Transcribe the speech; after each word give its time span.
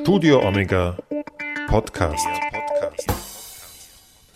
Studio 0.00 0.46
Omega 0.46 0.98
Podcast. 1.68 2.26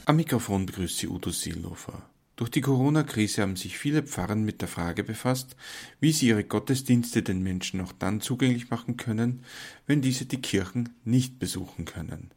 Am 0.05 0.17
Mikrofon 0.17 0.67
begrüßt 0.67 0.99
Sie 0.99 1.09
Udo 1.09 1.31
Seelofer. 1.31 2.03
Durch 2.37 2.51
die 2.51 2.61
Corona-Krise 2.61 3.43
haben 3.43 3.57
sich 3.57 3.79
viele 3.79 4.03
Pfarren 4.03 4.45
mit 4.45 4.61
der 4.61 4.69
Frage 4.69 5.05
befasst, 5.05 5.57
wie 6.01 6.13
sie 6.13 6.29
ihre 6.29 6.45
Gottesdienste 6.45 7.23
den 7.23 7.43
Menschen 7.43 7.81
auch 7.81 7.93
dann 7.93 8.21
zugänglich 8.21 8.71
machen 8.71 8.97
können, 8.97 9.45
wenn 9.87 10.01
diese 10.01 10.27
die 10.27 10.41
Kirchen 10.41 10.91
nicht 11.05 11.39
besuchen 11.39 11.85
können. 11.85 12.31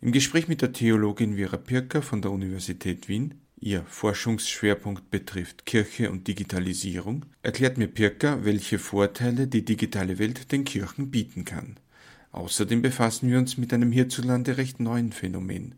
Im 0.00 0.12
Gespräch 0.12 0.48
mit 0.48 0.62
der 0.62 0.72
Theologin 0.72 1.36
Vera 1.36 1.56
Pirker 1.56 2.02
von 2.02 2.22
der 2.22 2.30
Universität 2.30 3.08
Wien 3.08 3.40
Ihr 3.60 3.82
Forschungsschwerpunkt 3.88 5.10
betrifft 5.10 5.66
Kirche 5.66 6.12
und 6.12 6.28
Digitalisierung, 6.28 7.26
erklärt 7.42 7.76
mir 7.76 7.88
Pirker, 7.88 8.44
welche 8.44 8.78
Vorteile 8.78 9.48
die 9.48 9.64
digitale 9.64 10.18
Welt 10.20 10.52
den 10.52 10.64
Kirchen 10.64 11.10
bieten 11.10 11.44
kann. 11.44 11.76
Außerdem 12.38 12.82
befassen 12.82 13.28
wir 13.28 13.36
uns 13.36 13.58
mit 13.58 13.74
einem 13.74 13.90
hierzulande 13.90 14.58
recht 14.58 14.78
neuen 14.78 15.10
Phänomen, 15.10 15.74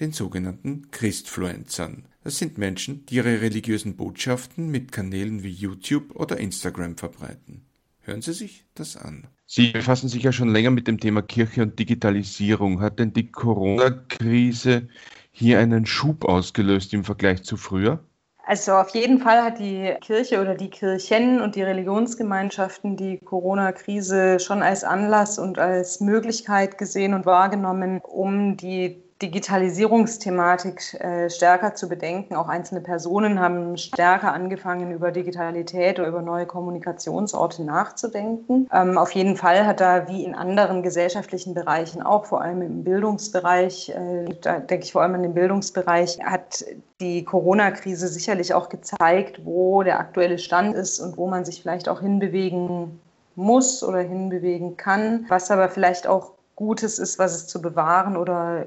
den 0.00 0.12
sogenannten 0.12 0.90
Christfluencern. 0.90 2.06
Das 2.24 2.38
sind 2.38 2.56
Menschen, 2.56 3.04
die 3.04 3.16
ihre 3.16 3.42
religiösen 3.42 3.94
Botschaften 3.94 4.70
mit 4.70 4.90
Kanälen 4.90 5.42
wie 5.42 5.50
YouTube 5.50 6.16
oder 6.16 6.38
Instagram 6.38 6.96
verbreiten. 6.96 7.66
Hören 8.00 8.22
Sie 8.22 8.32
sich 8.32 8.64
das 8.74 8.96
an. 8.96 9.26
Sie 9.44 9.70
befassen 9.70 10.08
sich 10.08 10.22
ja 10.22 10.32
schon 10.32 10.48
länger 10.48 10.70
mit 10.70 10.88
dem 10.88 10.98
Thema 10.98 11.20
Kirche 11.20 11.60
und 11.60 11.78
Digitalisierung. 11.78 12.80
Hat 12.80 12.98
denn 12.98 13.12
die 13.12 13.30
Corona-Krise 13.30 14.88
hier 15.30 15.58
einen 15.58 15.84
Schub 15.84 16.24
ausgelöst 16.24 16.94
im 16.94 17.04
Vergleich 17.04 17.42
zu 17.42 17.58
früher? 17.58 18.02
Also 18.48 18.72
auf 18.76 18.88
jeden 18.94 19.20
Fall 19.20 19.42
hat 19.42 19.58
die 19.58 19.94
Kirche 20.00 20.40
oder 20.40 20.54
die 20.54 20.70
Kirchen 20.70 21.42
und 21.42 21.54
die 21.54 21.62
Religionsgemeinschaften 21.62 22.96
die 22.96 23.18
Corona-Krise 23.18 24.40
schon 24.40 24.62
als 24.62 24.84
Anlass 24.84 25.38
und 25.38 25.58
als 25.58 26.00
Möglichkeit 26.00 26.78
gesehen 26.78 27.12
und 27.12 27.26
wahrgenommen, 27.26 28.00
um 28.00 28.56
die 28.56 29.02
Digitalisierungsthematik 29.20 30.94
äh, 30.94 31.28
stärker 31.28 31.74
zu 31.74 31.88
bedenken. 31.88 32.36
Auch 32.36 32.48
einzelne 32.48 32.80
Personen 32.80 33.40
haben 33.40 33.76
stärker 33.76 34.32
angefangen, 34.32 34.92
über 34.92 35.10
Digitalität 35.10 35.98
oder 35.98 36.08
über 36.08 36.22
neue 36.22 36.46
Kommunikationsorte 36.46 37.64
nachzudenken. 37.64 38.68
Ähm, 38.72 38.96
auf 38.96 39.10
jeden 39.10 39.36
Fall 39.36 39.66
hat 39.66 39.80
da 39.80 40.06
wie 40.08 40.24
in 40.24 40.36
anderen 40.36 40.84
gesellschaftlichen 40.84 41.52
Bereichen, 41.52 42.00
auch 42.00 42.26
vor 42.26 42.42
allem 42.42 42.62
im 42.62 42.84
Bildungsbereich, 42.84 43.90
äh, 43.90 44.36
da 44.40 44.60
denke 44.60 44.84
ich 44.84 44.92
vor 44.92 45.02
allem 45.02 45.16
an 45.16 45.22
den 45.22 45.34
Bildungsbereich, 45.34 46.20
hat 46.22 46.64
die 47.00 47.24
Corona-Krise 47.24 48.06
sicherlich 48.06 48.54
auch 48.54 48.68
gezeigt, 48.68 49.44
wo 49.44 49.82
der 49.82 49.98
aktuelle 49.98 50.38
Stand 50.38 50.76
ist 50.76 51.00
und 51.00 51.16
wo 51.16 51.26
man 51.26 51.44
sich 51.44 51.60
vielleicht 51.60 51.88
auch 51.88 52.00
hinbewegen 52.00 53.00
muss 53.34 53.82
oder 53.82 53.98
hinbewegen 53.98 54.76
kann, 54.76 55.26
was 55.28 55.50
aber 55.50 55.68
vielleicht 55.68 56.06
auch 56.06 56.32
Gutes 56.54 56.98
ist, 56.98 57.20
was 57.20 57.36
es 57.36 57.46
zu 57.46 57.62
bewahren 57.62 58.16
oder 58.16 58.66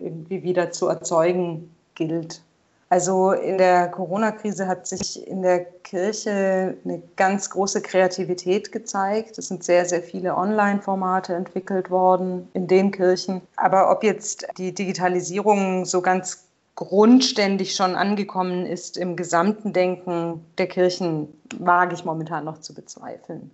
irgendwie 0.00 0.42
wieder 0.42 0.70
zu 0.70 0.88
erzeugen 0.88 1.70
gilt. 1.94 2.42
Also 2.92 3.30
in 3.30 3.56
der 3.56 3.88
Corona-Krise 3.88 4.66
hat 4.66 4.88
sich 4.88 5.24
in 5.28 5.42
der 5.42 5.64
Kirche 5.64 6.76
eine 6.84 7.00
ganz 7.14 7.48
große 7.50 7.82
Kreativität 7.82 8.72
gezeigt. 8.72 9.38
Es 9.38 9.46
sind 9.46 9.62
sehr, 9.62 9.84
sehr 9.84 10.02
viele 10.02 10.36
Online-Formate 10.36 11.34
entwickelt 11.34 11.88
worden 11.88 12.48
in 12.52 12.66
den 12.66 12.90
Kirchen. 12.90 13.42
Aber 13.54 13.92
ob 13.92 14.02
jetzt 14.02 14.44
die 14.58 14.74
Digitalisierung 14.74 15.84
so 15.84 16.02
ganz 16.02 16.48
grundständig 16.74 17.76
schon 17.76 17.94
angekommen 17.94 18.66
ist 18.66 18.96
im 18.96 19.14
gesamten 19.14 19.72
Denken 19.72 20.44
der 20.58 20.66
Kirchen, 20.66 21.28
wage 21.58 21.94
ich 21.94 22.04
momentan 22.04 22.44
noch 22.44 22.58
zu 22.58 22.74
bezweifeln. 22.74 23.52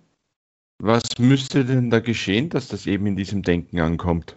Was 0.79 1.03
müsste 1.19 1.63
denn 1.63 1.91
da 1.91 1.99
geschehen, 1.99 2.49
dass 2.49 2.69
das 2.69 2.87
eben 2.87 3.05
in 3.05 3.15
diesem 3.15 3.43
Denken 3.43 3.79
ankommt? 3.79 4.35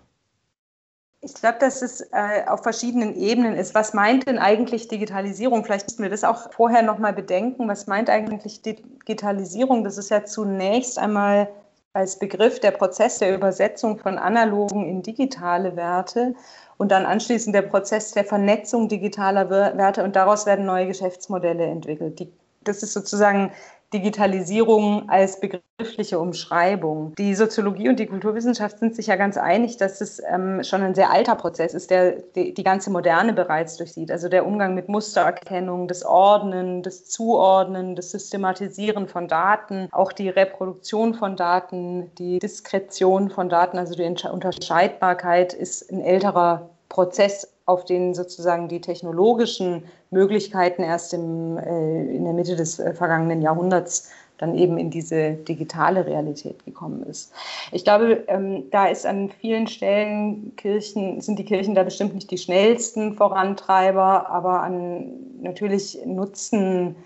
Ich 1.23 1.35
glaube, 1.35 1.59
dass 1.59 1.83
es 1.83 2.01
äh, 2.13 2.47
auf 2.47 2.63
verschiedenen 2.63 3.15
Ebenen 3.15 3.55
ist. 3.55 3.75
Was 3.75 3.93
meint 3.93 4.27
denn 4.27 4.39
eigentlich 4.39 4.89
Digitalisierung? 4.89 5.65
Vielleicht 5.65 5.87
müssen 5.87 6.03
wir 6.03 6.09
das 6.09 6.25
auch 6.25 6.51
vorher 6.53 6.83
nochmal 6.83 7.13
bedenken. 7.13 7.69
Was 7.69 7.87
meint 7.87 8.09
eigentlich 8.09 8.63
Digitalisierung? 8.63 9.85
Das 9.85 9.99
ist 9.99 10.11
ja 10.11 10.25
zunächst 10.25 10.99
einmal 10.99 11.49
als 11.93 12.19
Begriff 12.19 12.61
der 12.61 12.71
Prozess 12.71 13.19
der 13.19 13.35
Übersetzung 13.35 13.99
von 13.99 14.17
analogen 14.17 14.87
in 14.87 15.03
digitale 15.03 15.77
Werte 15.77 16.35
und 16.79 16.91
dann 16.91 17.05
anschließend 17.05 17.55
der 17.55 17.63
Prozess 17.63 18.13
der 18.13 18.25
Vernetzung 18.25 18.89
digitaler 18.89 19.51
Werte 19.51 20.05
und 20.05 20.17
daraus 20.17 20.47
werden 20.47 20.65
neue 20.65 20.87
Geschäftsmodelle 20.87 21.67
entwickelt. 21.67 22.19
Die, 22.21 22.33
das 22.65 22.83
ist 22.83 22.95
sozusagen 22.95 23.53
Digitalisierung 23.93 25.09
als 25.09 25.41
begriffliche 25.41 26.21
Umschreibung. 26.21 27.15
Die 27.17 27.35
Soziologie 27.35 27.89
und 27.89 27.99
die 27.99 28.07
Kulturwissenschaft 28.07 28.79
sind 28.79 28.95
sich 28.95 29.09
ja 29.09 29.17
ganz 29.17 29.37
einig, 29.37 29.77
dass 29.79 30.01
es 30.01 30.23
ähm, 30.31 30.63
schon 30.63 30.83
ein 30.83 30.95
sehr 30.95 31.11
alter 31.11 31.35
Prozess 31.35 31.75
ist, 31.75 31.91
der 31.91 32.13
die, 32.35 32.55
die, 32.55 32.63
ganze 32.63 32.91
Moderne 32.91 33.33
bereits 33.33 33.77
durchsieht. 33.77 34.13
Also 34.13 34.29
der 34.29 34.47
Umgang 34.47 34.75
mit 34.75 34.89
Mustererkennung, 34.89 35.89
das 35.89 36.05
Ordnen, 36.05 36.83
das 36.83 37.07
Zuordnen, 37.07 37.97
das 37.97 38.13
Systematisieren 38.13 39.09
von 39.09 39.27
Daten, 39.27 39.89
auch 39.91 40.13
die 40.13 40.29
Reproduktion 40.29 41.15
von 41.15 41.37
Daten, 41.37 42.15
die 42.17 42.39
Diskretion 42.39 43.31
von 43.31 43.49
Daten, 43.49 43.79
also 43.79 43.95
die 43.95 44.05
Unterscheidbarkeit 44.05 45.53
ist 45.53 45.91
ein 45.91 46.01
älterer 46.01 46.71
Prozess 46.89 47.49
auf 47.71 47.85
den 47.85 48.15
sozusagen 48.15 48.69
die 48.69 48.81
technologischen 48.81 49.85
Möglichkeiten 50.11 50.83
erst 50.83 51.15
im, 51.15 51.57
äh, 51.57 52.17
in 52.17 52.25
der 52.25 52.33
Mitte 52.33 52.57
des 52.57 52.79
äh, 52.79 52.93
vergangenen 52.93 53.43
Jahrhunderts 53.43 54.11
dann 54.39 54.57
eben 54.57 54.79
in 54.79 54.91
diese 54.91 55.33
digitale 55.33 56.07
Realität 56.07 56.65
gekommen 56.65 57.05
ist. 57.05 57.33
Ich 57.73 57.85
glaube, 57.85 58.25
ähm, 58.27 58.65
da 58.71 58.87
ist 58.87 59.07
an 59.07 59.31
vielen 59.41 59.67
Stellen 59.67 60.57
Kirchen, 60.57 61.21
sind 61.21 61.39
die 61.39 61.45
Kirchen 61.45 61.75
da 61.75 61.83
bestimmt 61.83 62.15
nicht 62.15 62.31
die 62.31 62.39
schnellsten 62.39 63.15
Vorantreiber, 63.15 64.29
aber 64.31 64.63
an, 64.63 65.13
natürlich 65.43 65.99
nutzen 66.07 66.97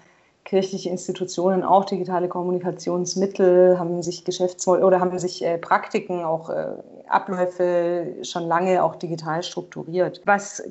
kirchliche 0.44 0.91
Institutionen 0.91 1.62
auch 1.62 1.84
digitale 1.84 2.28
Kommunikationsmittel, 2.28 3.78
haben 3.78 4.03
sich 4.03 4.25
Geschäftsmodelle 4.25 4.87
oder 4.87 5.00
haben 5.00 5.19
sich 5.19 5.44
äh, 5.44 5.59
Praktiken, 5.59 6.22
auch 6.22 6.50
äh, 6.50 6.66
Abläufe 7.09 8.16
schon 8.22 8.47
lange 8.47 8.83
auch 8.83 8.97
digital 8.97 9.43
strukturiert. 9.43 10.21
Was 10.25 10.62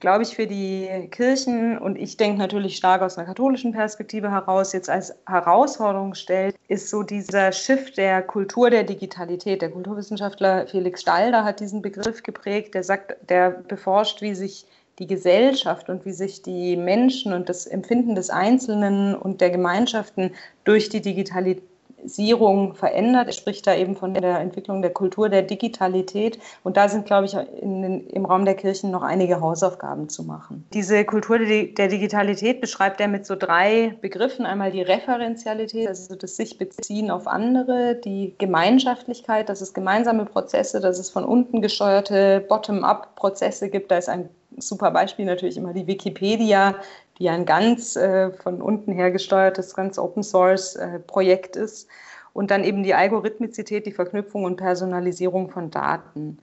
glaube 0.00 0.22
ich, 0.22 0.34
für 0.34 0.46
die 0.46 1.08
Kirchen 1.10 1.78
und 1.78 1.96
ich 1.96 2.16
denke 2.16 2.38
natürlich 2.38 2.76
stark 2.76 3.02
aus 3.02 3.16
einer 3.16 3.26
katholischen 3.26 3.72
Perspektive 3.72 4.30
heraus 4.30 4.72
jetzt 4.72 4.90
als 4.90 5.14
Herausforderung 5.26 6.14
stellt, 6.14 6.56
ist 6.68 6.90
so 6.90 7.02
dieser 7.02 7.52
Shift 7.52 7.96
der 7.96 8.22
Kultur 8.22 8.70
der 8.70 8.84
Digitalität. 8.84 9.62
Der 9.62 9.70
Kulturwissenschaftler 9.70 10.66
Felix 10.66 11.02
Stalder 11.02 11.44
hat 11.44 11.60
diesen 11.60 11.82
Begriff 11.82 12.22
geprägt, 12.22 12.74
der 12.74 12.82
sagt, 12.82 13.16
der 13.28 13.50
beforscht, 13.50 14.22
wie 14.22 14.34
sich 14.34 14.66
die 14.98 15.06
Gesellschaft 15.06 15.88
und 15.88 16.04
wie 16.04 16.12
sich 16.12 16.42
die 16.42 16.76
Menschen 16.76 17.32
und 17.32 17.48
das 17.48 17.66
Empfinden 17.66 18.14
des 18.14 18.30
Einzelnen 18.30 19.14
und 19.14 19.40
der 19.40 19.50
Gemeinschaften 19.50 20.30
durch 20.62 20.88
die 20.88 21.00
Digitalisierung 21.00 22.74
verändert. 22.74 23.26
Er 23.26 23.32
spricht 23.32 23.66
da 23.66 23.74
eben 23.74 23.96
von 23.96 24.14
der 24.14 24.38
Entwicklung 24.38 24.82
der 24.82 24.92
Kultur 24.92 25.28
der 25.28 25.42
Digitalität. 25.42 26.38
Und 26.62 26.76
da 26.76 26.88
sind, 26.88 27.06
glaube 27.06 27.26
ich, 27.26 27.34
in, 27.34 28.06
im 28.08 28.24
Raum 28.24 28.44
der 28.44 28.54
Kirchen 28.54 28.92
noch 28.92 29.02
einige 29.02 29.40
Hausaufgaben 29.40 30.08
zu 30.08 30.22
machen. 30.22 30.64
Diese 30.72 31.04
Kultur 31.04 31.40
der 31.40 31.88
Digitalität 31.88 32.60
beschreibt 32.60 33.00
er 33.00 33.08
mit 33.08 33.26
so 33.26 33.34
drei 33.34 33.96
Begriffen. 34.00 34.46
Einmal 34.46 34.70
die 34.70 34.82
Referenzialität, 34.82 35.88
also 35.88 36.14
das 36.14 36.36
sich 36.36 36.56
beziehen 36.56 37.10
auf 37.10 37.26
andere, 37.26 37.96
die 37.96 38.36
Gemeinschaftlichkeit, 38.38 39.48
dass 39.48 39.60
es 39.60 39.74
gemeinsame 39.74 40.24
Prozesse, 40.24 40.80
dass 40.80 41.00
es 41.00 41.10
von 41.10 41.24
unten 41.24 41.62
gesteuerte 41.62 42.44
Bottom-up-Prozesse 42.48 43.70
gibt. 43.70 43.90
Da 43.90 43.98
ist 43.98 44.08
ein 44.08 44.28
super 44.58 44.90
Beispiel 44.90 45.24
natürlich 45.24 45.56
immer 45.56 45.72
die 45.72 45.86
Wikipedia, 45.86 46.76
die 47.18 47.28
ein 47.28 47.44
ganz 47.44 47.96
äh, 47.96 48.30
von 48.32 48.60
unten 48.60 48.92
her 48.92 49.10
gesteuertes, 49.10 49.74
ganz 49.74 49.98
Open 49.98 50.22
Source 50.22 50.76
äh, 50.76 50.98
Projekt 51.00 51.56
ist. 51.56 51.88
Und 52.32 52.50
dann 52.50 52.64
eben 52.64 52.82
die 52.82 52.94
Algorithmizität, 52.94 53.86
die 53.86 53.92
Verknüpfung 53.92 54.44
und 54.44 54.56
Personalisierung 54.56 55.50
von 55.50 55.70
Daten. 55.70 56.38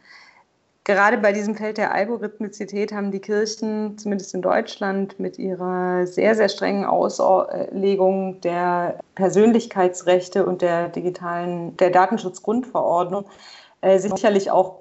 Gerade 0.83 1.19
bei 1.19 1.31
diesem 1.31 1.55
Feld 1.55 1.77
der 1.77 1.93
Algorithmizität 1.93 2.91
haben 2.91 3.11
die 3.11 3.19
Kirchen, 3.19 3.99
zumindest 3.99 4.33
in 4.33 4.41
Deutschland, 4.41 5.19
mit 5.19 5.37
ihrer 5.37 6.07
sehr, 6.07 6.33
sehr 6.33 6.49
strengen 6.49 6.85
Auslegung 6.85 8.41
der 8.41 8.99
Persönlichkeitsrechte 9.13 10.43
und 10.43 10.63
der 10.63 10.89
digitalen, 10.89 11.77
der 11.77 11.91
Datenschutzgrundverordnung 11.91 13.25
äh, 13.81 13.99
sicherlich 13.99 14.49
auch 14.49 14.80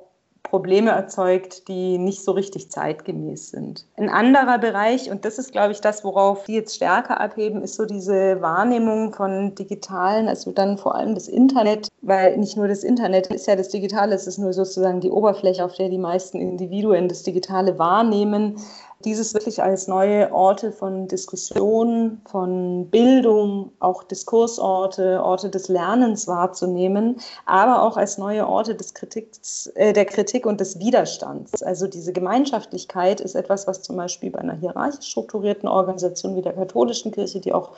Probleme 0.50 0.90
erzeugt, 0.90 1.68
die 1.68 1.96
nicht 1.96 2.24
so 2.24 2.32
richtig 2.32 2.70
zeitgemäß 2.72 3.50
sind. 3.50 3.86
Ein 3.96 4.08
anderer 4.08 4.58
Bereich, 4.58 5.08
und 5.08 5.24
das 5.24 5.38
ist, 5.38 5.52
glaube 5.52 5.70
ich, 5.70 5.80
das, 5.80 6.02
worauf 6.02 6.44
die 6.44 6.54
jetzt 6.54 6.74
stärker 6.74 7.20
abheben, 7.20 7.62
ist 7.62 7.76
so 7.76 7.86
diese 7.86 8.42
Wahrnehmung 8.42 9.14
von 9.14 9.54
digitalen, 9.54 10.28
also 10.28 10.50
dann 10.50 10.76
vor 10.76 10.96
allem 10.96 11.14
das 11.14 11.28
Internet, 11.28 11.88
weil 12.02 12.36
nicht 12.36 12.56
nur 12.56 12.66
das 12.66 12.82
Internet 12.82 13.28
ist 13.28 13.46
ja 13.46 13.54
das 13.54 13.68
Digitale, 13.68 14.14
es 14.14 14.26
ist 14.26 14.38
nur 14.38 14.52
sozusagen 14.52 15.00
die 15.00 15.10
Oberfläche, 15.10 15.64
auf 15.64 15.76
der 15.76 15.88
die 15.88 15.98
meisten 15.98 16.40
Individuen 16.40 17.08
das 17.08 17.22
Digitale 17.22 17.78
wahrnehmen. 17.78 18.56
Dieses 19.04 19.32
wirklich 19.32 19.62
als 19.62 19.86
neue 19.88 20.30
Orte 20.32 20.72
von 20.72 21.08
Diskussion, 21.08 22.20
von 22.26 22.90
Bildung, 22.90 23.72
auch 23.80 24.02
Diskursorte, 24.04 25.22
Orte 25.22 25.48
des 25.48 25.68
Lernens 25.68 26.28
wahrzunehmen, 26.28 27.16
aber 27.46 27.82
auch 27.82 27.96
als 27.96 28.18
neue 28.18 28.46
Orte 28.46 28.74
des 28.74 28.92
Kritiks, 28.92 29.68
äh, 29.74 29.94
der 29.94 30.04
Kritik 30.04 30.44
und 30.44 30.60
des 30.60 30.78
Widerstands. 30.78 31.62
Also 31.62 31.86
diese 31.86 32.12
Gemeinschaftlichkeit 32.12 33.22
ist 33.22 33.34
etwas, 33.34 33.66
was 33.66 33.80
zum 33.82 33.96
Beispiel 33.96 34.30
bei 34.30 34.40
einer 34.40 34.56
hierarchisch 34.56 35.06
strukturierten 35.06 35.66
Organisation 35.68 36.36
wie 36.36 36.42
der 36.42 36.52
katholischen 36.52 37.12
Kirche, 37.12 37.40
die 37.40 37.54
auch 37.54 37.70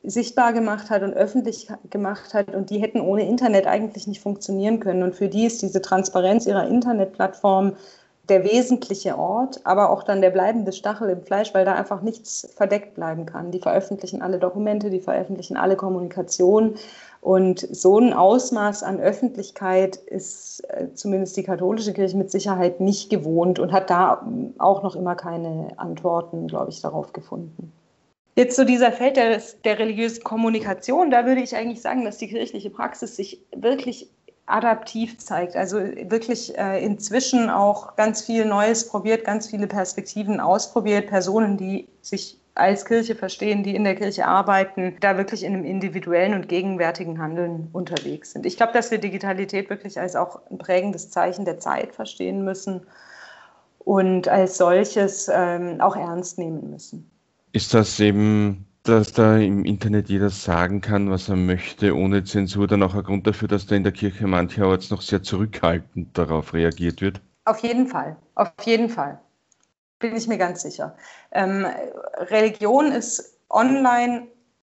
sichtbar 0.06 0.52
gemacht 0.52 0.88
hat 0.88 1.02
und 1.02 1.14
öffentlich 1.14 1.68
gemacht 1.90 2.32
hat 2.32 2.54
und 2.54 2.70
die 2.70 2.78
hätten 2.78 3.00
ohne 3.00 3.28
Internet 3.28 3.66
eigentlich 3.66 4.06
nicht 4.06 4.20
funktionieren 4.20 4.80
können. 4.80 5.02
Und 5.02 5.16
für 5.16 5.28
die 5.28 5.44
ist 5.44 5.62
diese 5.62 5.82
Transparenz 5.82 6.46
ihrer 6.46 6.66
Internetplattform 6.68 7.74
der 8.28 8.44
wesentliche 8.44 9.18
Ort, 9.18 9.60
aber 9.64 9.90
auch 9.90 10.02
dann 10.02 10.20
der 10.20 10.30
bleibende 10.30 10.72
Stachel 10.72 11.10
im 11.10 11.22
Fleisch, 11.22 11.54
weil 11.54 11.64
da 11.64 11.74
einfach 11.74 12.02
nichts 12.02 12.48
verdeckt 12.56 12.94
bleiben 12.94 13.26
kann. 13.26 13.50
Die 13.50 13.60
veröffentlichen 13.60 14.22
alle 14.22 14.38
Dokumente, 14.38 14.90
die 14.90 15.00
veröffentlichen 15.00 15.56
alle 15.56 15.76
Kommunikation. 15.76 16.74
Und 17.20 17.60
so 17.60 17.98
ein 17.98 18.12
Ausmaß 18.12 18.82
an 18.82 19.00
Öffentlichkeit 19.00 19.96
ist 19.96 20.60
äh, 20.70 20.88
zumindest 20.94 21.36
die 21.36 21.42
katholische 21.42 21.92
Kirche 21.92 22.16
mit 22.16 22.30
Sicherheit 22.30 22.80
nicht 22.80 23.10
gewohnt 23.10 23.58
und 23.58 23.72
hat 23.72 23.90
da 23.90 24.26
auch 24.58 24.82
noch 24.82 24.96
immer 24.96 25.14
keine 25.14 25.68
Antworten, 25.76 26.46
glaube 26.46 26.70
ich, 26.70 26.80
darauf 26.80 27.12
gefunden. 27.12 27.72
Jetzt 28.38 28.54
so 28.54 28.64
dieser 28.64 28.92
Feld 28.92 29.16
der, 29.16 29.40
der 29.64 29.78
religiösen 29.78 30.22
Kommunikation, 30.22 31.10
da 31.10 31.24
würde 31.24 31.40
ich 31.40 31.56
eigentlich 31.56 31.80
sagen, 31.80 32.04
dass 32.04 32.18
die 32.18 32.28
kirchliche 32.28 32.68
Praxis 32.68 33.16
sich 33.16 33.40
wirklich 33.56 34.10
adaptiv 34.44 35.16
zeigt. 35.18 35.56
Also 35.56 35.78
wirklich 35.78 36.56
äh, 36.58 36.84
inzwischen 36.84 37.48
auch 37.48 37.96
ganz 37.96 38.20
viel 38.20 38.44
Neues 38.44 38.88
probiert, 38.88 39.24
ganz 39.24 39.48
viele 39.48 39.66
Perspektiven 39.66 40.38
ausprobiert, 40.38 41.06
Personen, 41.06 41.56
die 41.56 41.88
sich 42.02 42.38
als 42.54 42.84
Kirche 42.84 43.14
verstehen, 43.14 43.62
die 43.62 43.74
in 43.74 43.84
der 43.84 43.94
Kirche 43.94 44.26
arbeiten, 44.26 44.96
da 45.00 45.16
wirklich 45.16 45.42
in 45.42 45.54
einem 45.54 45.64
individuellen 45.64 46.34
und 46.34 46.46
gegenwärtigen 46.46 47.18
Handeln 47.18 47.70
unterwegs 47.72 48.32
sind. 48.32 48.44
Ich 48.44 48.58
glaube, 48.58 48.74
dass 48.74 48.90
wir 48.90 48.98
Digitalität 48.98 49.70
wirklich 49.70 49.98
als 49.98 50.14
auch 50.14 50.40
ein 50.50 50.58
prägendes 50.58 51.10
Zeichen 51.10 51.46
der 51.46 51.58
Zeit 51.58 51.94
verstehen 51.94 52.44
müssen 52.44 52.86
und 53.78 54.28
als 54.28 54.58
solches 54.58 55.30
ähm, 55.32 55.80
auch 55.80 55.96
ernst 55.96 56.38
nehmen 56.38 56.70
müssen 56.70 57.10
ist 57.56 57.72
das 57.72 57.98
eben, 58.00 58.66
dass 58.82 59.12
da 59.12 59.38
im 59.38 59.64
Internet 59.64 60.10
jeder 60.10 60.28
sagen 60.28 60.82
kann, 60.82 61.10
was 61.10 61.30
er 61.30 61.36
möchte, 61.36 61.96
ohne 61.96 62.22
Zensur, 62.22 62.66
dann 62.66 62.82
auch 62.82 62.94
ein 62.94 63.02
Grund 63.02 63.26
dafür, 63.26 63.48
dass 63.48 63.66
da 63.66 63.74
in 63.74 63.82
der 63.82 63.92
Kirche 63.92 64.26
mancherorts 64.26 64.90
noch 64.90 65.00
sehr 65.00 65.22
zurückhaltend 65.22 66.16
darauf 66.18 66.52
reagiert 66.52 67.00
wird? 67.00 67.22
Auf 67.46 67.60
jeden 67.60 67.86
Fall, 67.86 68.18
auf 68.34 68.52
jeden 68.64 68.90
Fall. 68.90 69.18
Bin 69.98 70.14
ich 70.14 70.28
mir 70.28 70.36
ganz 70.36 70.60
sicher. 70.60 70.98
Ähm, 71.32 71.66
Religion 72.30 72.92
ist 72.92 73.38
online 73.48 74.26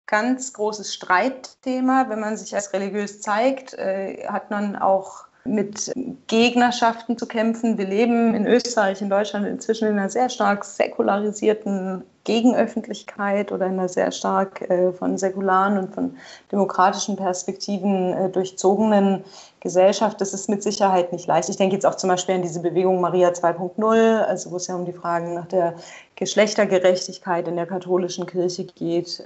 ganz 0.04 0.52
großes 0.52 0.92
Streitthema. 0.92 2.10
Wenn 2.10 2.20
man 2.20 2.36
sich 2.36 2.54
als 2.54 2.74
religiös 2.74 3.22
zeigt, 3.22 3.72
äh, 3.72 4.26
hat 4.28 4.50
man 4.50 4.76
auch 4.76 5.24
mit 5.44 5.92
Gegnerschaften 6.26 7.18
zu 7.18 7.26
kämpfen. 7.26 7.76
Wir 7.76 7.86
leben 7.86 8.34
in 8.34 8.46
Österreich, 8.46 9.02
in 9.02 9.10
Deutschland 9.10 9.46
inzwischen 9.46 9.88
in 9.88 9.98
einer 9.98 10.08
sehr 10.08 10.30
stark 10.30 10.64
säkularisierten 10.64 12.02
Gegenöffentlichkeit 12.24 13.52
oder 13.52 13.66
in 13.66 13.72
einer 13.72 13.88
sehr 13.90 14.10
stark 14.10 14.62
äh, 14.62 14.92
von 14.92 15.18
säkularen 15.18 15.76
und 15.76 15.94
von 15.94 16.16
demokratischen 16.50 17.16
Perspektiven 17.16 18.14
äh, 18.14 18.30
durchzogenen 18.30 19.24
Gesellschaft. 19.60 20.18
Das 20.22 20.32
ist 20.32 20.48
mit 20.48 20.62
Sicherheit 20.62 21.12
nicht 21.12 21.26
leicht. 21.26 21.50
Ich 21.50 21.58
denke 21.58 21.74
jetzt 21.74 21.84
auch 21.84 21.96
zum 21.96 22.08
Beispiel 22.08 22.36
an 22.36 22.42
diese 22.42 22.60
Bewegung 22.60 23.02
Maria 23.02 23.28
2.0, 23.28 24.22
also 24.22 24.50
wo 24.50 24.56
es 24.56 24.66
ja 24.66 24.74
um 24.74 24.86
die 24.86 24.92
Fragen 24.94 25.34
nach 25.34 25.46
der 25.46 25.74
Geschlechtergerechtigkeit 26.16 27.46
in 27.46 27.56
der 27.56 27.66
katholischen 27.66 28.24
Kirche 28.24 28.64
geht. 28.64 29.22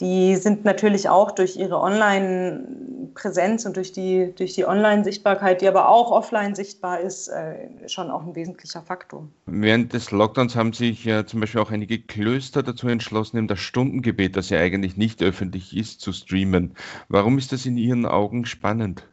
Die 0.00 0.36
sind 0.36 0.64
natürlich 0.64 1.08
auch 1.08 1.30
durch 1.30 1.56
ihre 1.56 1.80
Online-Präsenz 1.80 3.64
und 3.64 3.76
durch 3.76 3.92
die, 3.92 4.34
durch 4.36 4.52
die 4.52 4.66
Online-Sichtbarkeit, 4.66 5.62
die 5.62 5.68
aber 5.68 5.88
auch 5.88 6.10
offline 6.10 6.54
sichtbar 6.54 7.00
ist, 7.00 7.28
äh, 7.28 7.88
schon 7.88 8.10
auch 8.10 8.22
ein 8.26 8.34
wesentlicher 8.34 8.82
Faktor. 8.82 9.26
Während 9.46 9.94
des 9.94 10.10
Lockdowns 10.10 10.54
haben 10.54 10.74
sich 10.74 11.04
ja 11.04 11.24
zum 11.24 11.40
Beispiel 11.40 11.62
auch 11.62 11.70
einige 11.70 11.98
Klöster 11.98 12.62
dazu 12.62 12.88
entschlossen, 12.88 13.38
eben 13.38 13.48
das 13.48 13.60
Stundengebet, 13.60 14.36
das 14.36 14.50
ja 14.50 14.58
eigentlich 14.58 14.98
nicht 14.98 15.22
öffentlich 15.22 15.74
ist, 15.74 16.02
zu 16.02 16.12
streamen. 16.12 16.74
Warum 17.08 17.38
ist 17.38 17.52
das 17.52 17.64
in 17.64 17.78
Ihren 17.78 18.04
Augen 18.04 18.44
spannend? 18.44 19.06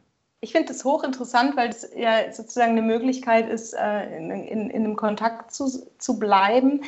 Ich 0.44 0.52
finde 0.52 0.74
es 0.74 0.84
hochinteressant, 0.84 1.56
weil 1.56 1.70
es 1.70 1.90
ja 1.96 2.30
sozusagen 2.30 2.72
eine 2.72 2.82
Möglichkeit 2.82 3.48
ist, 3.48 3.72
äh, 3.72 4.18
in, 4.18 4.30
in, 4.30 4.68
in 4.68 4.84
einem 4.84 4.94
Kontakt 4.94 5.54
zu, 5.54 5.66
zu 5.96 6.18
bleiben. 6.18 6.82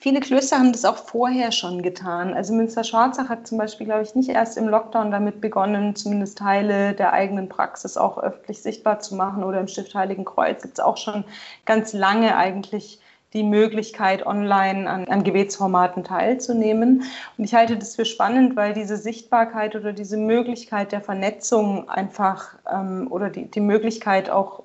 Viele 0.00 0.20
Klöster 0.20 0.58
haben 0.58 0.70
das 0.70 0.84
auch 0.84 0.96
vorher 0.96 1.50
schon 1.50 1.82
getan. 1.82 2.32
Also 2.32 2.52
Münster-Schwarzach 2.54 3.28
hat 3.28 3.48
zum 3.48 3.58
Beispiel, 3.58 3.86
glaube 3.86 4.02
ich, 4.02 4.14
nicht 4.14 4.28
erst 4.28 4.56
im 4.56 4.68
Lockdown 4.68 5.10
damit 5.10 5.40
begonnen, 5.40 5.96
zumindest 5.96 6.38
Teile 6.38 6.94
der 6.94 7.12
eigenen 7.12 7.48
Praxis 7.48 7.96
auch 7.96 8.16
öffentlich 8.16 8.62
sichtbar 8.62 9.00
zu 9.00 9.16
machen. 9.16 9.42
Oder 9.42 9.58
im 9.58 9.66
Stift 9.66 9.96
Heiligen 9.96 10.24
Kreuz 10.24 10.62
gibt 10.62 10.78
es 10.78 10.84
auch 10.84 10.96
schon 10.96 11.24
ganz 11.64 11.92
lange 11.92 12.36
eigentlich 12.36 13.00
die 13.32 13.42
Möglichkeit, 13.42 14.24
online 14.24 14.88
an, 14.88 15.08
an, 15.08 15.24
Gebetsformaten 15.24 16.04
teilzunehmen. 16.04 17.02
Und 17.36 17.44
ich 17.44 17.54
halte 17.54 17.76
das 17.76 17.96
für 17.96 18.04
spannend, 18.04 18.54
weil 18.54 18.74
diese 18.74 18.96
Sichtbarkeit 18.96 19.74
oder 19.74 19.92
diese 19.92 20.16
Möglichkeit 20.16 20.92
der 20.92 21.00
Vernetzung 21.00 21.88
einfach 21.90 22.54
ähm, 22.72 23.08
oder 23.10 23.30
die, 23.30 23.50
die 23.50 23.60
Möglichkeit 23.60 24.30
auch 24.30 24.62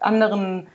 anderen 0.00 0.68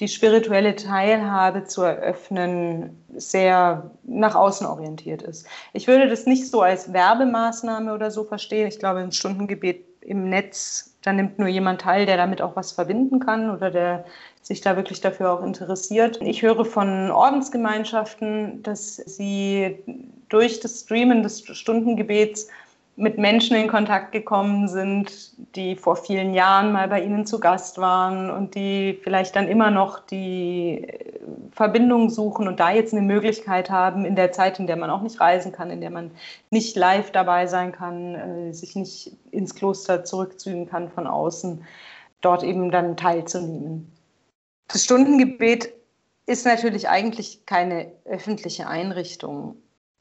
die 0.00 0.08
spirituelle 0.08 0.76
Teilhabe 0.76 1.64
zu 1.64 1.82
eröffnen, 1.82 3.04
sehr 3.16 3.90
nach 4.04 4.34
außen 4.34 4.66
orientiert 4.66 5.22
ist. 5.22 5.46
Ich 5.72 5.88
würde 5.88 6.08
das 6.08 6.26
nicht 6.26 6.48
so 6.48 6.62
als 6.62 6.92
Werbemaßnahme 6.92 7.92
oder 7.92 8.10
so 8.10 8.24
verstehen. 8.24 8.68
Ich 8.68 8.78
glaube, 8.78 9.00
ein 9.00 9.12
Stundengebet 9.12 9.84
im 10.00 10.30
Netz, 10.30 10.96
da 11.02 11.12
nimmt 11.12 11.38
nur 11.38 11.48
jemand 11.48 11.80
teil, 11.80 12.06
der 12.06 12.16
damit 12.16 12.40
auch 12.40 12.54
was 12.54 12.72
verbinden 12.72 13.18
kann 13.18 13.50
oder 13.50 13.70
der 13.70 14.04
sich 14.40 14.60
da 14.60 14.76
wirklich 14.76 15.00
dafür 15.00 15.32
auch 15.32 15.42
interessiert. 15.42 16.20
Ich 16.22 16.42
höre 16.42 16.64
von 16.64 17.10
Ordensgemeinschaften, 17.10 18.62
dass 18.62 18.96
sie 18.96 19.78
durch 20.28 20.60
das 20.60 20.80
Streamen 20.80 21.22
des 21.22 21.44
Stundengebets 21.44 22.48
mit 22.98 23.16
Menschen 23.16 23.56
in 23.56 23.68
Kontakt 23.68 24.10
gekommen 24.10 24.66
sind, 24.66 25.32
die 25.54 25.76
vor 25.76 25.94
vielen 25.94 26.34
Jahren 26.34 26.72
mal 26.72 26.88
bei 26.88 27.00
ihnen 27.00 27.26
zu 27.26 27.38
Gast 27.38 27.78
waren 27.78 28.28
und 28.28 28.56
die 28.56 28.98
vielleicht 29.04 29.36
dann 29.36 29.46
immer 29.46 29.70
noch 29.70 30.00
die 30.00 30.84
Verbindung 31.52 32.10
suchen 32.10 32.48
und 32.48 32.58
da 32.58 32.72
jetzt 32.72 32.92
eine 32.92 33.06
Möglichkeit 33.06 33.70
haben, 33.70 34.04
in 34.04 34.16
der 34.16 34.32
Zeit, 34.32 34.58
in 34.58 34.66
der 34.66 34.74
man 34.74 34.90
auch 34.90 35.00
nicht 35.00 35.20
reisen 35.20 35.52
kann, 35.52 35.70
in 35.70 35.80
der 35.80 35.90
man 35.90 36.10
nicht 36.50 36.74
live 36.76 37.12
dabei 37.12 37.46
sein 37.46 37.70
kann, 37.70 38.14
äh, 38.16 38.52
sich 38.52 38.74
nicht 38.74 39.12
ins 39.30 39.54
Kloster 39.54 40.04
zurückziehen 40.04 40.68
kann 40.68 40.90
von 40.90 41.06
außen, 41.06 41.64
dort 42.20 42.42
eben 42.42 42.72
dann 42.72 42.96
teilzunehmen. 42.96 43.92
Das 44.66 44.82
Stundengebet 44.82 45.72
ist 46.26 46.44
natürlich 46.44 46.88
eigentlich 46.88 47.46
keine 47.46 47.92
öffentliche 48.04 48.66
Einrichtung. 48.66 49.54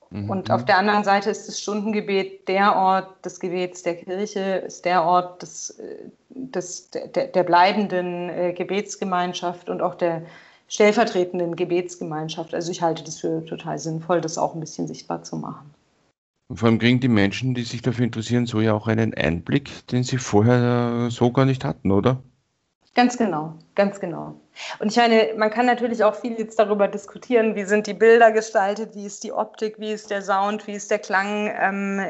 Mhm. 0.09 0.29
Und 0.29 0.51
auf 0.51 0.65
der 0.65 0.77
anderen 0.77 1.03
Seite 1.03 1.29
ist 1.29 1.47
das 1.47 1.59
Stundengebet 1.59 2.47
der 2.47 2.75
Ort 2.75 3.25
des 3.25 3.39
Gebets 3.39 3.83
der 3.83 3.95
Kirche, 3.95 4.39
ist 4.65 4.85
der 4.85 5.03
Ort 5.03 5.41
des, 5.41 5.71
äh, 5.71 6.09
des, 6.29 6.89
der, 6.91 7.27
der 7.27 7.43
bleibenden 7.43 8.29
äh, 8.29 8.53
Gebetsgemeinschaft 8.53 9.69
und 9.69 9.81
auch 9.81 9.95
der 9.95 10.23
stellvertretenden 10.69 11.55
Gebetsgemeinschaft. 11.55 12.53
Also 12.53 12.71
ich 12.71 12.81
halte 12.81 13.03
das 13.03 13.19
für 13.19 13.45
total 13.45 13.79
sinnvoll, 13.79 14.21
das 14.21 14.37
auch 14.37 14.53
ein 14.53 14.59
bisschen 14.59 14.87
sichtbar 14.87 15.23
zu 15.23 15.37
machen. 15.37 15.73
Und 16.49 16.57
vor 16.57 16.69
allem 16.69 16.79
kriegen 16.79 16.99
die 16.99 17.09
Menschen, 17.09 17.53
die 17.53 17.63
sich 17.63 17.81
dafür 17.81 18.05
interessieren, 18.05 18.45
so 18.45 18.61
ja 18.61 18.73
auch 18.73 18.87
einen 18.87 19.13
Einblick, 19.13 19.85
den 19.87 20.03
sie 20.03 20.17
vorher 20.17 21.09
so 21.09 21.31
gar 21.31 21.45
nicht 21.45 21.65
hatten, 21.65 21.91
oder? 21.91 22.21
Ganz 22.97 23.15
genau, 23.15 23.53
ganz 23.75 23.99
genau. 23.99 24.33
Und 24.79 24.89
ich 24.89 24.97
meine, 24.97 25.35
man 25.37 25.51
kann 25.51 25.67
natürlich 25.67 26.03
auch 26.03 26.15
viel 26.15 26.33
jetzt 26.39 26.57
darüber 26.57 26.87
diskutieren, 26.87 27.53
wie 27.53 27.63
sind 27.63 27.85
die 27.85 27.93
Bilder 27.93 28.31
gestaltet, 28.31 28.95
wie 28.95 29.05
ist 29.05 29.23
die 29.23 29.31
Optik, 29.31 29.79
wie 29.79 29.91
ist 29.91 30.09
der 30.09 30.23
Sound, 30.23 30.65
wie 30.65 30.71
ist 30.71 30.89
der 30.89 30.97
Klang, 30.97 31.53
ähm, 31.61 32.01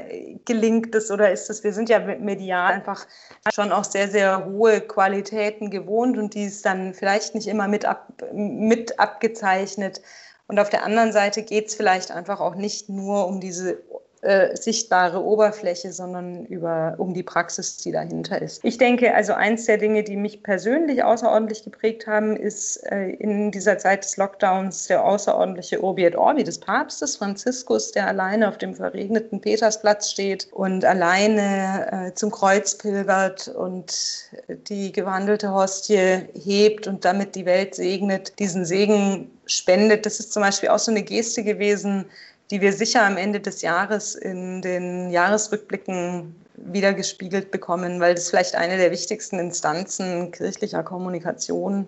gelingt 0.46 0.96
es 0.96 1.12
oder 1.12 1.30
ist 1.30 1.50
es, 1.50 1.66
wir 1.66 1.74
sind 1.74 1.90
ja 1.90 2.00
medial 2.00 2.72
einfach 2.72 3.06
schon 3.54 3.74
auch 3.74 3.84
sehr, 3.84 4.08
sehr 4.08 4.46
hohe 4.46 4.80
Qualitäten 4.80 5.72
gewohnt 5.72 6.18
und 6.18 6.34
die 6.36 6.46
ist 6.46 6.66
dann 6.66 6.94
vielleicht 6.94 7.36
nicht 7.36 7.50
immer 7.50 7.68
mit, 7.68 7.84
ab, 7.84 8.08
mit 8.32 8.98
abgezeichnet. 8.98 10.02
Und 10.48 10.58
auf 10.58 10.70
der 10.70 10.86
anderen 10.86 11.12
Seite 11.12 11.44
geht 11.44 11.68
es 11.68 11.76
vielleicht 11.76 12.12
einfach 12.12 12.40
auch 12.40 12.56
nicht 12.56 12.88
nur 12.88 13.28
um 13.28 13.42
diese 13.42 13.84
äh, 14.22 14.56
sichtbare 14.56 15.24
Oberfläche, 15.24 15.94
sondern 15.94 16.46
über, 16.46 16.96
um 16.98 17.14
die 17.14 17.24
Praxis, 17.24 17.78
die 17.78 17.92
dahinter 17.92 18.42
ist. 18.42 18.64
Ich 18.64 18.78
denke, 18.78 19.14
also 19.14 19.34
eins 19.34 19.66
der 19.66 19.78
Dinge, 19.78 20.04
die 20.04 20.16
mich 20.16 20.42
persönlich 20.42 21.04
außerordentlich 21.04 21.64
geprägt 21.64 22.08
haben, 22.08 22.36
ist 22.36 22.78
äh, 22.92 23.10
in 23.10 23.52
dieser 23.52 23.78
Zeit 23.78 24.04
des 24.04 24.18
Lockdowns 24.18 24.88
der 24.88 25.06
außerordentliche 25.06 25.82
Urbi 25.82 26.06
et 26.06 26.16
Orbi 26.16 26.44
des 26.44 26.60
Papstes 26.60 27.18
Franziskus, 27.18 27.92
der 27.92 28.08
alleine 28.08 28.50
auf 28.50 28.58
dem 28.58 28.74
verregneten 28.74 29.40
Petersplatz 29.40 30.10
steht 30.10 30.48
und 30.52 30.84
alleine 30.84 32.08
äh, 32.08 32.14
zum 32.16 32.32
Kreuz 32.32 32.76
pilgert 32.76 33.48
und 33.50 34.32
die 34.68 34.92
gewandelte 34.92 35.54
Hostie 35.54 36.28
hebt 36.34 36.88
und 36.88 37.06
damit 37.06 37.36
die 37.36 37.46
Welt 37.46 37.76
segnet, 37.76 38.40
diesen 38.40 38.66
Segen 38.66 39.30
spendet. 39.46 40.06
Das 40.06 40.20
ist 40.20 40.34
zum 40.34 40.42
Beispiel 40.42 40.70
auch 40.70 40.80
so 40.80 40.92
eine 40.92 41.04
Geste 41.04 41.44
gewesen, 41.44 42.06
die 42.52 42.62
wir 42.62 42.74
sicher 42.74 43.04
am 43.04 43.18
Ende 43.18 43.40
des 43.40 43.62
Jahres 43.62 44.16
in 44.16 44.62
den 44.62 45.10
Jahresrückblicken 45.10 46.36
wiedergespiegelt 46.56 47.52
bekommen, 47.52 48.00
weil 48.00 48.16
das 48.16 48.30
vielleicht 48.30 48.56
eine 48.56 48.78
der 48.78 48.92
wichtigsten 48.92 49.40
Instanzen 49.40 50.32
kirchlicher 50.32 50.84
Kommunikation 50.84 51.88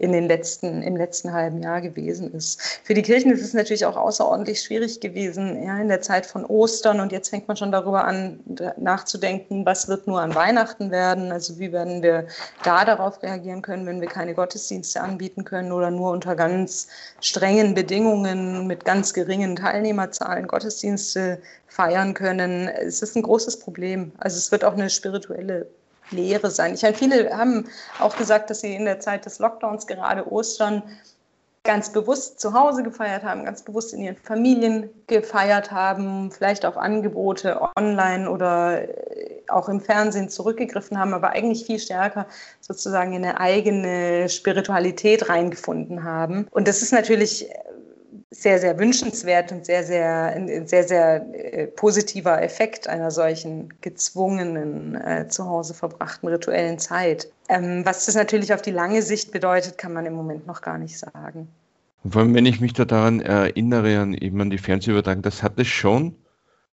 in 0.00 0.12
den 0.12 0.28
letzten, 0.28 0.82
im 0.82 0.96
letzten 0.96 1.32
halben 1.32 1.62
Jahr 1.62 1.82
gewesen 1.82 2.32
ist. 2.32 2.80
Für 2.84 2.94
die 2.94 3.02
Kirchen 3.02 3.30
ist 3.30 3.42
es 3.42 3.52
natürlich 3.52 3.84
auch 3.84 3.96
außerordentlich 3.96 4.62
schwierig 4.62 4.98
gewesen, 5.00 5.62
ja, 5.62 5.78
in 5.78 5.88
der 5.88 6.00
Zeit 6.00 6.24
von 6.24 6.46
Ostern. 6.46 7.00
Und 7.00 7.12
jetzt 7.12 7.28
fängt 7.28 7.46
man 7.48 7.56
schon 7.58 7.70
darüber 7.70 8.04
an, 8.04 8.40
nachzudenken, 8.78 9.66
was 9.66 9.88
wird 9.88 10.06
nur 10.06 10.22
an 10.22 10.34
Weihnachten 10.34 10.90
werden? 10.90 11.30
Also 11.30 11.58
wie 11.58 11.70
werden 11.70 12.02
wir 12.02 12.26
da 12.64 12.86
darauf 12.86 13.22
reagieren 13.22 13.60
können, 13.60 13.84
wenn 13.86 14.00
wir 14.00 14.08
keine 14.08 14.32
Gottesdienste 14.32 15.02
anbieten 15.02 15.44
können 15.44 15.70
oder 15.70 15.90
nur 15.90 16.12
unter 16.12 16.34
ganz 16.34 16.88
strengen 17.20 17.74
Bedingungen 17.74 18.66
mit 18.66 18.86
ganz 18.86 19.12
geringen 19.12 19.54
Teilnehmerzahlen 19.54 20.46
Gottesdienste 20.46 21.42
feiern 21.66 22.14
können? 22.14 22.68
Es 22.68 23.02
ist 23.02 23.16
ein 23.16 23.22
großes 23.22 23.58
Problem. 23.58 24.12
Also 24.16 24.38
es 24.38 24.50
wird 24.50 24.64
auch 24.64 24.72
eine 24.72 24.88
spirituelle 24.88 25.66
Lehre 26.10 26.50
sein. 26.50 26.74
Ich 26.74 26.82
meine, 26.82 26.94
viele 26.94 27.36
haben 27.36 27.68
auch 27.98 28.16
gesagt, 28.16 28.50
dass 28.50 28.60
sie 28.60 28.74
in 28.74 28.84
der 28.84 29.00
Zeit 29.00 29.26
des 29.26 29.38
Lockdowns, 29.38 29.86
gerade 29.86 30.30
Ostern, 30.30 30.82
ganz 31.62 31.92
bewusst 31.92 32.40
zu 32.40 32.54
Hause 32.54 32.82
gefeiert 32.82 33.22
haben, 33.22 33.44
ganz 33.44 33.62
bewusst 33.62 33.92
in 33.92 34.00
ihren 34.00 34.16
Familien 34.16 34.88
gefeiert 35.06 35.70
haben, 35.70 36.30
vielleicht 36.30 36.64
auf 36.64 36.78
Angebote 36.78 37.60
online 37.76 38.30
oder 38.30 38.82
äh, 38.82 39.42
auch 39.48 39.68
im 39.68 39.80
Fernsehen 39.80 40.30
zurückgegriffen 40.30 40.98
haben, 40.98 41.12
aber 41.12 41.30
eigentlich 41.30 41.66
viel 41.66 41.78
stärker 41.78 42.26
sozusagen 42.60 43.12
in 43.12 43.24
eine 43.24 43.40
eigene 43.40 44.28
Spiritualität 44.30 45.28
reingefunden 45.28 46.02
haben. 46.02 46.46
Und 46.50 46.66
das 46.66 46.80
ist 46.80 46.92
natürlich 46.92 47.50
sehr, 48.30 48.60
sehr 48.60 48.78
wünschenswert 48.78 49.50
und 49.50 49.66
sehr, 49.66 49.82
sehr, 49.82 50.26
ein 50.26 50.66
sehr, 50.66 50.84
sehr 50.84 51.26
äh, 51.34 51.66
positiver 51.66 52.40
Effekt 52.42 52.86
einer 52.86 53.10
solchen 53.10 53.74
gezwungenen, 53.80 54.94
äh, 54.94 55.26
zu 55.28 55.46
Hause 55.46 55.74
verbrachten 55.74 56.28
rituellen 56.28 56.78
Zeit. 56.78 57.30
Ähm, 57.48 57.84
was 57.84 58.06
das 58.06 58.14
natürlich 58.14 58.54
auf 58.54 58.62
die 58.62 58.70
lange 58.70 59.02
Sicht 59.02 59.32
bedeutet, 59.32 59.78
kann 59.78 59.92
man 59.92 60.06
im 60.06 60.14
Moment 60.14 60.46
noch 60.46 60.62
gar 60.62 60.78
nicht 60.78 60.96
sagen. 60.96 61.48
Vor 62.08 62.22
allem, 62.22 62.34
wenn 62.34 62.46
ich 62.46 62.60
mich 62.60 62.72
da 62.72 62.84
daran 62.84 63.20
erinnere, 63.20 63.98
an 63.98 64.14
eben 64.14 64.40
an 64.40 64.50
die 64.50 64.58
Fernsehübertragung, 64.58 65.22
das 65.22 65.42
hatte 65.42 65.64
schon 65.64 66.14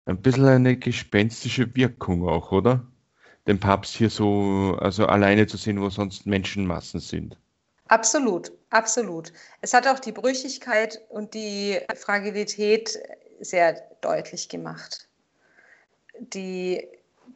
ein 0.06 0.22
bisschen 0.22 0.46
eine 0.46 0.76
gespenstische 0.76 1.74
Wirkung 1.76 2.28
auch, 2.28 2.52
oder? 2.52 2.86
Den 3.48 3.60
Papst 3.60 3.96
hier 3.96 4.10
so, 4.10 4.78
also 4.80 5.06
alleine 5.06 5.48
zu 5.48 5.58
sehen, 5.58 5.82
wo 5.82 5.90
sonst 5.90 6.26
Menschenmassen 6.26 7.00
sind. 7.00 7.38
Absolut, 7.88 8.52
absolut. 8.76 9.32
Es 9.62 9.74
hat 9.74 9.88
auch 9.88 10.00
die 10.00 10.12
Brüchigkeit 10.12 11.02
und 11.10 11.34
die 11.34 11.80
Fragilität 11.96 13.00
sehr 13.40 13.82
deutlich 14.02 14.50
gemacht, 14.50 15.08
die 16.20 16.88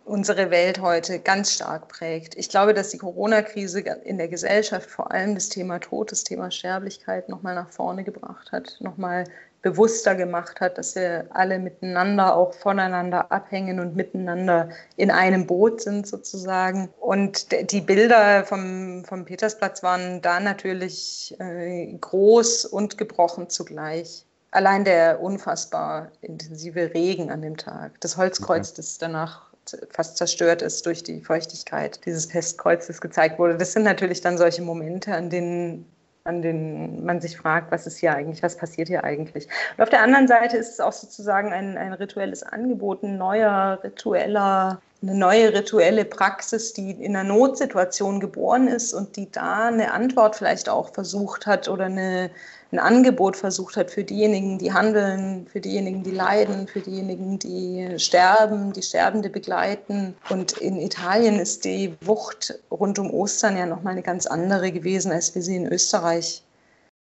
unsere 0.06 0.50
Welt 0.50 0.80
heute 0.80 1.20
ganz 1.20 1.54
stark 1.54 1.88
prägt. 1.88 2.36
Ich 2.36 2.50
glaube, 2.50 2.74
dass 2.74 2.90
die 2.90 2.98
Corona-Krise 2.98 3.82
in 3.82 4.18
der 4.18 4.28
Gesellschaft 4.28 4.90
vor 4.90 5.12
allem 5.12 5.36
das 5.36 5.50
Thema 5.50 5.80
Tod, 5.80 6.12
das 6.12 6.24
Thema 6.24 6.52
Sterblichkeit 6.52 7.30
nochmal 7.30 7.56
nach 7.56 7.70
vorne 7.70 8.04
gebracht 8.04 8.52
hat, 8.52 8.78
nochmal 8.80 9.26
bewusster 9.62 10.16
gemacht 10.16 10.62
hat, 10.62 10.78
dass 10.78 10.96
wir 10.96 11.26
alle 11.32 11.60
miteinander 11.60 12.36
auch 12.36 12.54
voneinander 12.54 13.32
abhängen 13.32 13.80
und 13.80 13.96
miteinander 13.96 14.70
in 14.96 15.12
einem 15.12 15.48
Boot 15.48 15.82
sind 15.82 16.08
sozusagen. 16.08 16.90
Und 17.00 17.48
die 17.72 17.82
Bilder 17.82 18.46
vom, 18.46 19.04
vom 19.06 19.26
Petersplatz 19.26 19.84
waren 19.84 20.22
da 20.22 20.40
natürlich 20.40 21.36
äh, 21.40 21.94
groß 22.00 22.66
und 22.66 22.98
gebrochen 22.98 23.50
zugleich. 23.50 24.26
Allein 24.52 24.84
der 24.84 25.22
unfassbar 25.22 26.12
intensive 26.22 26.94
Regen 26.94 27.30
an 27.30 27.42
dem 27.42 27.58
Tag, 27.58 28.00
das 28.02 28.18
Holzkreuz, 28.18 28.74
das 28.74 28.98
danach 28.98 29.50
fast 29.92 30.18
zerstört 30.18 30.64
ist 30.64 30.86
durch 30.86 31.04
die 31.04 31.22
Feuchtigkeit 31.22 32.04
dieses 32.06 32.26
Festkreuzes 32.26 33.02
gezeigt 33.02 33.38
wurde. 33.38 33.58
Das 33.58 33.74
sind 33.74 33.84
natürlich 33.84 34.22
dann 34.22 34.38
solche 34.38 34.64
Momente, 34.64 35.14
an 35.14 35.30
denen 35.30 35.86
an 36.30 36.42
denen 36.42 37.04
man 37.04 37.20
sich 37.20 37.36
fragt, 37.36 37.72
was 37.72 37.88
ist 37.88 37.98
hier 37.98 38.14
eigentlich, 38.14 38.44
was 38.44 38.56
passiert 38.56 38.88
hier 38.88 39.04
eigentlich. 39.04 39.48
Und 39.78 39.84
auf 39.84 39.90
der 39.90 40.04
anderen 40.04 40.28
Seite 40.28 40.58
ist 40.58 40.70
es 40.70 40.80
auch 40.80 40.94
sozusagen 40.94 41.52
ein, 41.52 41.78
ein 41.78 41.94
rituelles 41.94 42.44
Angebot, 42.44 43.04
ein 43.04 43.18
neuer 43.18 43.80
ritueller, 43.84 44.80
eine 45.02 45.16
neue 45.16 45.54
rituelle 45.54 46.04
Praxis, 46.04 46.74
die 46.74 46.92
in 46.92 47.16
einer 47.16 47.28
Notsituation 47.28 48.20
geboren 48.20 48.68
ist 48.68 48.94
und 48.94 49.16
die 49.16 49.32
da 49.32 49.68
eine 49.68 49.94
Antwort 49.94 50.36
vielleicht 50.36 50.68
auch 50.68 50.94
versucht 50.94 51.46
hat 51.46 51.70
oder 51.70 51.86
eine, 51.86 52.30
ein 52.74 52.80
Angebot 52.80 53.38
versucht 53.38 53.78
hat 53.78 53.92
für 53.92 54.04
diejenigen, 54.04 54.58
die 54.58 54.74
handeln, 54.74 55.48
für 55.48 55.62
diejenigen, 55.62 56.04
die 56.04 56.12
leiden, 56.12 56.68
für 56.68 56.82
diejenigen, 56.82 57.40
die 57.40 57.98
sterben, 57.98 58.74
die 58.74 58.84
Sterbende 58.84 59.30
begleiten. 59.30 60.16
Und 60.30 60.54
in 60.58 60.80
Italien 60.82 61.40
ist 61.40 61.64
die 61.64 61.96
Wucht 62.02 62.60
rund 62.70 63.00
um 63.00 63.10
Ostern 63.12 63.56
ja 63.56 63.66
nochmal 63.66 63.94
eine 63.94 64.04
ganz 64.04 64.26
andere 64.26 64.72
gewesen, 64.74 65.14
als 65.14 65.34
wir 65.34 65.42
sie 65.42 65.56
in 65.56 65.72
Österreich 65.72 66.44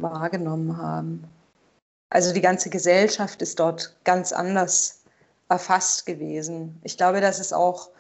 wahrgenommen 0.01 0.77
haben. 0.77 1.25
Also 2.11 2.33
die 2.33 2.41
ganze 2.41 2.71
Gesellschaft 2.71 3.43
ist 3.43 3.59
dort 3.59 3.95
ganz 4.05 4.33
anders 4.33 4.98
erfasst 5.49 6.07
gewesen. 6.07 6.79
Ich 6.85 6.97
glaube, 6.97 7.21
dass 7.21 7.39
es 7.39 7.53
auch 7.53 7.91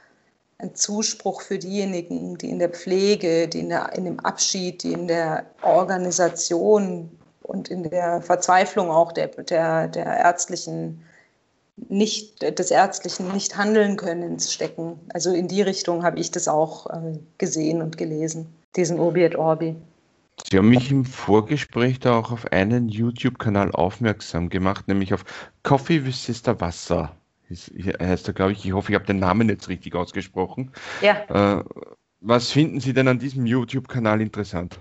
ein 0.58 0.74
Zuspruch 0.74 1.42
für 1.42 1.58
diejenigen, 1.58 2.36
die 2.36 2.50
in 2.50 2.58
der 2.58 2.70
Pflege, 2.70 3.48
die 3.48 3.60
in, 3.60 3.68
der, 3.68 3.92
in 3.94 4.04
dem 4.04 4.20
Abschied, 4.20 4.82
die 4.82 4.92
in 4.92 5.06
der 5.06 5.46
Organisation 5.62 7.10
und 7.42 7.68
in 7.68 7.84
der 7.84 8.20
Verzweiflung 8.22 8.90
auch 8.90 9.12
der, 9.12 9.28
der, 9.28 9.88
der 9.88 10.04
ärztlichen 10.04 11.02
nicht, 11.88 12.42
des 12.42 12.70
ärztlichen 12.72 13.32
nicht 13.32 13.56
handeln 13.56 13.96
können 13.96 14.40
stecken. 14.40 14.98
Also 15.14 15.32
in 15.32 15.46
die 15.46 15.62
Richtung 15.62 16.02
habe 16.02 16.18
ich 16.18 16.32
das 16.32 16.48
auch 16.48 16.86
äh, 16.86 17.18
gesehen 17.38 17.80
und 17.82 17.96
gelesen, 17.96 18.52
diesen 18.74 18.98
Obi 18.98 19.22
et 19.22 19.36
Orbi. 19.36 19.76
Sie 20.50 20.58
haben 20.58 20.68
mich 20.68 20.90
im 20.90 21.04
Vorgespräch 21.04 22.00
da 22.00 22.18
auch 22.18 22.30
auf 22.32 22.52
einen 22.52 22.88
YouTube-Kanal 22.88 23.72
aufmerksam 23.72 24.48
gemacht, 24.48 24.88
nämlich 24.88 25.14
auf 25.14 25.24
Coffee 25.62 26.04
with 26.04 26.24
Sister 26.24 26.60
Wasser. 26.60 27.14
Heißt 27.50 28.28
er, 28.28 28.34
glaube 28.34 28.52
ich. 28.52 28.64
Ich 28.64 28.72
hoffe, 28.72 28.92
ich 28.92 28.94
habe 28.94 29.06
den 29.06 29.18
Namen 29.18 29.48
jetzt 29.48 29.68
richtig 29.68 29.94
ausgesprochen. 29.94 30.72
Ja. 31.00 31.58
Äh, 31.58 31.64
was 32.20 32.50
finden 32.50 32.80
Sie 32.80 32.92
denn 32.92 33.08
an 33.08 33.18
diesem 33.18 33.46
YouTube-Kanal 33.46 34.20
interessant? 34.20 34.80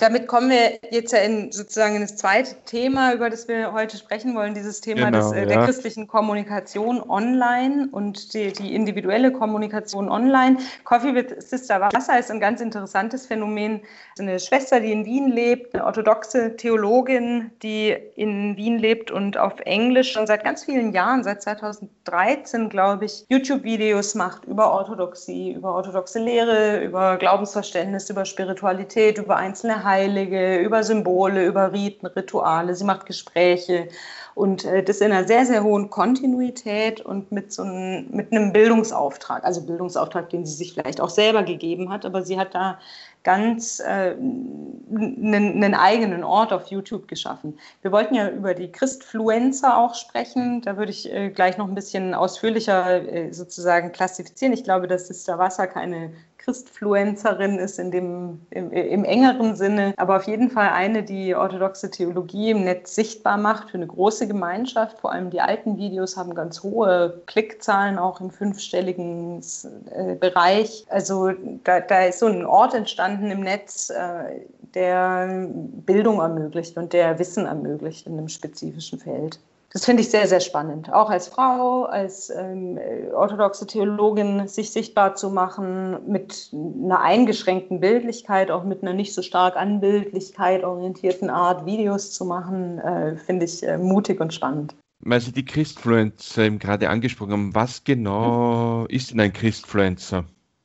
Damit 0.00 0.26
kommen 0.26 0.50
wir 0.50 0.78
jetzt 0.90 1.12
ja 1.12 1.20
in, 1.20 1.52
sozusagen 1.52 1.94
in 1.94 2.02
das 2.02 2.16
zweite 2.16 2.56
Thema, 2.64 3.14
über 3.14 3.30
das 3.30 3.46
wir 3.46 3.72
heute 3.72 3.96
sprechen 3.96 4.34
wollen, 4.34 4.54
dieses 4.54 4.80
Thema 4.80 5.10
genau, 5.10 5.30
des, 5.30 5.32
äh, 5.32 5.46
der 5.46 5.64
christlichen 5.64 6.08
Kommunikation 6.08 7.00
online 7.08 7.88
und 7.92 8.34
die, 8.34 8.52
die, 8.52 8.74
individuelle 8.74 9.30
Kommunikation 9.30 10.08
online. 10.08 10.58
Coffee 10.82 11.14
with 11.14 11.26
Sister 11.48 11.80
Wasser 11.80 12.18
ist 12.18 12.30
ein 12.30 12.40
ganz 12.40 12.60
interessantes 12.60 13.26
Phänomen. 13.26 13.82
Eine 14.18 14.40
Schwester, 14.40 14.80
die 14.80 14.90
in 14.90 15.04
Wien 15.04 15.28
lebt, 15.28 15.74
eine 15.74 15.84
orthodoxe 15.84 16.56
Theologin, 16.56 17.52
die 17.62 17.96
in 18.16 18.56
Wien 18.56 18.78
lebt 18.78 19.10
und 19.12 19.38
auf 19.38 19.60
Englisch 19.60 20.12
schon 20.12 20.26
seit 20.26 20.42
ganz 20.42 20.64
vielen 20.64 20.92
Jahren, 20.92 21.22
seit 21.22 21.42
2013, 21.42 22.68
glaube 22.68 23.04
ich, 23.04 23.24
YouTube-Videos 23.28 24.16
macht 24.16 24.44
über 24.44 24.72
Orthodoxie, 24.72 25.52
über 25.52 25.74
orthodoxe 25.74 26.18
Lehre, 26.18 26.82
über 26.82 27.16
Glaubensverständnis, 27.16 28.10
über 28.10 28.24
Spiritualität, 28.24 29.18
über 29.18 29.36
einzelne 29.36 29.83
Heilige, 29.84 30.58
über 30.58 30.82
Symbole, 30.82 31.46
über 31.46 31.72
Riten, 31.72 32.06
Rituale. 32.06 32.74
Sie 32.74 32.84
macht 32.84 33.06
Gespräche 33.06 33.88
und 34.34 34.64
äh, 34.64 34.82
das 34.82 35.00
in 35.00 35.12
einer 35.12 35.26
sehr, 35.26 35.46
sehr 35.46 35.62
hohen 35.62 35.90
Kontinuität 35.90 37.00
und 37.00 37.30
mit 37.30 37.52
so 37.52 37.62
einem, 37.62 38.06
mit 38.10 38.32
einem 38.32 38.52
Bildungsauftrag, 38.52 39.44
also 39.44 39.62
Bildungsauftrag, 39.62 40.30
den 40.30 40.44
sie 40.44 40.54
sich 40.54 40.74
vielleicht 40.74 41.00
auch 41.00 41.10
selber 41.10 41.42
gegeben 41.42 41.90
hat, 41.90 42.04
aber 42.04 42.22
sie 42.22 42.38
hat 42.38 42.54
da 42.54 42.78
ganz 43.22 43.80
äh, 43.80 44.14
einen, 44.14 45.74
eigenen 45.74 46.24
Ort 46.24 46.52
auf 46.52 46.66
YouTube 46.66 47.08
geschaffen. 47.08 47.58
Wir 47.80 47.90
wollten 47.90 48.14
ja 48.14 48.28
über 48.28 48.54
die 48.54 48.70
Christfluencer 48.70 49.78
auch 49.78 49.94
sprechen. 49.94 50.60
Da 50.60 50.76
würde 50.76 50.92
ich 50.92 51.10
äh, 51.10 51.30
gleich 51.30 51.56
noch 51.56 51.66
ein 51.66 51.74
bisschen 51.74 52.12
ausführlicher 52.12 53.08
äh, 53.10 53.32
sozusagen 53.32 53.92
klassifizieren. 53.92 54.52
Ich 54.52 54.62
glaube, 54.62 54.88
dass 54.88 55.08
Sister 55.08 55.38
Wasser 55.38 55.66
keine 55.66 56.12
Christfluencerin 56.44 57.58
ist 57.58 57.78
in 57.78 57.90
dem, 57.90 58.40
im, 58.50 58.70
im, 58.70 59.04
engeren 59.04 59.56
Sinne, 59.56 59.94
aber 59.96 60.16
auf 60.16 60.24
jeden 60.24 60.50
Fall 60.50 60.68
eine, 60.68 61.02
die 61.02 61.34
orthodoxe 61.34 61.90
Theologie 61.90 62.50
im 62.50 62.64
Netz 62.64 62.94
sichtbar 62.94 63.38
macht 63.38 63.70
für 63.70 63.78
eine 63.78 63.86
große 63.86 64.28
Gemeinschaft. 64.28 64.98
Vor 64.98 65.12
allem 65.12 65.30
die 65.30 65.40
alten 65.40 65.78
Videos 65.78 66.18
haben 66.18 66.34
ganz 66.34 66.62
hohe 66.62 67.22
Klickzahlen, 67.26 67.98
auch 67.98 68.20
im 68.20 68.30
fünfstelligen 68.30 69.42
äh, 69.90 70.14
Bereich. 70.16 70.84
Also 70.90 71.32
da, 71.64 71.80
da, 71.80 72.04
ist 72.04 72.18
so 72.18 72.26
ein 72.26 72.44
Ort 72.44 72.74
entstanden 72.74 73.30
im 73.30 73.40
Netz, 73.40 73.90
äh, 73.90 74.40
der 74.74 75.48
Bildung 75.86 76.20
ermöglicht 76.20 76.76
und 76.76 76.92
der 76.92 77.18
Wissen 77.18 77.46
ermöglicht 77.46 78.06
in 78.06 78.18
einem 78.18 78.28
spezifischen 78.28 78.98
Feld 78.98 79.38
das 79.74 79.84
finde 79.86 80.02
ich 80.02 80.10
sehr, 80.10 80.28
sehr 80.28 80.38
spannend. 80.38 80.92
Auch 80.92 81.10
als 81.10 81.26
Frau, 81.26 81.82
als 81.82 82.30
ähm, 82.30 82.78
orthodoxe 83.12 83.66
Theologin 83.66 84.46
sich 84.46 84.70
sichtbar 84.70 85.16
zu 85.16 85.30
machen, 85.30 85.98
mit 86.06 86.50
einer 86.52 87.00
eingeschränkten 87.00 87.80
Bildlichkeit, 87.80 88.52
auch 88.52 88.62
mit 88.62 88.82
einer 88.82 88.92
nicht 88.94 89.12
so 89.12 89.20
stark 89.20 89.56
an 89.56 89.80
Bildlichkeit 89.80 90.62
orientierten 90.62 91.28
Art 91.28 91.66
Videos 91.66 92.12
zu 92.12 92.24
machen, 92.24 92.78
äh, 92.78 93.16
finde 93.16 93.46
ich 93.46 93.66
äh, 93.66 93.76
mutig 93.76 94.20
und 94.20 94.32
spannend. 94.32 94.76
Weil 95.00 95.20
Sie 95.20 95.32
die 95.32 95.44
Christfluencer 95.44 96.44
eben 96.44 96.60
gerade 96.60 96.88
angesprochen 96.88 97.32
haben, 97.32 97.54
was 97.56 97.82
genau 97.82 98.86
ist 98.86 99.10
denn 99.10 99.18
ein 99.18 99.32
Christfluencer? 99.32 100.24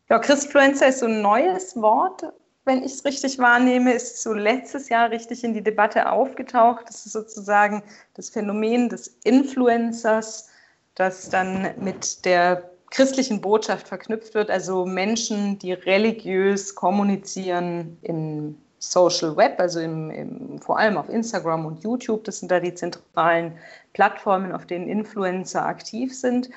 Ja, 0.10 0.20
Christfluencer 0.20 0.88
ist 0.88 1.00
so 1.00 1.08
ein 1.08 1.24
neues 1.24 1.76
Wort, 1.76 2.32
wenn 2.70 2.84
ich 2.84 2.94
es 2.94 3.04
richtig 3.04 3.40
wahrnehme, 3.40 3.94
ist 3.94 4.22
so 4.22 4.32
letztes 4.32 4.90
Jahr 4.90 5.10
richtig 5.10 5.44
in 5.44 5.56
die 5.56 5.64
Debatte 5.64 6.12
aufgetaucht. 6.12 6.88
Das 6.88 7.04
ist 7.04 7.14
sozusagen 7.14 7.82
das 8.14 8.30
Phänomen 8.30 8.90
des 8.90 9.08
Influencers, 9.24 10.50
das 10.94 11.32
dann 11.32 11.72
mit 11.80 12.26
der 12.26 12.70
christlichen 12.92 13.42
Botschaft 13.42 13.88
verknüpft 13.88 14.36
wird, 14.36 14.52
also 14.52 14.86
Menschen, 14.86 15.58
die 15.58 15.74
religiös 15.74 16.76
kommunizieren 16.76 17.98
im 18.04 18.56
Social 18.78 19.36
Web, 19.36 19.60
also 19.60 19.80
im, 19.80 20.12
im, 20.12 20.60
vor 20.60 20.78
allem 20.78 20.98
auf 20.98 21.10
Instagram 21.10 21.66
und 21.66 21.84
YouTube. 21.84 22.24
Das 22.24 22.40
sind 22.40 22.52
da 22.52 22.60
die 22.60 22.76
zentralen 22.76 23.58
Plattformen, 23.94 24.52
auf 24.52 24.68
denen 24.68 24.88
Influencer 24.88 25.66
aktiv 25.66 26.16
sind. 26.16 26.52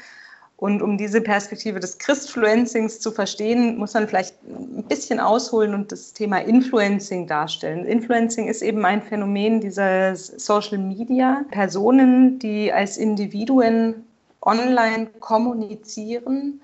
Und 0.63 0.81
um 0.81 0.97
diese 0.97 1.21
Perspektive 1.21 1.81
des 1.81 1.99
Christfluencings 1.99 3.01
zu 3.01 3.11
verstehen, 3.11 3.77
muss 3.79 3.95
man 3.95 4.07
vielleicht 4.07 4.37
ein 4.45 4.85
bisschen 4.85 5.19
ausholen 5.19 5.75
und 5.75 5.91
das 5.91 6.13
Thema 6.13 6.39
Influencing 6.39 7.27
darstellen. 7.27 7.85
Influencing 7.85 8.47
ist 8.47 8.63
eben 8.63 8.85
ein 8.85 9.03
Phänomen 9.03 9.61
dieser 9.61 10.15
Social 10.15 10.79
Media. 10.79 11.45
Personen, 11.51 12.39
die 12.39 12.73
als 12.73 12.97
Individuen 12.97 14.05
online 14.41 15.09
kommunizieren 15.19 16.61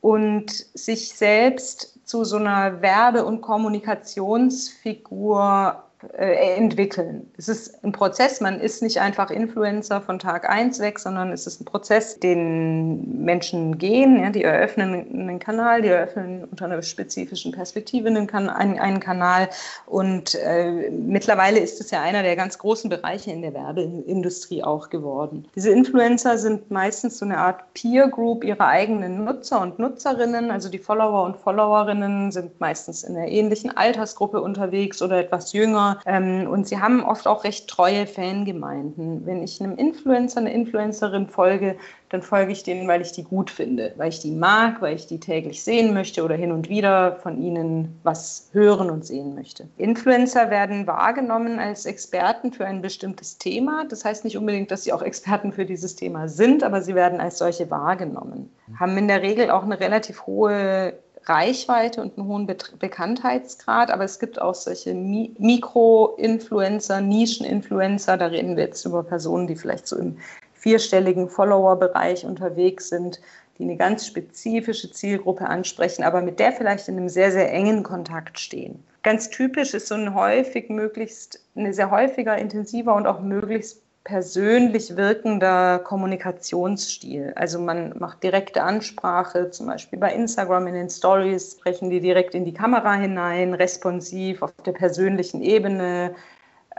und 0.00 0.50
sich 0.72 1.10
selbst 1.10 1.92
zu 2.06 2.24
so 2.24 2.38
einer 2.38 2.80
Werbe- 2.80 3.26
und 3.26 3.42
Kommunikationsfigur 3.42 5.82
äh, 6.16 6.56
entwickeln. 6.56 7.30
Es 7.36 7.48
ist 7.48 7.82
ein 7.84 7.92
Prozess, 7.92 8.40
man 8.40 8.60
ist 8.60 8.82
nicht 8.82 9.00
einfach 9.00 9.30
Influencer 9.30 10.00
von 10.00 10.18
Tag 10.18 10.48
1 10.48 10.80
weg, 10.80 10.98
sondern 10.98 11.32
es 11.32 11.46
ist 11.46 11.60
ein 11.60 11.64
Prozess, 11.64 12.18
den 12.18 13.24
Menschen 13.24 13.78
gehen, 13.78 14.20
ja, 14.22 14.30
die 14.30 14.44
eröffnen 14.44 14.94
einen 15.12 15.38
Kanal, 15.38 15.82
die 15.82 15.88
eröffnen 15.88 16.44
unter 16.44 16.66
einer 16.66 16.82
spezifischen 16.82 17.52
Perspektive 17.52 18.08
einen, 18.08 18.28
einen, 18.28 18.78
einen 18.78 19.00
Kanal 19.00 19.48
und 19.86 20.34
äh, 20.36 20.90
mittlerweile 20.90 21.60
ist 21.60 21.80
es 21.80 21.90
ja 21.90 22.02
einer 22.02 22.22
der 22.22 22.36
ganz 22.36 22.58
großen 22.58 22.90
Bereiche 22.90 23.30
in 23.30 23.42
der 23.42 23.54
Werbeindustrie 23.54 24.62
auch 24.62 24.90
geworden. 24.90 25.46
Diese 25.54 25.70
Influencer 25.70 26.38
sind 26.38 26.70
meistens 26.70 27.18
so 27.18 27.24
eine 27.24 27.38
Art 27.38 27.72
Peer 27.74 28.08
Group 28.08 28.44
ihrer 28.44 28.66
eigenen 28.66 29.24
Nutzer 29.24 29.60
und 29.60 29.78
Nutzerinnen, 29.78 30.50
also 30.50 30.68
die 30.68 30.78
Follower 30.78 31.24
und 31.24 31.36
Followerinnen 31.36 32.32
sind 32.32 32.60
meistens 32.60 33.02
in 33.02 33.16
einer 33.16 33.28
ähnlichen 33.28 33.76
Altersgruppe 33.76 34.40
unterwegs 34.40 35.02
oder 35.02 35.18
etwas 35.18 35.52
jünger 35.52 35.95
ähm, 36.06 36.46
und 36.48 36.66
sie 36.66 36.78
haben 36.78 37.04
oft 37.04 37.26
auch 37.26 37.44
recht 37.44 37.68
treue 37.68 38.06
Fangemeinden. 38.06 39.24
Wenn 39.24 39.42
ich 39.42 39.60
einem 39.62 39.76
Influencer, 39.76 40.40
einer 40.40 40.52
Influencerin 40.52 41.28
folge, 41.28 41.76
dann 42.08 42.22
folge 42.22 42.52
ich 42.52 42.62
denen, 42.62 42.86
weil 42.86 43.02
ich 43.02 43.12
die 43.12 43.24
gut 43.24 43.50
finde, 43.50 43.92
weil 43.96 44.10
ich 44.10 44.20
die 44.20 44.30
mag, 44.30 44.80
weil 44.80 44.94
ich 44.94 45.06
die 45.06 45.18
täglich 45.18 45.64
sehen 45.64 45.92
möchte 45.92 46.24
oder 46.24 46.36
hin 46.36 46.52
und 46.52 46.68
wieder 46.68 47.16
von 47.16 47.42
ihnen 47.42 47.98
was 48.04 48.48
hören 48.52 48.90
und 48.90 49.04
sehen 49.04 49.34
möchte. 49.34 49.66
Influencer 49.76 50.50
werden 50.50 50.86
wahrgenommen 50.86 51.58
als 51.58 51.86
Experten 51.86 52.52
für 52.52 52.64
ein 52.64 52.80
bestimmtes 52.80 53.38
Thema. 53.38 53.84
Das 53.88 54.04
heißt 54.04 54.24
nicht 54.24 54.38
unbedingt, 54.38 54.70
dass 54.70 54.84
sie 54.84 54.92
auch 54.92 55.02
Experten 55.02 55.52
für 55.52 55.64
dieses 55.64 55.96
Thema 55.96 56.28
sind, 56.28 56.62
aber 56.62 56.80
sie 56.80 56.94
werden 56.94 57.20
als 57.20 57.38
solche 57.38 57.70
wahrgenommen. 57.70 58.50
Haben 58.78 58.96
in 58.98 59.08
der 59.08 59.22
Regel 59.22 59.50
auch 59.50 59.64
eine 59.64 59.78
relativ 59.78 60.26
hohe 60.26 60.94
Reichweite 61.28 62.00
und 62.00 62.16
einen 62.16 62.28
hohen 62.28 62.46
Be 62.46 62.56
Bekanntheitsgrad, 62.78 63.90
aber 63.90 64.04
es 64.04 64.18
gibt 64.18 64.40
auch 64.40 64.54
solche 64.54 64.94
Mi 64.94 65.34
Mikro-Influencer, 65.38 67.00
Nischen-Influencer, 67.00 68.16
da 68.16 68.26
reden 68.26 68.56
wir 68.56 68.64
jetzt 68.64 68.84
über 68.84 69.02
Personen, 69.02 69.46
die 69.46 69.56
vielleicht 69.56 69.86
so 69.86 69.96
im 69.96 70.18
vierstelligen 70.54 71.28
Follower-Bereich 71.28 72.24
unterwegs 72.24 72.88
sind, 72.88 73.20
die 73.58 73.64
eine 73.64 73.76
ganz 73.76 74.06
spezifische 74.06 74.90
Zielgruppe 74.90 75.46
ansprechen, 75.46 76.04
aber 76.04 76.22
mit 76.22 76.38
der 76.38 76.52
vielleicht 76.52 76.88
in 76.88 76.96
einem 76.96 77.08
sehr, 77.08 77.32
sehr 77.32 77.52
engen 77.52 77.82
Kontakt 77.82 78.38
stehen. 78.38 78.82
Ganz 79.02 79.30
typisch 79.30 79.74
ist 79.74 79.88
so 79.88 79.94
ein 79.94 80.14
häufig 80.14 80.68
möglichst, 80.68 81.40
ein 81.54 81.72
sehr 81.72 81.90
häufiger, 81.90 82.36
intensiver 82.36 82.94
und 82.94 83.06
auch 83.06 83.20
möglichst 83.20 83.82
persönlich 84.06 84.96
wirkender 84.96 85.80
Kommunikationsstil. 85.80 87.32
Also 87.34 87.58
man 87.58 87.92
macht 87.98 88.22
direkte 88.22 88.62
Ansprache, 88.62 89.50
zum 89.50 89.66
Beispiel 89.66 89.98
bei 89.98 90.14
Instagram 90.14 90.68
in 90.68 90.74
den 90.74 90.88
Stories, 90.88 91.56
sprechen 91.58 91.90
die 91.90 91.98
direkt 91.98 92.36
in 92.36 92.44
die 92.44 92.54
Kamera 92.54 92.94
hinein, 92.94 93.52
responsiv 93.52 94.42
auf 94.42 94.52
der 94.64 94.72
persönlichen 94.72 95.42
Ebene, 95.42 96.14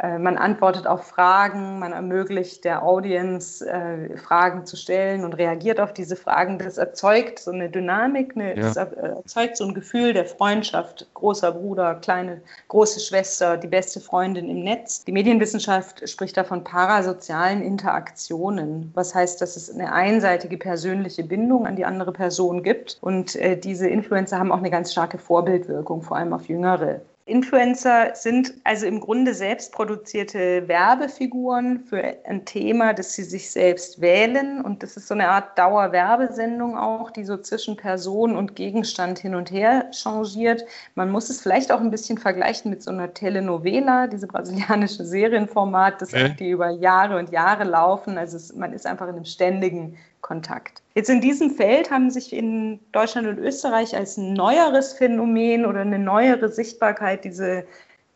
man 0.02 0.38
antwortet 0.38 0.86
auf 0.86 1.08
Fragen, 1.08 1.80
man 1.80 1.92
ermöglicht 1.92 2.66
der 2.66 2.84
Audience 2.84 3.68
äh, 3.68 4.16
Fragen 4.18 4.64
zu 4.66 4.78
stellen 4.78 5.26
und 5.26 5.34
reagiert 5.34 5.80
auf 5.80 5.92
diese 5.92 6.16
Fragen. 6.16 6.60
Das 6.60 6.78
erzeugt 6.78 7.40
so 7.40 7.50
eine 7.50 7.70
Dynamik, 7.70 8.34
eine, 8.36 8.56
ja. 8.56 8.62
das 8.62 8.78
erzeugt 8.78 9.58
so 9.58 9.66
ein 9.66 9.74
Gefühl 9.74 10.14
der 10.14 10.26
Freundschaft, 10.26 11.08
großer 11.16 11.52
Bruder, 11.52 11.96
kleine, 11.96 12.42
große 12.68 13.00
Schwester, 13.00 13.58
die 13.58 13.68
beste 13.68 14.00
Freundin 14.00 14.50
im 14.50 14.60
Netz. 14.60 15.04
Die 15.04 15.12
Medienwissenschaft 15.12 16.08
spricht 16.08 16.38
da 16.38 16.44
von 16.44 16.64
parasozialen 16.64 17.64
Interaktionen, 17.64 18.92
was 18.94 19.16
heißt, 19.16 19.42
dass 19.42 19.56
es 19.56 19.74
eine 19.74 19.92
einseitige 19.92 20.58
persönliche 20.58 21.24
Bindung 21.24 21.66
an 21.66 21.76
die 21.76 21.86
andere 21.86 22.12
Person 22.12 22.62
gibt. 22.62 23.00
Und 23.02 23.36
äh, 23.36 23.58
diese 23.58 23.88
Influencer 23.90 24.38
haben 24.38 24.52
auch 24.52 24.58
eine 24.58 24.70
ganz 24.70 24.92
starke 24.92 25.18
Vorbildwirkung, 25.18 26.04
vor 26.04 26.18
allem 26.18 26.34
auf 26.34 26.48
Jüngere. 26.48 27.02
Influencer 27.28 28.16
sind 28.16 28.54
also 28.64 28.86
im 28.86 29.02
Grunde 29.02 29.34
selbstproduzierte 29.34 30.68
Werbefiguren 30.70 31.82
für 31.82 32.16
ein 32.26 32.46
Thema, 32.46 32.94
das 32.94 33.14
sie 33.14 33.24
sich 33.24 33.52
selbst 33.52 34.00
wählen. 34.00 34.62
Und 34.62 34.82
das 34.82 34.96
ist 34.96 35.10
so 35.10 35.14
eine 35.14 35.28
Art 35.28 35.58
Dauerwerbesendung 35.58 36.78
auch, 36.78 37.12
die 37.12 37.26
so 37.26 37.36
zwischen 37.36 37.76
Person 37.76 38.38
und 38.38 38.56
Gegenstand 38.56 39.20
hin 39.20 39.36
und 39.36 39.52
her 39.52 39.92
changiert. 39.92 40.64
Man 40.96 41.12
muss 41.12 41.30
es 41.30 41.42
vielleicht 41.42 41.70
auch 41.72 41.82
ein 41.82 41.92
bisschen 41.92 42.18
vergleichen 42.18 42.72
mit 42.72 42.82
so 42.82 42.92
einer 42.92 43.14
Telenovela, 43.14 44.08
diese 44.08 44.28
brasilianische 44.28 45.04
Serienformat, 45.04 46.02
das 46.02 46.14
äh? 46.14 46.30
die 46.30 46.52
über 46.52 46.70
Jahre 46.70 47.20
und 47.20 47.30
Jahre 47.32 47.66
laufen. 47.66 48.18
Also 48.18 48.38
es, 48.38 48.56
man 48.56 48.72
ist 48.72 48.88
einfach 48.88 49.10
in 49.10 49.16
einem 49.16 49.26
ständigen 49.26 49.98
Kontakt. 50.22 50.82
Jetzt 50.96 51.10
in 51.10 51.22
diesem 51.22 51.52
Feld 51.52 51.92
haben 51.92 52.10
sich 52.10 52.34
in 52.34 52.80
Deutschland 52.92 53.28
und 53.28 53.38
Österreich 53.38 53.96
als 53.96 54.18
neueres 54.18 54.94
Phänomen 54.94 55.66
oder 55.66 55.82
eine 55.82 56.00
neuere 56.00 56.50
Sichtbarkeit 56.50 57.24
diese 57.24 57.66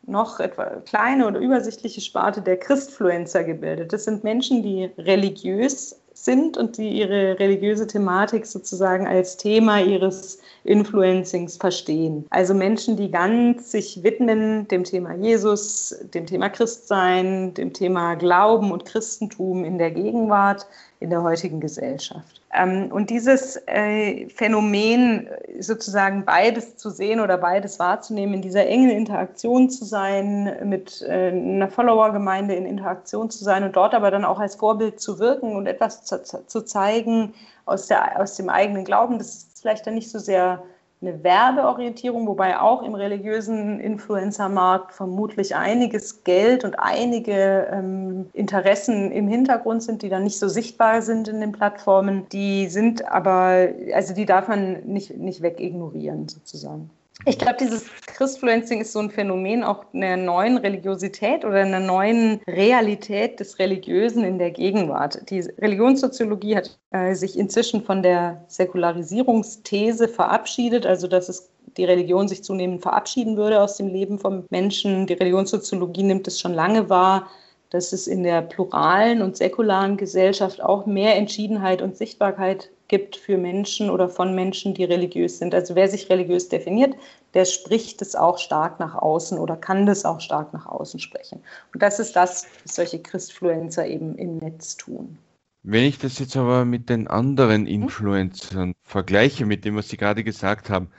noch 0.07 0.39
etwa 0.39 0.65
kleine 0.85 1.27
oder 1.27 1.39
übersichtliche 1.39 2.01
Sparte 2.01 2.41
der 2.41 2.57
Christfluencer 2.57 3.43
gebildet. 3.43 3.93
Das 3.93 4.05
sind 4.05 4.23
Menschen, 4.23 4.63
die 4.63 4.89
religiös 4.97 6.00
sind 6.23 6.57
und 6.57 6.77
die 6.77 6.89
ihre 6.89 7.39
religiöse 7.39 7.87
Thematik 7.87 8.45
sozusagen 8.45 9.07
als 9.07 9.37
Thema 9.37 9.79
ihres 9.79 10.39
Influencings 10.63 11.57
verstehen. 11.57 12.25
Also 12.29 12.53
Menschen, 12.53 12.97
die 12.97 13.09
ganz 13.09 13.71
sich 13.71 14.03
widmen 14.03 14.67
dem 14.67 14.83
Thema 14.83 15.15
Jesus, 15.15 15.95
dem 16.13 16.25
Thema 16.25 16.49
Christsein, 16.49 17.53
dem 17.53 17.73
Thema 17.73 18.15
Glauben 18.15 18.71
und 18.71 18.85
Christentum 18.85 19.63
in 19.63 19.77
der 19.77 19.91
Gegenwart, 19.91 20.67
in 20.99 21.09
der 21.09 21.23
heutigen 21.23 21.59
Gesellschaft. 21.59 22.40
Ähm, 22.53 22.91
und 22.91 23.09
dieses 23.09 23.61
äh, 23.67 24.27
Phänomen, 24.29 25.29
sozusagen 25.59 26.25
beides 26.25 26.75
zu 26.75 26.89
sehen 26.89 27.19
oder 27.19 27.37
beides 27.37 27.79
wahrzunehmen, 27.79 28.35
in 28.35 28.41
dieser 28.41 28.65
engen 28.67 28.89
Interaktion 28.89 29.69
zu 29.69 29.85
sein, 29.85 30.57
mit 30.63 31.01
äh, 31.01 31.29
einer 31.29 31.69
Follower-Gemeinde 31.69 32.55
in 32.55 32.65
Interaktion 32.65 33.29
zu 33.29 33.43
sein 33.43 33.63
und 33.63 33.75
dort 33.75 33.93
aber 33.93 34.11
dann 34.11 34.25
auch 34.25 34.39
als 34.39 34.55
Vorbild 34.55 34.99
zu 34.99 35.19
wirken 35.19 35.55
und 35.55 35.65
etwas 35.65 36.03
zu, 36.03 36.21
zu 36.23 36.61
zeigen 36.65 37.33
aus, 37.65 37.87
der, 37.87 38.19
aus 38.19 38.35
dem 38.35 38.49
eigenen 38.49 38.83
Glauben, 38.83 39.17
das 39.17 39.27
ist 39.27 39.61
vielleicht 39.61 39.87
dann 39.87 39.93
nicht 39.93 40.11
so 40.11 40.19
sehr 40.19 40.63
eine 41.01 41.23
Werbeorientierung, 41.23 42.27
wobei 42.27 42.59
auch 42.59 42.83
im 42.83 42.93
religiösen 42.93 43.79
Influencer-Markt 43.79 44.93
vermutlich 44.93 45.55
einiges 45.55 46.23
Geld 46.23 46.63
und 46.63 46.75
einige 46.75 47.67
ähm, 47.71 48.29
Interessen 48.33 49.11
im 49.11 49.27
Hintergrund 49.27 49.81
sind, 49.81 50.03
die 50.03 50.09
dann 50.09 50.23
nicht 50.23 50.37
so 50.37 50.47
sichtbar 50.47 51.01
sind 51.01 51.27
in 51.27 51.41
den 51.41 51.51
Plattformen. 51.51 52.27
Die 52.31 52.67
sind 52.67 53.05
aber, 53.05 53.69
also 53.93 54.13
die 54.13 54.27
darf 54.27 54.47
man 54.47 54.83
nicht, 54.83 55.17
nicht 55.17 55.41
wegignorieren 55.41 56.29
sozusagen. 56.29 56.91
Ich 57.25 57.37
glaube, 57.37 57.57
dieses 57.59 57.85
Christfluencing 58.07 58.81
ist 58.81 58.93
so 58.93 58.99
ein 58.99 59.11
Phänomen 59.11 59.63
auch 59.63 59.85
einer 59.93 60.17
neuen 60.17 60.57
Religiosität 60.57 61.45
oder 61.45 61.57
einer 61.57 61.79
neuen 61.79 62.41
Realität 62.47 63.39
des 63.39 63.59
Religiösen 63.59 64.23
in 64.23 64.39
der 64.39 64.49
Gegenwart. 64.49 65.29
Die 65.29 65.39
Religionssoziologie 65.39 66.55
hat 66.55 66.79
äh, 66.89 67.13
sich 67.13 67.37
inzwischen 67.37 67.83
von 67.83 68.01
der 68.01 68.43
Säkularisierungsthese 68.47 70.07
verabschiedet, 70.07 70.87
also 70.87 71.07
dass 71.07 71.29
es 71.29 71.51
die 71.77 71.85
Religion 71.85 72.27
sich 72.27 72.43
zunehmend 72.43 72.81
verabschieden 72.81 73.37
würde 73.37 73.61
aus 73.61 73.77
dem 73.77 73.87
Leben 73.87 74.17
vom 74.17 74.45
Menschen. 74.49 75.05
Die 75.05 75.13
Religionssoziologie 75.13 76.03
nimmt 76.03 76.27
es 76.27 76.39
schon 76.39 76.53
lange 76.53 76.89
wahr, 76.89 77.27
dass 77.69 77.93
es 77.93 78.07
in 78.07 78.23
der 78.23 78.41
pluralen 78.41 79.21
und 79.21 79.37
säkularen 79.37 79.95
Gesellschaft 79.95 80.61
auch 80.61 80.85
mehr 80.85 81.15
Entschiedenheit 81.15 81.81
und 81.81 81.95
Sichtbarkeit 81.95 82.71
gibt 82.91 83.15
für 83.15 83.37
Menschen 83.37 83.89
oder 83.89 84.09
von 84.09 84.35
Menschen, 84.35 84.73
die 84.73 84.83
religiös 84.83 85.39
sind. 85.39 85.55
Also 85.55 85.75
wer 85.75 85.87
sich 85.87 86.09
religiös 86.09 86.49
definiert, 86.49 86.93
der 87.33 87.45
spricht 87.45 88.01
es 88.01 88.15
auch 88.15 88.37
stark 88.37 88.81
nach 88.81 88.95
außen 88.95 89.39
oder 89.39 89.55
kann 89.55 89.85
das 89.85 90.03
auch 90.03 90.19
stark 90.19 90.51
nach 90.51 90.65
außen 90.65 90.99
sprechen. 90.99 91.41
Und 91.73 91.81
das 91.81 91.99
ist 91.99 92.17
das, 92.17 92.45
was 92.63 92.75
solche 92.75 93.01
Christfluencer 93.01 93.87
eben 93.87 94.15
im 94.15 94.37
Netz 94.39 94.75
tun. 94.75 95.17
Wenn 95.63 95.85
ich 95.85 95.99
das 95.99 96.19
jetzt 96.19 96.35
aber 96.35 96.65
mit 96.65 96.89
den 96.89 97.07
anderen 97.07 97.65
Influencern 97.65 98.69
hm? 98.71 98.75
vergleiche, 98.83 99.45
mit 99.45 99.63
dem, 99.63 99.77
was 99.77 99.87
Sie 99.87 99.97
gerade 99.97 100.25
gesagt 100.25 100.69
haben, 100.69 100.89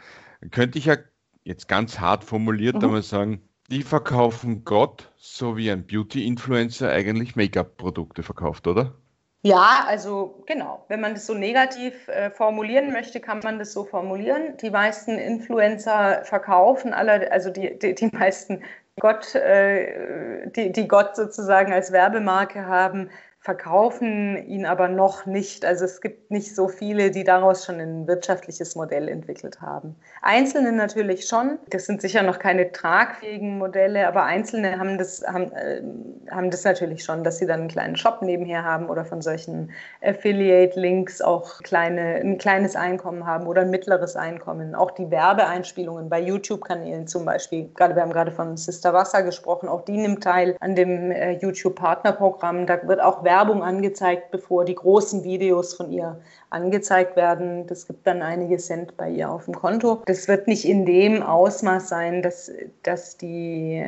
könnte 0.50 0.78
ich 0.78 0.86
ja 0.86 0.96
jetzt 1.44 1.68
ganz 1.68 1.98
hart 1.98 2.24
formuliert 2.24 2.76
mhm. 2.76 2.84
einmal 2.84 3.02
sagen, 3.02 3.42
die 3.70 3.82
verkaufen 3.82 4.64
Gott, 4.64 5.12
so 5.18 5.58
wie 5.58 5.70
ein 5.70 5.86
Beauty-Influencer 5.86 6.90
eigentlich 6.90 7.36
Make-up-Produkte 7.36 8.22
verkauft, 8.22 8.66
oder? 8.66 8.94
Ja, 9.44 9.84
also 9.88 10.42
genau. 10.46 10.84
Wenn 10.88 11.00
man 11.00 11.14
das 11.14 11.26
so 11.26 11.34
negativ 11.34 12.06
äh, 12.08 12.30
formulieren 12.30 12.92
möchte, 12.92 13.18
kann 13.20 13.40
man 13.40 13.58
das 13.58 13.72
so 13.72 13.84
formulieren. 13.84 14.56
Die 14.58 14.70
meisten 14.70 15.18
Influencer 15.18 16.24
verkaufen 16.24 16.94
alle, 16.94 17.30
also 17.32 17.50
die, 17.50 17.76
die, 17.76 17.94
die 17.96 18.06
meisten 18.06 18.62
Gott, 19.00 19.34
äh, 19.34 20.48
die, 20.50 20.70
die 20.70 20.86
Gott 20.86 21.16
sozusagen 21.16 21.72
als 21.72 21.90
Werbemarke 21.90 22.66
haben, 22.66 23.10
verkaufen 23.42 24.36
ihn 24.46 24.64
aber 24.64 24.86
noch 24.86 25.26
nicht. 25.26 25.64
Also 25.64 25.84
es 25.84 26.00
gibt 26.00 26.30
nicht 26.30 26.54
so 26.54 26.68
viele, 26.68 27.10
die 27.10 27.24
daraus 27.24 27.66
schon 27.66 27.80
ein 27.80 28.06
wirtschaftliches 28.06 28.76
Modell 28.76 29.08
entwickelt 29.08 29.60
haben. 29.60 29.96
Einzelne 30.22 30.70
natürlich 30.70 31.26
schon. 31.26 31.58
Das 31.70 31.86
sind 31.86 32.00
sicher 32.00 32.22
noch 32.22 32.38
keine 32.38 32.70
tragfähigen 32.70 33.58
Modelle, 33.58 34.06
aber 34.06 34.22
Einzelne 34.22 34.78
haben 34.78 34.96
das, 34.96 35.24
haben, 35.26 35.50
äh, 35.54 35.82
haben 36.30 36.52
das 36.52 36.62
natürlich 36.62 37.02
schon, 37.02 37.24
dass 37.24 37.38
sie 37.38 37.46
dann 37.46 37.60
einen 37.60 37.68
kleinen 37.68 37.96
Shop 37.96 38.22
nebenher 38.22 38.62
haben 38.64 38.88
oder 38.88 39.04
von 39.04 39.20
solchen 39.20 39.72
Affiliate-Links 40.02 41.20
auch 41.20 41.62
kleine, 41.64 42.20
ein 42.22 42.38
kleines 42.38 42.76
Einkommen 42.76 43.26
haben 43.26 43.48
oder 43.48 43.62
ein 43.62 43.70
mittleres 43.70 44.14
Einkommen. 44.14 44.76
Auch 44.76 44.92
die 44.92 45.10
Werbeeinspielungen 45.10 46.08
bei 46.08 46.20
YouTube-Kanälen 46.20 47.08
zum 47.08 47.24
Beispiel. 47.24 47.68
Gerade, 47.74 47.96
wir 47.96 48.02
haben 48.02 48.12
gerade 48.12 48.30
von 48.30 48.56
Sister 48.56 48.94
Wasser 48.94 49.24
gesprochen. 49.24 49.68
Auch 49.68 49.84
die 49.84 49.96
nimmt 49.96 50.22
teil 50.22 50.56
an 50.60 50.76
dem 50.76 51.10
äh, 51.10 51.32
YouTube-Partnerprogramm. 51.32 52.68
Da 52.68 52.86
wird 52.86 53.00
auch 53.00 53.24
Werbung 53.24 53.31
Werbung 53.32 53.62
angezeigt, 53.62 54.30
bevor 54.30 54.66
die 54.66 54.74
großen 54.74 55.24
Videos 55.24 55.72
von 55.72 55.90
ihr 55.90 56.20
angezeigt 56.50 57.16
werden. 57.16 57.66
Das 57.66 57.86
gibt 57.86 58.06
dann 58.06 58.20
einige 58.20 58.58
Cent 58.58 58.94
bei 58.98 59.08
ihr 59.08 59.30
auf 59.30 59.46
dem 59.46 59.54
Konto. 59.54 60.02
Das 60.04 60.28
wird 60.28 60.48
nicht 60.48 60.66
in 60.66 60.84
dem 60.84 61.22
Ausmaß 61.22 61.88
sein, 61.88 62.20
dass, 62.20 62.50
dass 62.82 63.16
die 63.16 63.82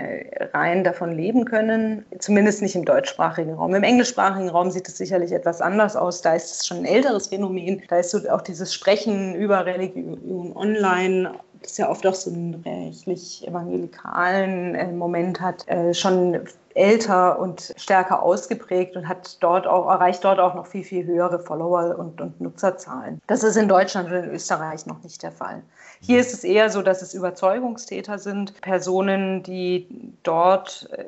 Reihen 0.54 0.82
davon 0.82 1.12
leben 1.12 1.44
können, 1.44 2.06
zumindest 2.20 2.62
nicht 2.62 2.74
im 2.74 2.86
deutschsprachigen 2.86 3.52
Raum. 3.52 3.74
Im 3.74 3.82
englischsprachigen 3.82 4.48
Raum 4.48 4.70
sieht 4.70 4.88
es 4.88 4.96
sicherlich 4.96 5.32
etwas 5.32 5.60
anders 5.60 5.94
aus. 5.94 6.22
Da 6.22 6.34
ist 6.34 6.50
es 6.50 6.66
schon 6.66 6.78
ein 6.78 6.86
älteres 6.86 7.26
Phänomen. 7.26 7.82
Da 7.88 7.98
ist 7.98 8.12
so 8.12 8.26
auch 8.30 8.40
dieses 8.40 8.72
Sprechen 8.72 9.34
über 9.34 9.66
Religion 9.66 10.56
online 10.56 11.32
das 11.64 11.78
ja 11.78 11.90
oft 11.90 12.06
auch 12.06 12.14
so 12.14 12.30
einen 12.30 12.62
rechtlich 12.64 13.46
evangelikalen 13.46 14.74
äh, 14.74 14.92
Moment 14.92 15.40
hat, 15.40 15.66
äh, 15.68 15.94
schon 15.94 16.40
älter 16.74 17.38
und 17.38 17.72
stärker 17.76 18.22
ausgeprägt 18.22 18.96
und 18.96 19.08
hat 19.08 19.42
dort 19.42 19.66
auch, 19.66 19.88
erreicht 19.88 20.24
dort 20.24 20.40
auch 20.40 20.54
noch 20.54 20.66
viel, 20.66 20.84
viel 20.84 21.06
höhere 21.06 21.38
Follower 21.38 21.96
und, 21.98 22.20
und 22.20 22.40
Nutzerzahlen. 22.40 23.20
Das 23.26 23.44
ist 23.44 23.56
in 23.56 23.68
Deutschland 23.68 24.10
und 24.10 24.16
in 24.16 24.30
Österreich 24.30 24.84
noch 24.86 25.02
nicht 25.02 25.22
der 25.22 25.32
Fall. 25.32 25.62
Hier 26.00 26.20
ist 26.20 26.34
es 26.34 26.44
eher 26.44 26.70
so, 26.70 26.82
dass 26.82 27.00
es 27.00 27.14
Überzeugungstäter 27.14 28.18
sind, 28.18 28.60
Personen, 28.60 29.42
die 29.42 29.88
dort 30.22 30.88
äh, 30.92 31.04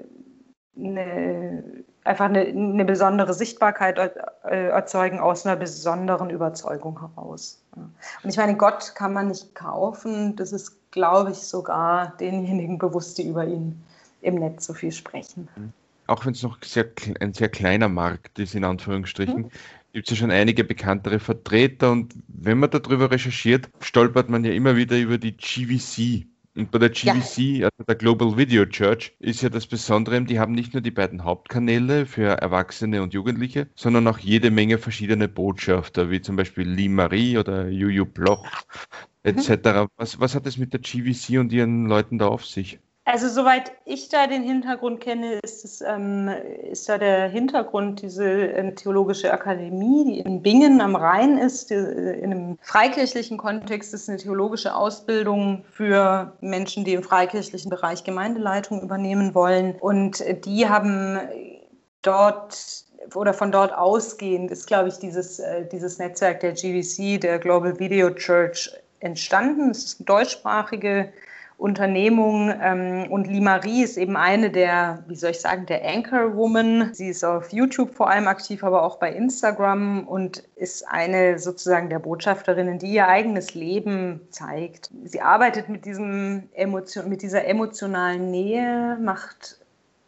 eine, 0.78 1.84
einfach 2.04 2.26
eine, 2.26 2.40
eine, 2.40 2.84
besondere 2.84 3.34
Sichtbarkeit 3.34 3.98
äh, 3.98 4.68
erzeugen 4.68 5.18
aus 5.18 5.46
einer 5.46 5.56
besonderen 5.56 6.30
Überzeugung 6.30 7.00
heraus. 7.00 7.62
Und 7.74 8.30
ich 8.30 8.36
meine, 8.36 8.56
Gott 8.56 8.94
kann 8.94 9.12
man 9.12 9.28
nicht 9.28 9.54
kaufen. 9.54 10.36
Das 10.36 10.52
ist, 10.52 10.90
glaube 10.90 11.30
ich, 11.32 11.38
sogar 11.38 12.16
denjenigen 12.18 12.78
bewusst, 12.78 13.18
die 13.18 13.28
über 13.28 13.44
ihn 13.44 13.82
im 14.22 14.36
Netz 14.36 14.66
so 14.66 14.74
viel 14.74 14.92
sprechen. 14.92 15.48
Mhm. 15.56 15.72
Auch 16.08 16.24
wenn 16.24 16.32
es 16.32 16.42
noch 16.42 16.58
sehr, 16.62 16.86
ein 17.20 17.32
sehr 17.32 17.48
kleiner 17.48 17.88
Markt 17.88 18.38
ist, 18.38 18.54
in 18.54 18.64
Anführungsstrichen, 18.64 19.42
mhm. 19.42 19.50
gibt 19.92 20.06
es 20.06 20.10
ja 20.10 20.16
schon 20.16 20.30
einige 20.30 20.62
bekanntere 20.62 21.18
Vertreter 21.18 21.90
und 21.90 22.14
wenn 22.28 22.58
man 22.58 22.70
darüber 22.70 23.10
recherchiert, 23.10 23.68
stolpert 23.80 24.28
man 24.28 24.44
ja 24.44 24.52
immer 24.52 24.76
wieder 24.76 24.96
über 24.96 25.18
die 25.18 25.36
GVC. 25.36 26.26
Und 26.56 26.70
bei 26.70 26.78
der 26.78 26.88
GVC, 26.88 27.38
ja. 27.38 27.66
also 27.66 27.84
der 27.86 27.96
Global 27.96 28.38
Video 28.38 28.64
Church, 28.64 29.14
ist 29.18 29.42
ja 29.42 29.50
das 29.50 29.66
Besondere, 29.66 30.22
die 30.22 30.40
haben 30.40 30.54
nicht 30.54 30.72
nur 30.72 30.80
die 30.80 30.90
beiden 30.90 31.22
Hauptkanäle 31.22 32.06
für 32.06 32.28
Erwachsene 32.28 33.02
und 33.02 33.12
Jugendliche, 33.12 33.68
sondern 33.74 34.08
auch 34.08 34.18
jede 34.18 34.50
Menge 34.50 34.78
verschiedene 34.78 35.28
Botschafter, 35.28 36.10
wie 36.10 36.22
zum 36.22 36.36
Beispiel 36.36 36.66
Lee 36.66 36.88
Marie 36.88 37.36
oder 37.36 37.68
Juju 37.68 38.06
Bloch 38.06 38.46
etc. 39.22 39.48
Mhm. 39.48 39.88
Was, 39.96 40.18
was 40.18 40.34
hat 40.34 40.46
es 40.46 40.56
mit 40.56 40.72
der 40.72 40.80
GVC 40.80 41.38
und 41.38 41.52
ihren 41.52 41.86
Leuten 41.86 42.18
da 42.18 42.28
auf 42.28 42.46
sich? 42.46 42.78
Also 43.08 43.28
soweit 43.28 43.70
ich 43.84 44.08
da 44.08 44.26
den 44.26 44.42
Hintergrund 44.42 45.00
kenne, 45.00 45.38
ist, 45.44 45.64
es, 45.64 45.80
ähm, 45.80 46.28
ist 46.68 46.88
da 46.88 46.98
der 46.98 47.28
Hintergrund 47.28 48.02
diese 48.02 48.24
äh, 48.24 48.74
Theologische 48.74 49.32
Akademie, 49.32 50.04
die 50.04 50.18
in 50.18 50.42
Bingen 50.42 50.80
am 50.80 50.96
Rhein 50.96 51.38
ist. 51.38 51.70
Die, 51.70 51.74
äh, 51.74 52.18
in 52.18 52.32
einem 52.32 52.58
freikirchlichen 52.62 53.38
Kontext 53.38 53.94
ist 53.94 54.08
eine 54.08 54.18
theologische 54.18 54.74
Ausbildung 54.74 55.64
für 55.70 56.32
Menschen, 56.40 56.84
die 56.84 56.94
im 56.94 57.04
freikirchlichen 57.04 57.70
Bereich 57.70 58.02
Gemeindeleitung 58.02 58.82
übernehmen 58.82 59.36
wollen. 59.36 59.76
Und 59.78 60.24
die 60.44 60.68
haben 60.68 61.20
dort 62.02 62.86
oder 63.14 63.32
von 63.32 63.52
dort 63.52 63.72
ausgehend 63.72 64.50
ist, 64.50 64.66
glaube 64.66 64.88
ich, 64.88 64.98
dieses, 64.98 65.38
äh, 65.38 65.64
dieses 65.68 66.00
Netzwerk 66.00 66.40
der 66.40 66.54
GVC, 66.54 67.20
der 67.20 67.38
Global 67.38 67.78
Video 67.78 68.10
Church, 68.10 68.68
entstanden. 68.98 69.70
Es 69.70 69.84
ist 69.84 70.00
eine 70.00 70.06
deutschsprachige 70.06 71.12
Unternehmung. 71.58 72.52
Ähm, 72.60 73.10
und 73.10 73.26
Limarie 73.26 73.82
ist 73.82 73.96
eben 73.96 74.16
eine 74.16 74.50
der, 74.50 75.02
wie 75.08 75.16
soll 75.16 75.30
ich 75.30 75.40
sagen, 75.40 75.66
der 75.66 75.84
Anchor-Woman. 75.84 76.90
Sie 76.92 77.08
ist 77.08 77.24
auf 77.24 77.52
YouTube 77.52 77.94
vor 77.94 78.10
allem 78.10 78.28
aktiv, 78.28 78.62
aber 78.62 78.82
auch 78.82 78.98
bei 78.98 79.12
Instagram 79.12 80.06
und 80.06 80.44
ist 80.56 80.86
eine 80.88 81.38
sozusagen 81.38 81.88
der 81.88 81.98
Botschafterinnen, 81.98 82.78
die 82.78 82.92
ihr 82.92 83.08
eigenes 83.08 83.54
Leben 83.54 84.20
zeigt. 84.30 84.90
Sie 85.04 85.20
arbeitet 85.20 85.68
mit, 85.68 85.86
diesem 85.86 86.48
Emotion, 86.52 87.08
mit 87.08 87.22
dieser 87.22 87.46
emotionalen 87.46 88.30
Nähe, 88.30 88.98
macht 89.00 89.58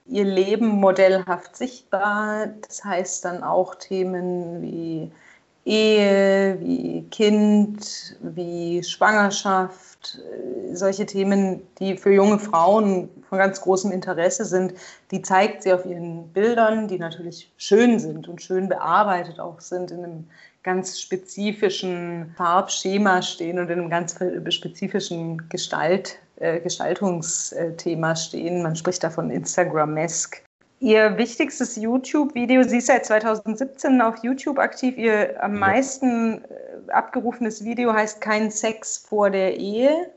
ihr 0.06 0.24
Leben 0.24 0.68
modellhaft 0.68 1.56
sichtbar. 1.56 2.48
Das 2.66 2.84
heißt 2.84 3.24
dann 3.24 3.42
auch 3.42 3.74
Themen 3.74 4.61
wie 4.61 5.11
Ehe, 5.64 6.58
wie 6.61 7.06
Kind, 7.11 8.16
wie 8.20 8.82
Schwangerschaft, 8.82 9.88
äh, 10.16 10.74
solche 10.74 11.06
Themen, 11.06 11.66
die 11.78 11.96
für 11.96 12.12
junge 12.12 12.38
Frauen 12.38 13.08
von 13.28 13.38
ganz 13.38 13.61
großem 13.61 13.92
Interesse 13.92 14.44
sind, 14.44 14.74
die 15.11 15.22
zeigt 15.22 15.62
sie 15.62 15.72
auf 15.72 15.84
ihren 15.84 16.28
Bildern, 16.28 16.88
die 16.88 16.98
natürlich 16.98 17.50
schön 17.56 17.98
sind 17.98 18.28
und 18.28 18.42
schön 18.42 18.68
bearbeitet 18.68 19.40
auch 19.40 19.61
sind, 19.61 19.90
in 19.90 20.04
einem 20.04 20.24
ganz 20.62 21.00
spezifischen 21.00 22.32
Farbschema 22.37 23.22
stehen 23.22 23.58
und 23.58 23.70
in 23.70 23.78
einem 23.78 23.90
ganz 23.90 24.16
spezifischen 24.50 25.48
Gestalt, 25.48 26.18
äh, 26.37 26.61
Gestaltungsthema 26.61 28.16
stehen. 28.16 28.62
Man 28.62 28.76
spricht 28.76 29.02
davon 29.02 29.30
Instagram-esque. 29.30 30.42
Ihr 30.80 31.18
wichtigstes 31.18 31.74
YouTube-Video, 31.74 32.62
sie 32.62 32.78
ist 32.78 32.87
seit 32.87 33.04
2017 33.06 34.00
auf 34.00 34.22
YouTube 34.22 34.61
aktiv. 34.61 34.96
Ihr 34.96 35.42
am 35.42 35.58
meisten 35.58 36.44
abgerufenes 36.90 37.64
Video 37.64 37.92
heißt 37.92 38.20
Kein 38.20 38.51
Sex 38.51 38.98
vor 38.98 39.31
der 39.31 39.57
Ehe. 39.57 40.11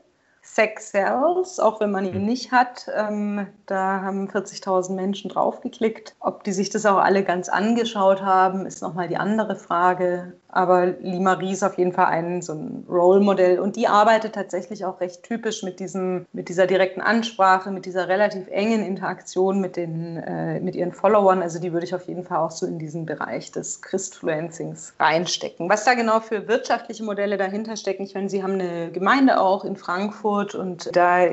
Sex 0.44 0.90
Sells, 0.90 1.60
auch 1.60 1.80
wenn 1.80 1.92
man 1.92 2.04
ihn 2.04 2.14
hm. 2.14 2.24
nicht 2.24 2.50
hat. 2.50 2.88
Ähm, 2.94 3.46
da 3.66 4.02
haben 4.02 4.28
40.000 4.28 4.92
Menschen 4.92 5.30
draufgeklickt. 5.30 6.16
Ob 6.18 6.42
die 6.42 6.52
sich 6.52 6.68
das 6.68 6.84
auch 6.84 6.98
alle 6.98 7.22
ganz 7.22 7.48
angeschaut 7.48 8.22
haben, 8.22 8.66
ist 8.66 8.82
nochmal 8.82 9.08
die 9.08 9.16
andere 9.16 9.54
Frage. 9.54 10.32
Aber 10.52 10.86
Limarie 10.86 11.52
ist 11.52 11.62
auf 11.62 11.78
jeden 11.78 11.92
Fall 11.92 12.06
ein 12.06 12.42
so 12.42 12.52
ein 12.52 12.84
Role-Modell 12.88 13.58
und 13.58 13.76
die 13.76 13.88
arbeitet 13.88 14.34
tatsächlich 14.34 14.84
auch 14.84 15.00
recht 15.00 15.22
typisch 15.22 15.62
mit 15.62 15.80
diesem, 15.80 16.26
mit 16.34 16.50
dieser 16.50 16.66
direkten 16.66 17.00
Ansprache, 17.00 17.70
mit 17.70 17.86
dieser 17.86 18.06
relativ 18.06 18.48
engen 18.48 18.84
Interaktion 18.84 19.62
mit 19.62 19.76
den, 19.76 20.18
äh, 20.18 20.60
mit 20.60 20.76
ihren 20.76 20.92
Followern. 20.92 21.40
Also 21.40 21.58
die 21.58 21.72
würde 21.72 21.86
ich 21.86 21.94
auf 21.94 22.06
jeden 22.06 22.24
Fall 22.24 22.38
auch 22.38 22.50
so 22.50 22.66
in 22.66 22.78
diesen 22.78 23.06
Bereich 23.06 23.50
des 23.50 23.80
Christfluencings 23.80 24.92
reinstecken. 25.00 25.70
Was 25.70 25.84
da 25.84 25.94
genau 25.94 26.20
für 26.20 26.46
wirtschaftliche 26.48 27.02
Modelle 27.02 27.38
dahinter 27.38 27.76
stecken, 27.76 28.02
ich 28.02 28.14
meine, 28.14 28.28
Sie 28.28 28.42
haben 28.42 28.54
eine 28.54 28.90
Gemeinde 28.92 29.40
auch 29.40 29.64
in 29.64 29.76
Frankfurt 29.76 30.54
und 30.54 30.94
da, 30.94 31.28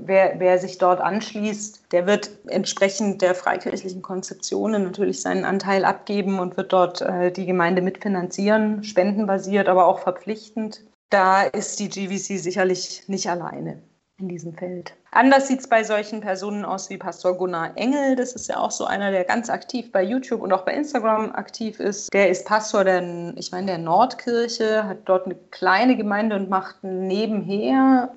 wer, 0.00 0.34
wer 0.40 0.58
sich 0.58 0.78
dort 0.78 1.00
anschließt, 1.00 1.92
der 1.92 2.08
wird 2.08 2.30
entsprechend 2.48 3.22
der 3.22 3.36
freikirchlichen 3.36 4.02
Konzeptionen 4.02 4.82
natürlich 4.82 5.22
seinen 5.22 5.44
Anteil 5.44 5.84
abgeben 5.84 6.40
und 6.40 6.56
wird 6.56 6.72
dort 6.72 7.00
äh, 7.02 7.30
die 7.30 7.46
Gemeinde 7.46 7.82
mitfinanzieren, 7.82 8.47
spendenbasiert, 8.82 9.68
aber 9.68 9.86
auch 9.86 10.00
verpflichtend. 10.00 10.84
Da 11.10 11.42
ist 11.42 11.80
die 11.80 11.88
GVC 11.88 12.38
sicherlich 12.38 13.08
nicht 13.08 13.28
alleine 13.28 13.82
in 14.18 14.28
diesem 14.28 14.52
Feld. 14.52 14.94
Anders 15.12 15.46
sieht 15.46 15.60
es 15.60 15.68
bei 15.68 15.84
solchen 15.84 16.20
Personen 16.20 16.64
aus 16.64 16.90
wie 16.90 16.98
Pastor 16.98 17.36
Gunnar 17.36 17.76
Engel. 17.76 18.16
Das 18.16 18.32
ist 18.32 18.48
ja 18.48 18.58
auch 18.58 18.72
so 18.72 18.84
einer, 18.84 19.10
der 19.12 19.24
ganz 19.24 19.48
aktiv 19.48 19.92
bei 19.92 20.02
YouTube 20.02 20.42
und 20.42 20.52
auch 20.52 20.64
bei 20.64 20.74
Instagram 20.74 21.32
aktiv 21.32 21.78
ist. 21.78 22.12
Der 22.12 22.28
ist 22.28 22.44
Pastor 22.44 22.84
der, 22.84 23.32
ich 23.36 23.52
meine, 23.52 23.66
der 23.66 23.78
Nordkirche, 23.78 24.84
hat 24.84 24.98
dort 25.04 25.26
eine 25.26 25.36
kleine 25.50 25.96
Gemeinde 25.96 26.36
und 26.36 26.50
macht 26.50 26.82
nebenher 26.82 28.12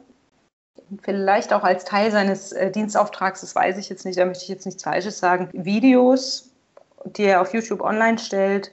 vielleicht 1.03 1.53
auch 1.53 1.63
als 1.63 1.85
Teil 1.85 2.11
seines 2.11 2.51
äh, 2.51 2.71
Dienstauftrags, 2.71 3.41
das 3.41 3.55
weiß 3.55 3.77
ich 3.77 3.89
jetzt 3.89 4.05
nicht, 4.05 4.19
da 4.19 4.25
möchte 4.25 4.43
ich 4.43 4.49
jetzt 4.49 4.65
nichts 4.65 4.83
Falsches 4.83 5.19
sagen, 5.19 5.49
Videos, 5.53 6.49
die 7.05 7.23
er 7.23 7.41
auf 7.41 7.53
YouTube 7.53 7.81
online 7.81 8.19
stellt. 8.19 8.71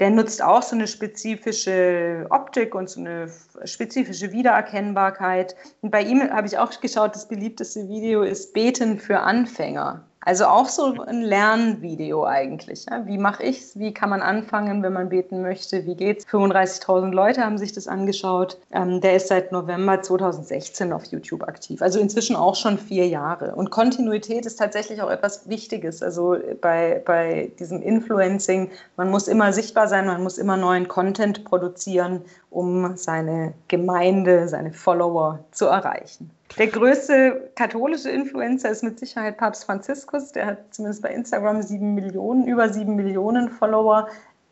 Der 0.00 0.08
nutzt 0.08 0.42
auch 0.42 0.62
so 0.62 0.74
eine 0.74 0.86
spezifische 0.86 2.26
Optik 2.30 2.74
und 2.74 2.88
so 2.88 3.00
eine 3.00 3.30
spezifische 3.64 4.32
Wiedererkennbarkeit. 4.32 5.54
Und 5.82 5.90
bei 5.90 6.02
ihm 6.02 6.22
habe 6.30 6.46
ich 6.46 6.56
auch 6.56 6.72
geschaut, 6.80 7.14
das 7.14 7.28
beliebteste 7.28 7.86
Video 7.88 8.22
ist 8.22 8.54
Beten 8.54 8.98
für 8.98 9.20
Anfänger. 9.20 10.09
Also 10.22 10.44
auch 10.44 10.68
so 10.68 11.02
ein 11.02 11.22
Lernvideo 11.22 12.26
eigentlich. 12.26 12.84
Ja? 12.90 13.06
Wie 13.06 13.16
mache 13.16 13.42
ich 13.42 13.60
es? 13.60 13.78
Wie 13.78 13.94
kann 13.94 14.10
man 14.10 14.20
anfangen, 14.20 14.82
wenn 14.82 14.92
man 14.92 15.08
beten 15.08 15.40
möchte? 15.40 15.86
Wie 15.86 15.94
geht's? 15.94 16.26
35.000 16.26 17.12
Leute 17.12 17.42
haben 17.42 17.56
sich 17.56 17.72
das 17.72 17.88
angeschaut. 17.88 18.58
Ähm, 18.70 19.00
der 19.00 19.16
ist 19.16 19.28
seit 19.28 19.50
November 19.50 20.02
2016 20.02 20.92
auf 20.92 21.06
YouTube 21.06 21.42
aktiv. 21.44 21.80
Also 21.80 21.98
inzwischen 22.00 22.36
auch 22.36 22.54
schon 22.54 22.76
vier 22.76 23.08
Jahre. 23.08 23.54
Und 23.54 23.70
Kontinuität 23.70 24.44
ist 24.44 24.56
tatsächlich 24.56 25.00
auch 25.00 25.10
etwas 25.10 25.48
Wichtiges. 25.48 26.02
Also 26.02 26.36
bei, 26.60 27.02
bei 27.06 27.50
diesem 27.58 27.80
Influencing, 27.80 28.70
man 28.96 29.10
muss 29.10 29.26
immer 29.26 29.54
sichtbar 29.54 29.88
sein, 29.88 30.06
man 30.06 30.22
muss 30.22 30.36
immer 30.36 30.58
neuen 30.58 30.86
Content 30.86 31.46
produzieren, 31.46 32.22
um 32.50 32.96
seine 32.96 33.54
Gemeinde, 33.68 34.48
seine 34.48 34.72
Follower 34.72 35.44
zu 35.52 35.66
erreichen. 35.66 36.30
Der 36.58 36.66
größte 36.66 37.50
katholische 37.54 38.10
Influencer 38.10 38.70
ist 38.70 38.82
mit 38.82 38.98
Sicherheit 38.98 39.38
Papst 39.38 39.64
Franziskus. 39.64 40.32
Der 40.32 40.46
hat 40.46 40.58
zumindest 40.74 41.02
bei 41.02 41.10
Instagram 41.10 41.62
sieben 41.62 41.94
Millionen, 41.94 42.46
über 42.46 42.68
sieben 42.68 42.96
Millionen 42.96 43.48
Follower. 43.50 44.08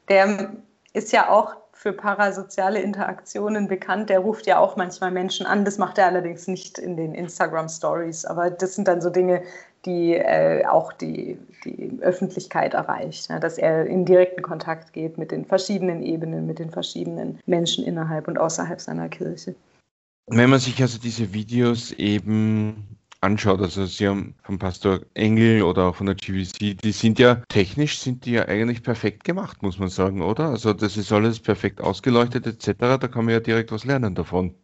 Der 0.08 0.52
ist 0.92 1.12
ja 1.12 1.28
auch 1.28 1.56
für 1.72 1.92
parasoziale 1.92 2.80
Interaktionen 2.80 3.68
bekannt. 3.68 4.10
Der 4.10 4.20
ruft 4.20 4.46
ja 4.46 4.58
auch 4.58 4.76
manchmal 4.76 5.10
Menschen 5.10 5.46
an. 5.46 5.64
Das 5.64 5.78
macht 5.78 5.98
er 5.98 6.06
allerdings 6.06 6.46
nicht 6.46 6.78
in 6.78 6.96
den 6.96 7.14
Instagram 7.14 7.68
Stories. 7.68 8.24
Aber 8.24 8.50
das 8.50 8.74
sind 8.74 8.88
dann 8.88 9.00
so 9.00 9.10
Dinge, 9.10 9.42
die 9.84 10.14
äh, 10.14 10.64
auch 10.66 10.92
die, 10.92 11.38
die 11.64 11.98
Öffentlichkeit 12.00 12.74
erreicht. 12.74 13.28
Ja, 13.28 13.38
dass 13.38 13.58
er 13.58 13.86
in 13.86 14.04
direkten 14.04 14.42
Kontakt 14.42 14.92
geht 14.92 15.18
mit 15.18 15.30
den 15.30 15.44
verschiedenen 15.44 16.02
Ebenen, 16.02 16.46
mit 16.46 16.58
den 16.58 16.70
verschiedenen 16.70 17.38
Menschen 17.46 17.84
innerhalb 17.84 18.28
und 18.28 18.38
außerhalb 18.38 18.80
seiner 18.80 19.08
Kirche. 19.08 19.54
Wenn 20.26 20.50
man 20.50 20.60
sich 20.60 20.80
also 20.82 20.98
diese 20.98 21.32
Videos 21.32 21.92
eben 21.92 22.98
anschaut, 23.20 23.60
also 23.60 23.86
Sie 23.86 24.06
haben 24.06 24.34
vom 24.42 24.58
Pastor 24.58 25.00
Engel 25.14 25.62
oder 25.62 25.86
auch 25.86 25.96
von 25.96 26.06
der 26.06 26.14
GVC, 26.14 26.80
die 26.82 26.92
sind 26.92 27.18
ja 27.18 27.42
technisch 27.48 27.98
sind 27.98 28.24
die 28.26 28.32
ja 28.32 28.46
eigentlich 28.46 28.82
perfekt 28.82 29.24
gemacht, 29.24 29.62
muss 29.62 29.78
man 29.78 29.88
sagen, 29.88 30.22
oder? 30.22 30.50
Also 30.50 30.72
das 30.74 30.96
ist 30.96 31.12
alles 31.12 31.40
perfekt 31.40 31.80
ausgeleuchtet 31.80 32.46
etc. 32.46 32.78
Da 32.78 33.08
kann 33.08 33.24
man 33.24 33.34
ja 33.34 33.40
direkt 33.40 33.72
was 33.72 33.84
lernen 33.84 34.14
davon. 34.14 34.54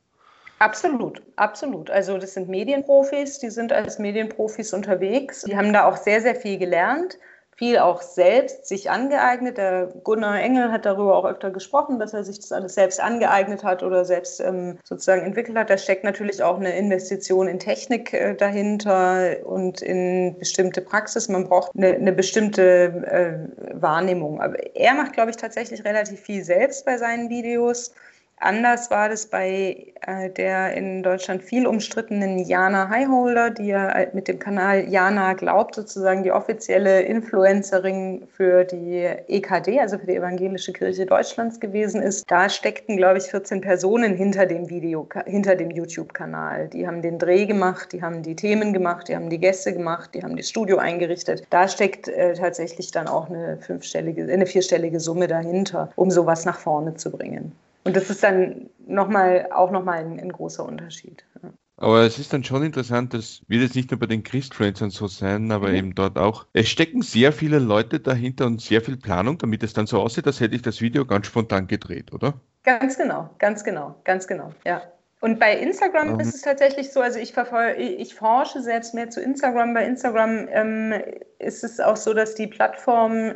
Absolut, 0.58 1.22
absolut. 1.36 1.90
Also 1.90 2.16
das 2.16 2.34
sind 2.34 2.48
Medienprofis, 2.48 3.38
die 3.38 3.50
sind 3.50 3.72
als 3.72 3.98
Medienprofis 3.98 4.72
unterwegs. 4.72 5.42
Die 5.42 5.56
haben 5.56 5.72
da 5.72 5.86
auch 5.86 5.96
sehr, 5.96 6.20
sehr 6.20 6.36
viel 6.36 6.58
gelernt 6.58 7.18
viel 7.56 7.78
auch 7.78 8.02
selbst 8.02 8.66
sich 8.66 8.90
angeeignet. 8.90 9.58
Der 9.58 9.86
Gunnar 10.02 10.40
Engel 10.40 10.72
hat 10.72 10.84
darüber 10.84 11.16
auch 11.16 11.24
öfter 11.24 11.50
gesprochen, 11.50 11.98
dass 11.98 12.12
er 12.12 12.24
sich 12.24 12.40
das 12.40 12.52
alles 12.52 12.74
selbst 12.74 13.00
angeeignet 13.00 13.62
hat 13.62 13.82
oder 13.82 14.04
selbst 14.04 14.40
ähm, 14.40 14.78
sozusagen 14.82 15.22
entwickelt 15.22 15.56
hat. 15.56 15.70
Da 15.70 15.78
steckt 15.78 16.04
natürlich 16.04 16.42
auch 16.42 16.58
eine 16.58 16.76
Investition 16.76 17.46
in 17.46 17.58
Technik 17.58 18.12
äh, 18.12 18.34
dahinter 18.34 19.36
und 19.44 19.82
in 19.82 20.36
bestimmte 20.38 20.80
Praxis. 20.80 21.28
Man 21.28 21.44
braucht 21.44 21.72
eine, 21.76 21.94
eine 21.94 22.12
bestimmte 22.12 22.64
äh, 22.64 23.80
Wahrnehmung. 23.80 24.40
Aber 24.40 24.56
er 24.74 24.94
macht, 24.94 25.12
glaube 25.12 25.30
ich, 25.30 25.36
tatsächlich 25.36 25.84
relativ 25.84 26.20
viel 26.20 26.42
selbst 26.42 26.84
bei 26.84 26.98
seinen 26.98 27.28
Videos. 27.30 27.94
Anders 28.38 28.90
war 28.90 29.08
das 29.08 29.26
bei 29.26 29.94
äh, 30.02 30.28
der 30.28 30.74
in 30.74 31.02
Deutschland 31.02 31.42
viel 31.42 31.66
umstrittenen 31.66 32.38
Jana 32.40 32.88
Highholder, 32.90 33.50
die 33.50 33.68
ja 33.68 33.88
äh, 33.90 34.10
mit 34.12 34.28
dem 34.28 34.38
Kanal 34.38 34.88
Jana 34.88 35.34
glaubt, 35.34 35.76
sozusagen 35.76 36.24
die 36.24 36.32
offizielle 36.32 37.02
Influencerin 37.02 38.26
für 38.36 38.64
die 38.64 39.08
EKD, 39.28 39.80
also 39.80 39.98
für 39.98 40.06
die 40.06 40.16
Evangelische 40.16 40.72
Kirche 40.72 41.06
Deutschlands 41.06 41.60
gewesen 41.60 42.02
ist. 42.02 42.24
Da 42.28 42.48
steckten, 42.48 42.96
glaube 42.96 43.18
ich, 43.18 43.24
14 43.24 43.60
Personen 43.60 44.14
hinter 44.14 44.46
dem 44.46 44.68
Video, 44.68 45.08
hinter 45.26 45.54
dem 45.54 45.70
YouTube-Kanal. 45.70 46.68
Die 46.68 46.86
haben 46.86 47.02
den 47.02 47.18
Dreh 47.18 47.46
gemacht, 47.46 47.92
die 47.92 48.02
haben 48.02 48.22
die 48.22 48.36
Themen 48.36 48.72
gemacht, 48.72 49.08
die 49.08 49.16
haben 49.16 49.30
die 49.30 49.38
Gäste 49.38 49.72
gemacht, 49.72 50.10
die 50.12 50.22
haben 50.22 50.36
das 50.36 50.48
Studio 50.48 50.78
eingerichtet. 50.78 51.44
Da 51.50 51.68
steckt 51.68 52.08
äh, 52.08 52.34
tatsächlich 52.34 52.90
dann 52.90 53.06
auch 53.06 53.30
eine 53.30 53.58
fünfstellige, 53.58 54.24
eine 54.30 54.46
vierstellige 54.46 54.98
Summe 54.98 55.28
dahinter, 55.28 55.90
um 55.96 56.10
sowas 56.10 56.44
nach 56.44 56.58
vorne 56.58 56.94
zu 56.94 57.10
bringen. 57.10 57.52
Und 57.84 57.96
das 57.96 58.10
ist 58.10 58.22
dann 58.22 58.70
noch 58.86 59.08
mal, 59.08 59.48
auch 59.52 59.70
nochmal 59.70 59.98
ein, 59.98 60.18
ein 60.18 60.32
großer 60.32 60.64
Unterschied. 60.64 61.24
Ja. 61.42 61.50
Aber 61.76 62.02
es 62.02 62.18
ist 62.18 62.32
dann 62.32 62.44
schon 62.44 62.62
interessant, 62.62 63.14
das 63.14 63.42
wird 63.48 63.62
jetzt 63.62 63.74
nicht 63.74 63.90
nur 63.90 63.98
bei 63.98 64.06
den 64.06 64.22
Christfriendsern 64.22 64.90
so 64.90 65.08
sein, 65.08 65.50
aber 65.50 65.68
mhm. 65.68 65.74
eben 65.74 65.94
dort 65.94 66.18
auch. 66.18 66.46
Es 66.52 66.68
stecken 66.68 67.02
sehr 67.02 67.32
viele 67.32 67.58
Leute 67.58 67.98
dahinter 67.98 68.46
und 68.46 68.60
sehr 68.60 68.80
viel 68.80 68.96
Planung, 68.96 69.38
damit 69.38 69.62
es 69.62 69.72
dann 69.72 69.86
so 69.86 70.00
aussieht, 70.00 70.26
als 70.26 70.40
hätte 70.40 70.54
ich 70.54 70.62
das 70.62 70.80
Video 70.80 71.04
ganz 71.04 71.26
spontan 71.26 71.66
gedreht, 71.66 72.12
oder? 72.12 72.34
Ganz 72.62 72.96
genau, 72.96 73.28
ganz 73.38 73.64
genau, 73.64 73.96
ganz 74.04 74.26
genau, 74.26 74.52
ja. 74.64 74.82
Und 75.20 75.40
bei 75.40 75.58
Instagram 75.58 76.10
ähm. 76.10 76.20
ist 76.20 76.34
es 76.34 76.42
tatsächlich 76.42 76.92
so, 76.92 77.00
also 77.00 77.18
ich, 77.18 77.32
verfolge, 77.32 77.74
ich 77.80 78.14
forsche 78.14 78.60
selbst 78.60 78.94
mehr 78.94 79.10
zu 79.10 79.20
Instagram. 79.20 79.74
Bei 79.74 79.86
Instagram 79.86 80.48
ähm, 80.50 80.94
ist 81.38 81.64
es 81.64 81.80
auch 81.80 81.96
so, 81.96 82.12
dass 82.14 82.34
die 82.34 82.46
Plattform 82.46 83.34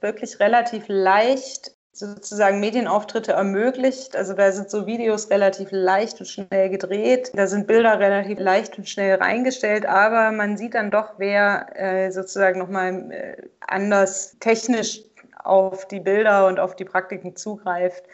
wirklich 0.00 0.38
relativ 0.38 0.84
leicht 0.86 1.74
sozusagen 1.96 2.60
Medienauftritte 2.60 3.32
ermöglicht. 3.32 4.16
Also 4.16 4.34
da 4.34 4.50
sind 4.52 4.70
so 4.70 4.86
Videos 4.86 5.30
relativ 5.30 5.68
leicht 5.70 6.20
und 6.20 6.26
schnell 6.26 6.68
gedreht, 6.68 7.30
da 7.34 7.46
sind 7.46 7.66
Bilder 7.66 7.98
relativ 7.98 8.38
leicht 8.38 8.76
und 8.78 8.88
schnell 8.88 9.16
reingestellt, 9.16 9.86
aber 9.86 10.32
man 10.32 10.56
sieht 10.56 10.74
dann 10.74 10.90
doch, 10.90 11.14
wer 11.18 11.66
äh, 11.74 12.10
sozusagen 12.10 12.58
nochmal 12.58 13.10
äh, 13.12 13.42
anders 13.60 14.36
technisch 14.40 15.02
auf 15.42 15.86
die 15.86 16.00
Bilder 16.00 16.46
und 16.46 16.58
auf 16.58 16.74
die 16.74 16.84
Praktiken 16.84 17.36
zugreift 17.36 18.04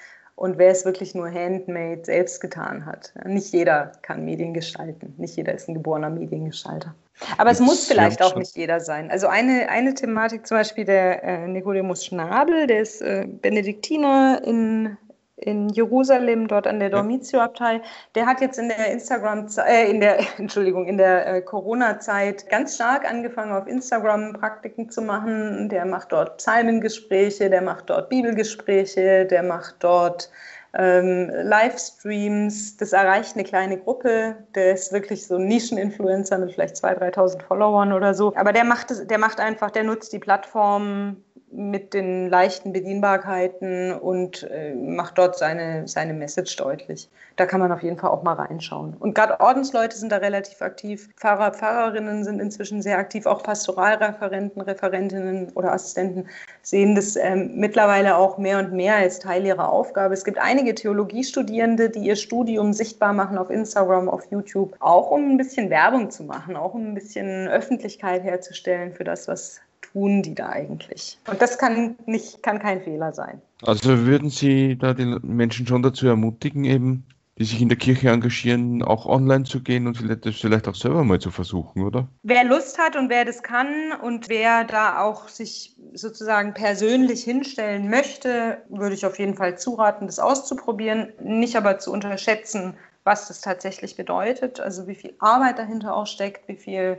und 0.41 0.57
wer 0.57 0.71
es 0.71 0.87
wirklich 0.87 1.15
nur 1.15 1.31
handmade 1.31 2.03
selbst 2.03 2.41
getan 2.41 2.87
hat. 2.87 3.13
Nicht 3.27 3.53
jeder 3.53 3.93
kann 4.01 4.25
Medien 4.25 4.55
gestalten, 4.55 5.13
nicht 5.19 5.37
jeder 5.37 5.53
ist 5.53 5.69
ein 5.69 5.75
geborener 5.75 6.09
Mediengestalter. 6.09 6.95
Aber 7.37 7.51
es 7.51 7.61
muss 7.61 7.87
vielleicht 7.87 8.23
auch 8.23 8.35
nicht 8.37 8.57
jeder 8.57 8.81
sein. 8.81 9.11
Also 9.11 9.27
eine, 9.27 9.69
eine 9.69 9.93
Thematik 9.93 10.47
zum 10.47 10.57
Beispiel 10.57 10.87
der 10.87 11.23
äh, 11.23 11.47
Nicodemus 11.47 12.07
Schnabel, 12.07 12.67
der 12.67 12.81
ist 12.81 13.03
äh, 13.03 13.27
Benediktiner 13.27 14.41
in, 14.43 14.97
in 15.41 15.69
Jerusalem, 15.71 16.49
dort 16.49 16.67
an 16.67 16.81
der 16.81 16.91
Dormitio-Abtei. 16.91 17.81
Der 18.15 18.27
hat 18.27 18.41
jetzt 18.41 18.59
in 18.59 18.69
der 18.69 18.93
Instagram, 18.93 19.47
äh, 19.67 19.91
in 19.91 20.01
der, 20.01 20.19
Entschuldigung, 20.39 20.87
in 20.87 20.99
der 20.99 21.27
äh, 21.27 21.43
Corona-Zeit 21.43 22.49
ganz 22.49 22.75
stark 22.75 23.09
angefangen, 23.09 23.53
auf 23.53 23.67
Instagram 23.67 24.35
Praktiken 24.35 24.91
zu 24.91 25.03
machen. 25.03 25.69
Der 25.69 25.85
macht 25.85 26.13
dort 26.13 26.39
Psalmengespräche, 26.39 27.51
der 27.51 27.63
macht 27.63 27.91
dort 27.91 28.09
Bibelgespräche, 28.09 29.27
der 29.27 29.43
macht 29.43 29.77
dort 29.81 30.31
ähm, 30.73 31.31
Livestreams, 31.31 32.77
das 32.77 32.93
erreicht 32.93 33.35
eine 33.35 33.45
kleine 33.45 33.79
Gruppe, 33.79 34.37
der 34.55 34.75
ist 34.75 34.93
wirklich 34.93 35.27
so 35.27 35.37
ein 35.37 35.47
Nischeninfluencer 35.47 36.39
mit 36.39 36.53
vielleicht 36.53 36.77
2.000, 36.77 37.15
3.000 37.15 37.43
Followern 37.43 37.93
oder 37.93 38.15
so. 38.15 38.35
Aber 38.37 38.53
der 38.53 38.65
macht, 38.65 38.91
das, 38.91 39.07
der 39.07 39.19
macht 39.19 39.41
einfach, 39.41 39.71
der 39.71 39.85
nutzt 39.85 40.13
die 40.13 40.21
Plattform 40.21 41.25
mit 41.53 41.95
den 41.95 42.29
leichten 42.29 42.73
Bedienbarkeiten 42.73 43.93
und 43.93 44.45
äh, 44.45 44.75
macht 44.75 45.19
dort 45.19 45.37
seine, 45.37 45.89
seine 45.89 46.15
Message 46.15 46.55
deutlich. 46.57 47.09
Da 47.37 47.47
kann 47.47 47.61
man 47.61 47.73
auf 47.73 47.83
jeden 47.83 47.97
Fall 47.97 48.11
auch 48.11 48.23
mal 48.23 48.35
reinschauen. 48.35 48.97
Und 49.01 49.15
gerade 49.15 49.41
Ordensleute 49.41 49.97
sind 49.97 50.13
da 50.13 50.19
relativ 50.19 50.63
aktiv. 50.63 51.09
Pfarrer, 51.17 51.53
Pfarrerinnen 51.53 52.23
sind 52.23 52.41
inzwischen 52.41 52.83
sehr 52.83 52.99
aktiv. 52.99 53.27
Auch 53.27 53.43
Pastoralreferenten, 53.43 54.63
Referentinnen 54.63 55.51
oder 55.55 55.73
Assistenten 55.73 56.29
sehen 56.63 56.95
das 56.95 57.17
ähm, 57.17 57.53
mittlerweile 57.55 58.17
auch 58.17 58.39
mehr 58.39 58.59
und 58.59 58.73
mehr 58.73 58.97
als 58.97 59.19
Teil 59.19 59.45
ihrer 59.45 59.73
Aufgabe. 59.73 60.15
Es 60.15 60.25
gibt 60.25 60.39
einige 60.39 60.75
Theologiestudierende, 60.75 61.91
die 61.91 62.01
ihr 62.01 62.17
Studium 62.17 62.73
sichtbar 62.73 63.13
machen 63.13 63.39
auf 63.39 63.51
Instagram, 63.51 64.09
auf 64.09 64.31
YouTube, 64.31 64.77
auch 64.79 65.11
um 65.11 65.31
ein 65.31 65.37
bisschen 65.37 65.69
Werbung 65.69 66.11
zu 66.11 66.23
machen, 66.23 66.57
auch 66.57 66.75
um 66.75 66.93
ein 66.93 66.95
bisschen 66.95 67.49
Öffentlichkeit 67.49 68.23
herzustellen 68.23 68.93
für 68.93 69.05
das, 69.05 69.27
was 69.27 69.61
tun 69.93 70.23
die 70.23 70.35
da 70.35 70.51
eigentlich? 70.51 71.19
Und 71.29 71.41
das 71.41 71.59
kann, 71.59 71.97
nicht, 72.07 72.43
kann 72.43 72.59
kein 72.59 72.81
Fehler 72.81 73.13
sein. 73.13 73.41
Also 73.63 74.07
würden 74.07 74.31
Sie 74.31 74.77
da 74.77 74.95
den 74.95 75.19
Menschen 75.23 75.67
schon 75.67 75.83
dazu 75.83 76.07
ermutigen, 76.07 76.65
eben, 76.65 77.05
die 77.39 77.45
sich 77.45 77.61
in 77.61 77.69
der 77.69 77.79
Kirche 77.79 78.11
engagieren, 78.11 78.83
auch 78.83 79.07
online 79.07 79.45
zu 79.45 79.63
gehen 79.63 79.87
und 79.87 79.97
vielleicht, 79.97 80.27
das 80.27 80.37
vielleicht 80.37 80.69
auch 80.69 80.75
selber 80.75 81.05
mal 81.05 81.19
zu 81.19 81.31
versuchen, 81.31 81.83
oder? 81.83 82.07
Wer 82.23 82.45
Lust 82.45 82.79
hat 82.79 82.97
und 82.97 83.09
wer 83.09 83.25
das 83.25 83.43
kann 83.43 83.93
und 84.03 84.29
wer 84.29 84.65
da 84.65 85.03
auch 85.03 85.29
sich 85.29 85.75
sozusagen 85.95 86.53
persönlich 86.55 87.25
hinstellen 87.25 87.89
möchte, 87.89 88.59
würde 88.69 88.95
ich 88.95 89.07
auf 89.07 89.19
jeden 89.19 89.35
Fall 89.35 89.59
zuraten, 89.59 90.07
das 90.07 90.19
auszuprobieren, 90.19 91.13
nicht 91.23 91.57
aber 91.57 91.79
zu 91.79 91.93
unterschätzen, 91.93 92.75
was 93.05 93.29
das 93.29 93.41
tatsächlich 93.41 93.97
bedeutet, 93.97 94.61
also 94.61 94.87
wie 94.87 94.95
viel 94.95 95.15
Arbeit 95.19 95.59
dahinter 95.59 95.97
auch 95.97 96.07
steckt, 96.07 96.47
wie 96.49 96.57
viel 96.57 96.99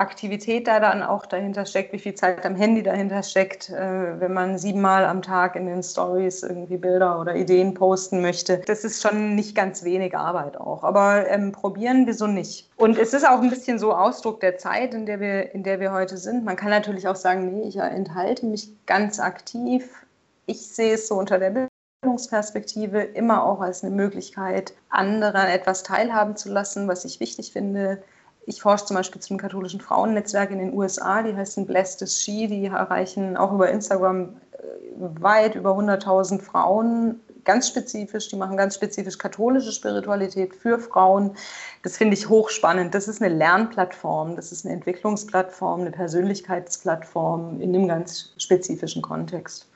Aktivität 0.00 0.66
da 0.66 0.80
dann 0.80 1.02
auch 1.02 1.26
dahinter 1.26 1.66
steckt, 1.66 1.92
wie 1.92 1.98
viel 1.98 2.14
Zeit 2.14 2.46
am 2.46 2.56
Handy 2.56 2.82
dahinter 2.82 3.22
steckt, 3.22 3.68
äh, 3.68 4.18
wenn 4.18 4.32
man 4.32 4.56
siebenmal 4.56 5.04
am 5.04 5.20
Tag 5.20 5.56
in 5.56 5.66
den 5.66 5.82
Stories 5.82 6.42
irgendwie 6.42 6.78
Bilder 6.78 7.20
oder 7.20 7.36
Ideen 7.36 7.74
posten 7.74 8.22
möchte. 8.22 8.62
Das 8.66 8.82
ist 8.82 9.02
schon 9.02 9.34
nicht 9.34 9.54
ganz 9.54 9.84
wenig 9.84 10.16
Arbeit 10.16 10.56
auch. 10.56 10.84
Aber 10.84 11.28
ähm, 11.28 11.52
probieren 11.52 12.06
wir 12.06 12.14
so 12.14 12.26
nicht. 12.26 12.70
Und 12.76 12.96
es 12.96 13.12
ist 13.12 13.28
auch 13.28 13.42
ein 13.42 13.50
bisschen 13.50 13.78
so 13.78 13.92
Ausdruck 13.92 14.40
der 14.40 14.56
Zeit, 14.56 14.94
in 14.94 15.04
der 15.04 15.20
wir, 15.20 15.54
in 15.54 15.64
der 15.64 15.80
wir 15.80 15.92
heute 15.92 16.16
sind. 16.16 16.44
Man 16.44 16.56
kann 16.56 16.70
natürlich 16.70 17.06
auch 17.06 17.16
sagen, 17.16 17.52
nee, 17.52 17.68
ich 17.68 17.76
enthalte 17.76 18.46
mich 18.46 18.70
ganz 18.86 19.20
aktiv. 19.20 20.06
Ich 20.46 20.66
sehe 20.66 20.94
es 20.94 21.08
so 21.08 21.16
unter 21.16 21.38
der 21.38 21.68
Bildungsperspektive 22.02 23.02
immer 23.02 23.44
auch 23.44 23.60
als 23.60 23.84
eine 23.84 23.94
Möglichkeit, 23.94 24.72
anderen 24.88 25.46
etwas 25.46 25.82
teilhaben 25.82 26.36
zu 26.36 26.50
lassen, 26.50 26.88
was 26.88 27.04
ich 27.04 27.20
wichtig 27.20 27.52
finde 27.52 28.02
ich 28.50 28.60
forsche 28.60 28.86
zum 28.86 28.96
Beispiel 28.96 29.22
zum 29.22 29.38
katholischen 29.38 29.80
Frauennetzwerk 29.80 30.50
in 30.50 30.58
den 30.58 30.74
USA, 30.74 31.22
die 31.22 31.34
heißen 31.34 31.66
Blessed 31.66 32.02
is 32.02 32.20
She, 32.20 32.48
die 32.48 32.66
erreichen 32.66 33.36
auch 33.36 33.52
über 33.52 33.70
Instagram 33.70 34.36
äh, 34.52 34.62
weit 34.98 35.54
über 35.54 35.70
100.000 35.70 36.40
Frauen, 36.40 37.20
ganz 37.44 37.68
spezifisch, 37.68 38.28
die 38.28 38.36
machen 38.36 38.56
ganz 38.56 38.74
spezifisch 38.74 39.18
katholische 39.18 39.70
Spiritualität 39.70 40.54
für 40.54 40.80
Frauen. 40.80 41.36
Das 41.84 41.96
finde 41.96 42.14
ich 42.14 42.28
hochspannend. 42.28 42.92
Das 42.92 43.06
ist 43.06 43.22
eine 43.22 43.32
Lernplattform, 43.32 44.34
das 44.34 44.50
ist 44.50 44.66
eine 44.66 44.74
Entwicklungsplattform, 44.74 45.82
eine 45.82 45.92
Persönlichkeitsplattform 45.92 47.60
in 47.60 47.74
einem 47.74 47.86
ganz 47.86 48.32
spezifischen 48.36 49.00
Kontext. 49.00 49.69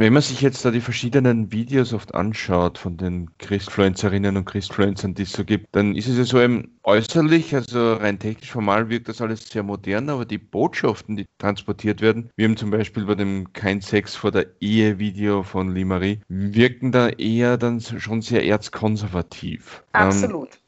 Wenn 0.00 0.12
man 0.12 0.22
sich 0.22 0.42
jetzt 0.42 0.64
da 0.64 0.70
die 0.70 0.80
verschiedenen 0.80 1.50
Videos 1.50 1.92
oft 1.92 2.14
anschaut 2.14 2.78
von 2.78 2.96
den 2.96 3.36
Christfluencerinnen 3.38 4.36
und 4.36 4.44
Christfluencern, 4.44 5.14
die 5.14 5.24
es 5.24 5.32
so 5.32 5.44
gibt, 5.44 5.66
dann 5.72 5.96
ist 5.96 6.06
es 6.06 6.18
ja 6.18 6.22
so 6.22 6.40
eben 6.40 6.78
äußerlich, 6.84 7.52
also 7.52 7.94
rein 7.94 8.20
technisch 8.20 8.52
formal 8.52 8.88
wirkt 8.90 9.08
das 9.08 9.20
alles 9.20 9.48
sehr 9.48 9.64
modern, 9.64 10.08
aber 10.08 10.24
die 10.24 10.38
Botschaften, 10.38 11.16
die 11.16 11.26
transportiert 11.38 12.00
werden, 12.00 12.30
wie 12.36 12.44
eben 12.44 12.56
zum 12.56 12.70
Beispiel 12.70 13.06
bei 13.06 13.16
dem 13.16 13.52
Kein 13.54 13.80
Sex 13.80 14.14
vor 14.14 14.30
der 14.30 14.46
Ehe 14.60 15.00
Video 15.00 15.42
von 15.42 15.74
Limari, 15.74 16.20
wirken 16.28 16.92
da 16.92 17.08
eher 17.08 17.58
dann 17.58 17.80
schon 17.80 18.22
sehr 18.22 18.46
erzkonservativ. 18.46 19.82
Ähm, 19.94 20.02
Absolut. 20.02 20.50
Ähm, 20.50 20.58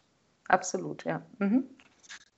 Absolut, 0.49 1.05
ja. 1.05 1.25
Mhm. 1.39 1.63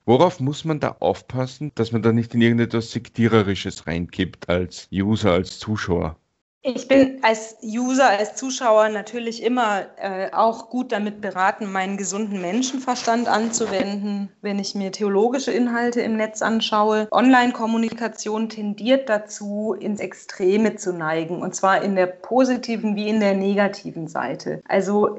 Worauf 0.05 0.39
muss 0.39 0.63
man 0.63 0.79
da 0.79 0.97
aufpassen, 0.99 1.71
dass 1.73 1.91
man 1.91 2.03
da 2.03 2.11
nicht 2.11 2.35
in 2.35 2.41
irgendetwas 2.41 2.91
Sektiererisches 2.91 3.87
reinkippt 3.87 4.47
als 4.47 4.87
User, 4.91 5.31
als 5.31 5.57
Zuschauer? 5.57 6.19
Ich 6.65 6.87
bin 6.87 7.19
als 7.23 7.57
User, 7.61 8.07
als 8.07 8.35
Zuschauer 8.35 8.87
natürlich 8.87 9.43
immer 9.43 9.81
äh, 9.97 10.31
auch 10.31 10.69
gut 10.69 10.93
damit 10.93 11.19
beraten, 11.19 11.69
meinen 11.69 11.97
gesunden 11.97 12.39
Menschenverstand 12.39 13.27
anzuwenden, 13.27 14.31
wenn 14.41 14.59
ich 14.59 14.73
mir 14.73 14.93
theologische 14.93 15.51
Inhalte 15.51 15.99
im 15.99 16.15
Netz 16.15 16.41
anschaue. 16.41 17.09
Online-Kommunikation 17.11 18.47
tendiert 18.47 19.09
dazu, 19.09 19.75
ins 19.77 19.99
Extreme 19.99 20.77
zu 20.77 20.93
neigen, 20.93 21.41
und 21.41 21.53
zwar 21.53 21.81
in 21.83 21.97
der 21.97 22.07
positiven 22.07 22.95
wie 22.95 23.09
in 23.09 23.19
der 23.19 23.33
negativen 23.33 24.07
Seite. 24.07 24.61
Also 24.65 25.17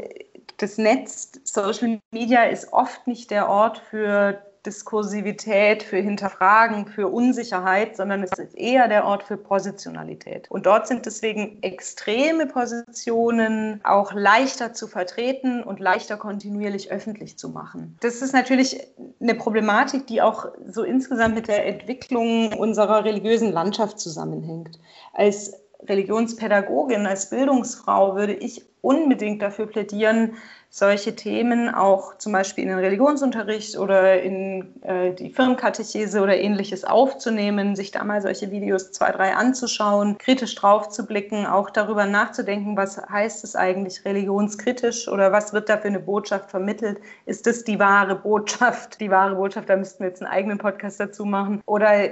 das 0.57 0.79
Netz, 0.79 1.33
Social 1.45 2.01
Media 2.11 2.45
ist 2.45 2.73
oft 2.73 3.07
nicht 3.07 3.31
der 3.31 3.51
Ort 3.51 3.83
für 3.91 4.43
Diskursivität, 4.67 5.83
für 5.83 5.99
Hinterfragen, 5.99 6.87
für 6.87 7.09
Unsicherheit, 7.09 7.97
sondern 7.97 8.23
es 8.23 8.33
ist 8.39 8.55
eher 8.57 8.89
der 8.89 9.05
Ort 9.05 9.23
für 9.23 9.37
Positionalität. 9.37 10.51
Und 10.51 10.67
dort 10.67 10.87
sind 10.87 11.07
deswegen 11.07 11.63
extreme 11.63 12.47
Positionen 12.47 13.81
auch 13.85 14.13
leichter 14.15 14.73
zu 14.73 14.87
vertreten 14.87 15.63
und 15.63 15.81
leichter 15.81 16.17
kontinuierlich 16.17 16.91
öffentlich 16.91 17.39
zu 17.39 17.51
machen. 17.51 17.97
Das 18.01 18.23
ist 18.23 18.33
natürlich 18.33 18.81
eine 19.21 19.35
Problematik, 19.35 20.07
die 20.07 20.23
auch 20.23 20.47
so 20.67 20.83
insgesamt 20.83 21.35
mit 21.35 21.49
der 21.49 21.67
Entwicklung 21.67 22.53
unserer 22.55 23.05
religiösen 23.05 23.53
Landschaft 23.53 24.01
zusammenhängt. 24.01 24.79
Als 25.13 25.53
Religionspädagogin, 25.87 27.07
als 27.07 27.31
Bildungsfrau 27.31 28.17
würde 28.17 28.33
ich 28.33 28.65
unbedingt 28.81 29.43
dafür 29.43 29.67
plädieren, 29.67 30.37
solche 30.77 31.15
Themen 31.15 31.73
auch 31.73 32.19
zum 32.19 32.33
Beispiel 32.33 32.65
in 32.65 32.71
den 32.71 32.81
Religionsunterricht 32.81 33.79
oder 33.79 34.21
in 34.21 34.75
äh, 34.83 35.13
die 35.13 35.31
Firmenkatechese 35.31 36.21
oder 36.21 36.37
ähnliches 36.37 36.83
aufzunehmen, 36.83 37.77
sich 37.77 37.93
da 37.93 38.03
mal 38.03 38.21
solche 38.21 38.51
Videos 38.51 38.91
zwei, 38.91 39.13
drei 39.13 39.37
anzuschauen, 39.37 40.19
kritisch 40.19 40.57
drauf 40.57 40.89
zu 40.89 41.07
blicken, 41.07 41.47
auch 41.47 41.71
darüber 41.71 42.07
nachzudenken, 42.07 42.77
was 42.77 43.01
heißt 43.09 43.45
es 43.45 43.55
eigentlich 43.55 44.05
religionskritisch 44.05 45.07
oder 45.07 45.31
was 45.31 45.53
wird 45.53 45.69
da 45.69 45.77
für 45.77 45.87
eine 45.87 46.01
Botschaft 46.01 46.51
vermittelt? 46.51 46.99
Ist 47.25 47.47
das 47.47 47.63
die 47.63 47.79
wahre 47.79 48.17
Botschaft? 48.17 49.01
Die 49.01 49.13
wahre 49.13 49.37
Botschaft, 49.37 49.69
da 49.69 49.77
müssten 49.77 50.01
wir 50.01 50.09
jetzt 50.09 50.23
einen 50.23 50.33
eigenen 50.33 50.59
Podcast 50.59 50.99
dazu 50.99 51.25
machen. 51.25 51.63
Oder 51.67 52.11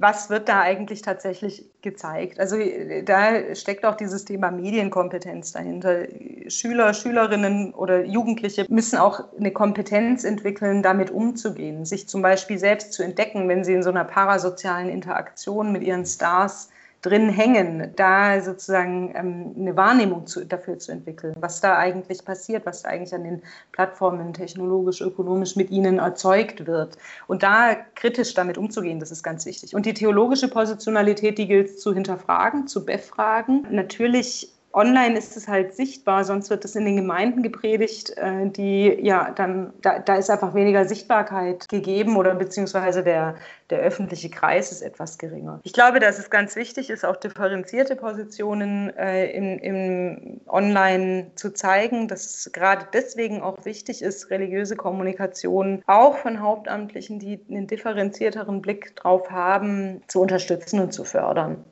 was 0.00 0.30
wird 0.30 0.48
da 0.48 0.60
eigentlich 0.60 1.02
tatsächlich 1.02 1.64
gezeigt? 1.82 2.38
Also 2.38 2.56
da 3.04 3.54
steckt 3.54 3.84
auch 3.84 3.96
dieses 3.96 4.24
Thema 4.24 4.50
Medienkompetenz 4.50 5.52
dahinter. 5.52 6.06
Schüler, 6.48 6.94
Schülerinnen 6.94 7.72
oder 7.76 8.04
Jugendliche 8.04 8.66
müssen 8.68 8.98
auch 8.98 9.24
eine 9.38 9.52
Kompetenz 9.52 10.24
entwickeln, 10.24 10.82
damit 10.82 11.10
umzugehen, 11.10 11.84
sich 11.84 12.08
zum 12.08 12.22
Beispiel 12.22 12.58
selbst 12.58 12.92
zu 12.92 13.02
entdecken, 13.02 13.48
wenn 13.48 13.64
sie 13.64 13.74
in 13.74 13.82
so 13.82 13.90
einer 13.90 14.04
parasozialen 14.04 14.88
Interaktion 14.88 15.72
mit 15.72 15.82
ihren 15.82 16.04
Stars 16.04 16.70
drin 17.02 17.28
hängen, 17.28 17.92
da 17.94 18.40
sozusagen 18.40 19.12
ähm, 19.14 19.54
eine 19.56 19.76
Wahrnehmung 19.76 20.26
zu, 20.26 20.44
dafür 20.44 20.78
zu 20.78 20.92
entwickeln, 20.92 21.34
was 21.38 21.60
da 21.60 21.76
eigentlich 21.78 22.24
passiert, 22.24 22.66
was 22.66 22.82
da 22.82 22.88
eigentlich 22.88 23.14
an 23.14 23.22
den 23.22 23.42
Plattformen 23.72 24.32
technologisch, 24.32 25.00
ökonomisch 25.00 25.54
mit 25.56 25.70
ihnen 25.70 25.98
erzeugt 25.98 26.66
wird. 26.66 26.98
Und 27.28 27.42
da 27.42 27.76
kritisch 27.94 28.34
damit 28.34 28.58
umzugehen, 28.58 28.98
das 28.98 29.10
ist 29.10 29.22
ganz 29.22 29.46
wichtig. 29.46 29.74
Und 29.74 29.86
die 29.86 29.94
theologische 29.94 30.48
Positionalität, 30.48 31.38
die 31.38 31.46
gilt 31.46 31.78
zu 31.78 31.94
hinterfragen, 31.94 32.66
zu 32.66 32.84
befragen. 32.84 33.66
Natürlich 33.70 34.55
Online 34.76 35.16
ist 35.16 35.38
es 35.38 35.48
halt 35.48 35.74
sichtbar, 35.74 36.24
sonst 36.24 36.50
wird 36.50 36.62
es 36.66 36.76
in 36.76 36.84
den 36.84 36.96
Gemeinden 36.96 37.42
gepredigt, 37.42 38.10
äh, 38.18 38.50
die 38.50 38.98
ja 39.00 39.30
dann, 39.30 39.72
da, 39.80 40.00
da 40.00 40.16
ist 40.16 40.28
einfach 40.28 40.52
weniger 40.52 40.84
Sichtbarkeit 40.84 41.66
gegeben 41.70 42.14
oder 42.18 42.34
beziehungsweise 42.34 43.02
der, 43.02 43.36
der 43.70 43.78
öffentliche 43.78 44.28
Kreis 44.28 44.72
ist 44.72 44.82
etwas 44.82 45.16
geringer. 45.16 45.60
Ich 45.62 45.72
glaube, 45.72 45.98
dass 45.98 46.18
es 46.18 46.28
ganz 46.28 46.56
wichtig 46.56 46.90
ist, 46.90 47.06
auch 47.06 47.16
differenzierte 47.16 47.96
Positionen 47.96 48.94
äh, 48.98 49.30
im, 49.30 49.58
im 49.60 50.40
Online 50.46 51.30
zu 51.36 51.54
zeigen, 51.54 52.06
dass 52.06 52.26
es 52.26 52.52
gerade 52.52 52.86
deswegen 52.92 53.40
auch 53.40 53.64
wichtig 53.64 54.02
ist, 54.02 54.28
religiöse 54.28 54.76
Kommunikation 54.76 55.82
auch 55.86 56.18
von 56.18 56.40
Hauptamtlichen, 56.40 57.18
die 57.18 57.40
einen 57.48 57.66
differenzierteren 57.66 58.60
Blick 58.60 58.94
drauf 58.94 59.30
haben, 59.30 60.02
zu 60.06 60.20
unterstützen 60.20 60.80
und 60.80 60.92
zu 60.92 61.04
fördern 61.04 61.64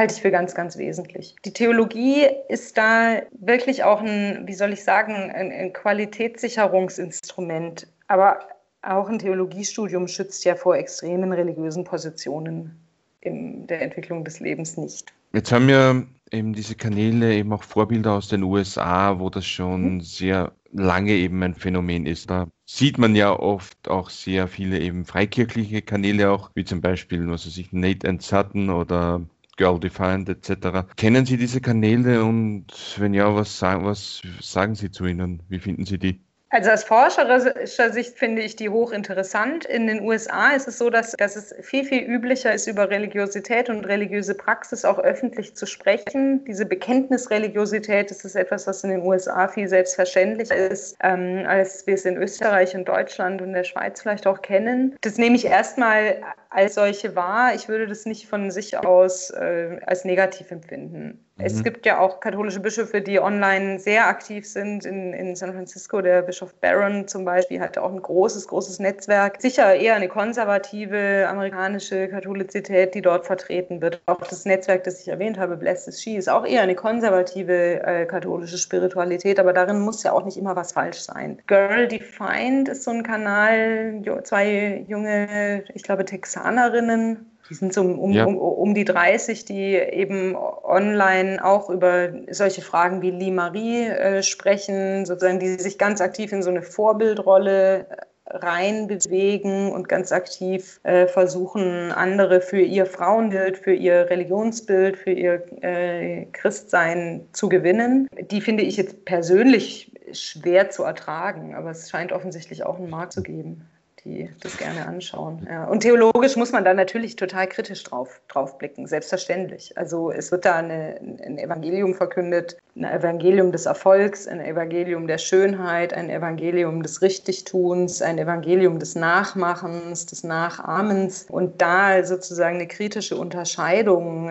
halte 0.00 0.14
ich 0.14 0.22
für 0.22 0.30
ganz, 0.30 0.54
ganz 0.54 0.78
wesentlich. 0.78 1.36
Die 1.44 1.52
Theologie 1.52 2.26
ist 2.48 2.78
da 2.78 3.20
wirklich 3.38 3.84
auch 3.84 4.00
ein, 4.00 4.44
wie 4.46 4.54
soll 4.54 4.72
ich 4.72 4.82
sagen, 4.82 5.12
ein, 5.14 5.52
ein 5.52 5.74
Qualitätssicherungsinstrument. 5.74 7.86
Aber 8.08 8.38
auch 8.80 9.10
ein 9.10 9.18
Theologiestudium 9.18 10.08
schützt 10.08 10.42
ja 10.46 10.54
vor 10.54 10.76
extremen 10.76 11.32
religiösen 11.32 11.84
Positionen 11.84 12.74
in 13.20 13.66
der 13.66 13.82
Entwicklung 13.82 14.24
des 14.24 14.40
Lebens 14.40 14.78
nicht. 14.78 15.12
Jetzt 15.34 15.52
haben 15.52 15.68
ja 15.68 16.02
eben 16.32 16.54
diese 16.54 16.74
Kanäle 16.74 17.34
eben 17.34 17.52
auch 17.52 17.62
Vorbilder 17.62 18.14
aus 18.14 18.28
den 18.28 18.42
USA, 18.42 19.20
wo 19.20 19.28
das 19.28 19.44
schon 19.44 19.96
mhm. 19.96 20.00
sehr 20.00 20.52
lange 20.72 21.12
eben 21.12 21.42
ein 21.42 21.54
Phänomen 21.54 22.06
ist. 22.06 22.30
Da 22.30 22.46
sieht 22.64 22.96
man 22.96 23.14
ja 23.14 23.38
oft 23.38 23.90
auch 23.90 24.08
sehr 24.08 24.48
viele 24.48 24.78
eben 24.78 25.04
freikirchliche 25.04 25.82
Kanäle 25.82 26.30
auch, 26.30 26.50
wie 26.54 26.64
zum 26.64 26.80
Beispiel, 26.80 27.28
was 27.28 27.46
weiß 27.46 27.58
ich, 27.58 27.70
Nate 27.72 28.08
and 28.08 28.22
Sutton 28.22 28.70
oder 28.70 29.20
Girl 29.60 29.78
Defined 29.78 30.30
etc. 30.30 30.86
Kennen 30.96 31.26
Sie 31.26 31.36
diese 31.36 31.60
Kanäle 31.60 32.24
und 32.24 32.66
wenn 32.96 33.12
ja, 33.12 33.34
was 33.34 33.58
sagen, 33.58 33.84
was 33.84 34.22
sagen 34.40 34.74
Sie 34.74 34.90
zu 34.90 35.04
ihnen? 35.04 35.42
Wie 35.50 35.58
finden 35.58 35.84
Sie 35.84 35.98
die? 35.98 36.24
Also 36.52 36.70
aus 36.72 36.82
forscherischer 36.82 37.92
Sicht 37.92 38.18
finde 38.18 38.42
ich 38.42 38.56
die 38.56 38.70
hochinteressant. 38.70 39.64
In 39.66 39.86
den 39.86 40.02
USA 40.02 40.50
ist 40.50 40.66
es 40.66 40.78
so, 40.78 40.90
dass, 40.90 41.12
dass 41.12 41.36
es 41.36 41.54
viel, 41.60 41.84
viel 41.84 42.02
üblicher 42.02 42.52
ist, 42.52 42.66
über 42.66 42.90
Religiosität 42.90 43.70
und 43.70 43.84
religiöse 43.84 44.34
Praxis 44.34 44.84
auch 44.84 44.98
öffentlich 44.98 45.54
zu 45.54 45.66
sprechen. 45.66 46.44
Diese 46.44 46.66
Bekenntnisreligiosität, 46.66 48.10
das 48.10 48.24
ist 48.24 48.34
etwas, 48.34 48.66
was 48.66 48.82
in 48.82 48.90
den 48.90 49.02
USA 49.02 49.46
viel 49.46 49.68
selbstverständlicher 49.68 50.56
ist, 50.56 50.96
ähm, 51.04 51.44
als 51.46 51.86
wir 51.86 51.94
es 51.94 52.04
in 52.04 52.16
Österreich 52.16 52.74
und 52.74 52.88
Deutschland 52.88 53.40
und 53.42 53.52
der 53.52 53.64
Schweiz 53.64 54.02
vielleicht 54.02 54.26
auch 54.26 54.42
kennen. 54.42 54.96
Das 55.02 55.18
nehme 55.18 55.36
ich 55.36 55.46
erstmal 55.46 56.20
als 56.48 56.74
solche 56.74 57.14
wahr. 57.14 57.54
Ich 57.54 57.68
würde 57.68 57.86
das 57.86 58.06
nicht 58.06 58.26
von 58.26 58.50
sich 58.50 58.76
aus 58.76 59.30
äh, 59.30 59.78
als 59.86 60.04
negativ 60.04 60.50
empfinden. 60.50 61.24
Mhm. 61.40 61.46
Es 61.46 61.62
gibt 61.64 61.84
ja 61.86 61.98
auch 61.98 62.20
katholische 62.20 62.60
Bischöfe, 62.60 63.00
die 63.00 63.18
online 63.20 63.78
sehr 63.80 64.06
aktiv 64.06 64.46
sind. 64.46 64.84
In, 64.84 65.12
in 65.12 65.34
San 65.34 65.52
Francisco, 65.52 66.00
der 66.00 66.22
Bischof 66.22 66.54
Barron 66.54 67.08
zum 67.08 67.24
Beispiel, 67.24 67.60
hat 67.60 67.76
auch 67.76 67.92
ein 67.92 68.00
großes, 68.00 68.46
großes 68.46 68.78
Netzwerk. 68.78 69.40
Sicher 69.40 69.74
eher 69.74 69.94
eine 69.94 70.08
konservative 70.08 71.26
amerikanische 71.28 72.08
Katholizität, 72.08 72.94
die 72.94 73.02
dort 73.02 73.26
vertreten 73.26 73.80
wird. 73.80 74.00
Auch 74.06 74.18
das 74.18 74.44
Netzwerk, 74.44 74.84
das 74.84 75.00
ich 75.00 75.08
erwähnt 75.08 75.38
habe, 75.38 75.56
Blessed 75.56 75.88
is 75.88 76.00
She, 76.00 76.16
ist 76.16 76.28
auch 76.28 76.46
eher 76.46 76.62
eine 76.62 76.74
konservative 76.74 77.82
äh, 77.82 78.06
katholische 78.06 78.58
Spiritualität, 78.58 79.40
aber 79.40 79.52
darin 79.52 79.80
muss 79.80 80.02
ja 80.02 80.12
auch 80.12 80.24
nicht 80.24 80.36
immer 80.36 80.54
was 80.54 80.72
falsch 80.72 81.00
sein. 81.00 81.40
Girl 81.46 81.88
Defined 81.88 82.68
ist 82.68 82.84
so 82.84 82.90
ein 82.92 83.02
Kanal, 83.02 84.02
zwei 84.22 84.84
junge, 84.86 85.64
ich 85.74 85.82
glaube, 85.82 86.04
Texaner 86.04 86.60
Amerikanerinnen, 86.60 87.29
die 87.50 87.54
sind 87.54 87.74
so 87.74 87.82
um, 87.82 88.12
ja. 88.12 88.24
um, 88.24 88.38
um, 88.38 88.74
die 88.74 88.84
30, 88.84 89.44
die 89.44 89.74
eben 89.74 90.36
online 90.36 91.44
auch 91.44 91.68
über 91.68 92.10
solche 92.30 92.62
Fragen 92.62 93.02
wie 93.02 93.10
Lee 93.10 93.32
Marie 93.32 93.86
äh, 93.86 94.22
sprechen, 94.22 95.04
sozusagen, 95.04 95.40
die 95.40 95.48
sich 95.58 95.76
ganz 95.76 96.00
aktiv 96.00 96.32
in 96.32 96.42
so 96.42 96.50
eine 96.50 96.62
Vorbildrolle 96.62 97.86
reinbewegen 98.26 99.72
und 99.72 99.88
ganz 99.88 100.12
aktiv 100.12 100.78
äh, 100.84 101.08
versuchen, 101.08 101.90
andere 101.90 102.40
für 102.40 102.60
ihr 102.60 102.86
Frauenbild, 102.86 103.58
für 103.58 103.74
ihr 103.74 104.08
Religionsbild, 104.08 104.96
für 104.96 105.10
ihr 105.10 105.42
äh, 105.62 106.26
Christsein 106.26 107.26
zu 107.32 107.48
gewinnen. 107.48 108.08
Die 108.30 108.40
finde 108.40 108.62
ich 108.62 108.76
jetzt 108.76 109.04
persönlich 109.04 109.92
schwer 110.12 110.70
zu 110.70 110.84
ertragen, 110.84 111.56
aber 111.56 111.70
es 111.70 111.90
scheint 111.90 112.12
offensichtlich 112.12 112.64
auch 112.64 112.78
einen 112.78 112.90
Markt 112.90 113.12
zu 113.12 113.22
geben 113.22 113.68
die 114.04 114.30
das 114.40 114.56
gerne 114.56 114.86
anschauen. 114.86 115.46
Ja. 115.48 115.64
Und 115.64 115.80
theologisch 115.80 116.36
muss 116.36 116.52
man 116.52 116.64
da 116.64 116.74
natürlich 116.74 117.16
total 117.16 117.46
kritisch 117.46 117.82
drauf, 117.84 118.20
drauf 118.28 118.58
blicken, 118.58 118.86
selbstverständlich. 118.86 119.76
Also 119.76 120.10
es 120.10 120.30
wird 120.30 120.44
da 120.44 120.56
eine, 120.56 120.98
ein 121.00 121.38
Evangelium 121.38 121.94
verkündet, 121.94 122.56
ein 122.76 122.84
Evangelium 122.84 123.52
des 123.52 123.66
Erfolgs, 123.66 124.26
ein 124.26 124.40
Evangelium 124.40 125.06
der 125.06 125.18
Schönheit, 125.18 125.92
ein 125.92 126.10
Evangelium 126.10 126.82
des 126.82 127.02
Richtigtuns, 127.02 128.02
ein 128.02 128.18
Evangelium 128.18 128.78
des 128.78 128.94
Nachmachens, 128.94 130.06
des 130.06 130.24
Nachahmens. 130.24 131.26
Und 131.28 131.60
da 131.60 132.02
sozusagen 132.04 132.56
eine 132.56 132.68
kritische 132.68 133.16
Unterscheidung 133.16 134.30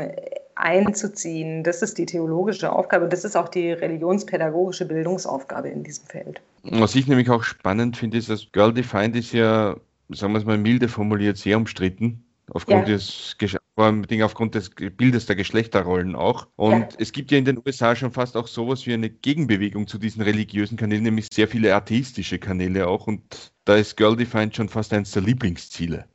einzuziehen. 0.59 1.63
Das 1.63 1.81
ist 1.81 1.97
die 1.97 2.05
theologische 2.05 2.71
Aufgabe. 2.71 3.07
Das 3.07 3.23
ist 3.23 3.35
auch 3.35 3.49
die 3.49 3.71
religionspädagogische 3.71 4.85
Bildungsaufgabe 4.85 5.69
in 5.69 5.83
diesem 5.83 6.05
Feld. 6.05 6.41
Was 6.63 6.95
ich 6.95 7.07
nämlich 7.07 7.29
auch 7.29 7.43
spannend 7.43 7.97
finde, 7.97 8.17
ist, 8.17 8.29
dass 8.29 8.51
Girl 8.51 8.73
Defined 8.73 9.15
ist 9.15 9.31
ja, 9.31 9.77
sagen 10.09 10.33
wir 10.33 10.39
es 10.39 10.45
mal 10.45 10.57
milde 10.57 10.89
formuliert, 10.89 11.37
sehr 11.37 11.57
umstritten. 11.57 12.23
Aufgrund, 12.51 12.87
ja. 12.87 12.95
des, 12.95 13.37
vor 13.75 13.85
allem 13.85 14.05
aufgrund 14.23 14.55
des 14.55 14.71
Bildes 14.71 15.27
der 15.27 15.35
Geschlechterrollen 15.35 16.15
auch. 16.15 16.47
Und 16.55 16.79
ja. 16.79 16.87
es 16.97 17.11
gibt 17.11 17.31
ja 17.31 17.37
in 17.37 17.45
den 17.45 17.59
USA 17.63 17.95
schon 17.95 18.11
fast 18.11 18.35
auch 18.35 18.47
sowas 18.47 18.87
wie 18.87 18.93
eine 18.93 19.09
Gegenbewegung 19.09 19.87
zu 19.87 19.99
diesen 19.99 20.23
religiösen 20.23 20.75
Kanälen, 20.75 21.03
nämlich 21.03 21.27
sehr 21.31 21.47
viele 21.47 21.73
atheistische 21.75 22.39
Kanäle 22.39 22.87
auch. 22.87 23.05
Und 23.05 23.53
da 23.65 23.75
ist 23.75 23.97
Girl 23.97 24.17
Defined 24.17 24.55
schon 24.55 24.67
fast 24.67 24.91
eines 24.93 25.11
der 25.11 25.21
Lieblingsziele. 25.21 26.05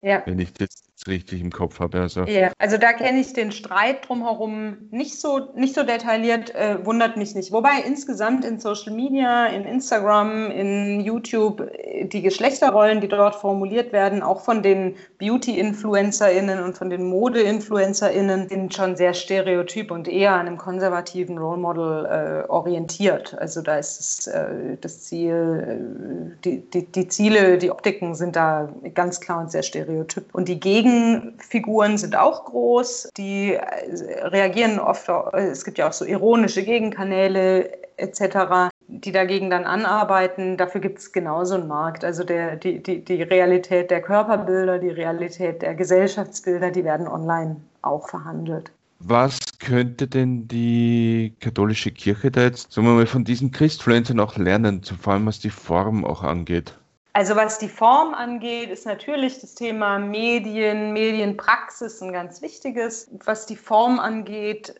Ja. 0.00 0.22
Wenn 0.24 0.38
ich 0.38 0.54
das 0.54 0.87
richtig 1.06 1.40
im 1.40 1.50
Kopf 1.50 1.78
habe. 1.80 2.00
Also, 2.00 2.24
ja, 2.24 2.50
also 2.58 2.76
da 2.76 2.92
kenne 2.92 3.20
ich 3.20 3.32
den 3.32 3.52
Streit 3.52 4.08
drumherum 4.08 4.88
nicht 4.90 5.20
so, 5.20 5.48
nicht 5.54 5.74
so 5.74 5.82
detailliert, 5.82 6.54
äh, 6.54 6.84
wundert 6.84 7.16
mich 7.16 7.34
nicht. 7.34 7.52
Wobei 7.52 7.82
insgesamt 7.86 8.44
in 8.44 8.58
Social 8.58 8.92
Media, 8.92 9.46
in 9.46 9.64
Instagram, 9.64 10.50
in 10.50 11.00
YouTube 11.00 11.60
äh, 11.60 12.04
die 12.04 12.22
Geschlechterrollen, 12.22 13.00
die 13.00 13.08
dort 13.08 13.36
formuliert 13.36 13.92
werden, 13.92 14.22
auch 14.22 14.40
von 14.40 14.62
den 14.62 14.96
Beauty-InfluencerInnen 15.18 16.62
und 16.62 16.76
von 16.76 16.90
den 16.90 17.04
Mode-InfluencerInnen, 17.04 18.48
sind 18.48 18.74
schon 18.74 18.96
sehr 18.96 19.14
stereotyp 19.14 19.90
und 19.90 20.08
eher 20.08 20.32
an 20.32 20.46
einem 20.46 20.58
konservativen 20.58 21.38
Role 21.38 21.58
Model 21.58 22.06
äh, 22.06 22.48
orientiert. 22.48 23.36
Also 23.38 23.62
da 23.62 23.78
ist 23.78 24.00
es, 24.00 24.26
äh, 24.26 24.76
das 24.80 25.02
Ziel, 25.02 26.34
äh, 26.34 26.38
die, 26.44 26.60
die, 26.70 26.86
die 26.86 27.08
Ziele, 27.08 27.58
die 27.58 27.70
Optiken 27.70 28.14
sind 28.14 28.36
da 28.36 28.68
ganz 28.94 29.20
klar 29.20 29.40
und 29.40 29.50
sehr 29.50 29.62
stereotyp. 29.62 30.24
Und 30.32 30.48
die 30.48 30.58
Gegen 30.58 30.87
Gegenfiguren 30.88 31.98
sind 31.98 32.16
auch 32.16 32.44
groß, 32.44 33.10
die 33.16 33.54
äh, 33.54 34.26
reagieren 34.28 34.78
oft, 34.78 35.08
es 35.34 35.64
gibt 35.64 35.78
ja 35.78 35.88
auch 35.88 35.92
so 35.92 36.04
ironische 36.04 36.62
Gegenkanäle 36.62 37.70
etc., 37.96 38.70
die 38.88 39.12
dagegen 39.12 39.50
dann 39.50 39.64
anarbeiten. 39.64 40.56
Dafür 40.56 40.80
gibt 40.80 40.98
es 40.98 41.12
genauso 41.12 41.56
einen 41.56 41.68
Markt. 41.68 42.04
Also 42.04 42.24
der, 42.24 42.56
die, 42.56 42.82
die, 42.82 43.04
die 43.04 43.22
Realität 43.22 43.90
der 43.90 44.00
Körperbilder, 44.00 44.78
die 44.78 44.88
Realität 44.88 45.62
der 45.62 45.74
Gesellschaftsbilder, 45.74 46.70
die 46.70 46.84
werden 46.84 47.06
online 47.06 47.56
auch 47.82 48.08
verhandelt. 48.08 48.70
Was 49.00 49.38
könnte 49.60 50.08
denn 50.08 50.48
die 50.48 51.34
katholische 51.40 51.92
Kirche 51.92 52.30
da 52.30 52.42
jetzt, 52.42 52.72
sagen 52.72 52.86
wir 52.88 52.94
mal, 52.94 53.06
von 53.06 53.24
diesen 53.24 53.52
Christfluencern 53.52 54.18
auch 54.18 54.36
lernen, 54.36 54.82
vor 54.82 55.12
allem 55.12 55.26
was 55.26 55.38
die 55.38 55.50
Form 55.50 56.04
auch 56.04 56.22
angeht? 56.22 56.74
Also 57.18 57.34
was 57.34 57.58
die 57.58 57.68
Form 57.68 58.14
angeht, 58.14 58.70
ist 58.70 58.86
natürlich 58.86 59.40
das 59.40 59.56
Thema 59.56 59.98
Medien, 59.98 60.92
Medienpraxis 60.92 62.00
ein 62.00 62.12
ganz 62.12 62.42
wichtiges. 62.42 63.10
Was 63.24 63.44
die 63.44 63.56
Form 63.56 63.98
angeht, 63.98 64.72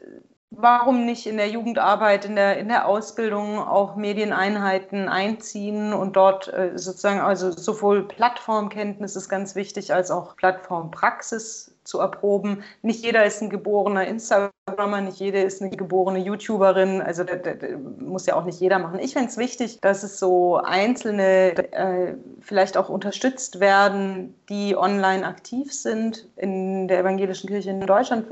warum 0.51 1.05
nicht 1.05 1.27
in 1.27 1.37
der 1.37 1.49
Jugendarbeit, 1.49 2.25
in 2.25 2.37
der, 2.37 2.59
in 2.59 2.69
der 2.69 2.87
Ausbildung 2.87 3.59
auch 3.59 3.97
Medieneinheiten 3.97 5.09
einziehen 5.09 5.93
und 5.93 6.15
dort 6.15 6.47
äh, 6.47 6.79
sozusagen, 6.79 7.19
also 7.19 7.51
sowohl 7.51 8.07
Plattformkenntnis 8.07 9.17
ist 9.17 9.29
ganz 9.29 9.57
wichtig 9.57 9.93
als 9.93 10.13
auch 10.13 10.37
Plattformpraxis 10.37 11.75
zu 11.89 12.01
erproben. 12.01 12.63
Nicht 12.83 13.03
jeder 13.03 13.25
ist 13.25 13.41
ein 13.41 13.49
geborener 13.49 14.07
Instagrammer, 14.07 15.01
nicht 15.01 15.19
jede 15.19 15.41
ist 15.41 15.63
eine 15.63 15.71
geborene 15.71 16.19
YouTuberin. 16.19 17.01
Also 17.01 17.25
das, 17.25 17.39
das 17.43 17.57
muss 17.99 18.27
ja 18.27 18.37
auch 18.37 18.45
nicht 18.45 18.61
jeder 18.61 18.79
machen. 18.79 19.01
Ich 19.01 19.15
finde 19.15 19.29
es 19.29 19.39
wichtig, 19.39 19.81
dass 19.81 20.03
es 20.03 20.19
so 20.19 20.59
einzelne 20.59 21.57
äh, 21.73 22.15
vielleicht 22.41 22.77
auch 22.77 22.91
unterstützt 22.91 23.61
werden, 23.61 24.35
die 24.51 24.77
online 24.77 25.27
aktiv 25.27 25.73
sind. 25.73 26.29
In 26.37 26.89
der 26.89 27.01
evangelischen 27.01 27.49
Kirche 27.49 27.71
in 27.71 27.81
Deutschland 27.81 28.27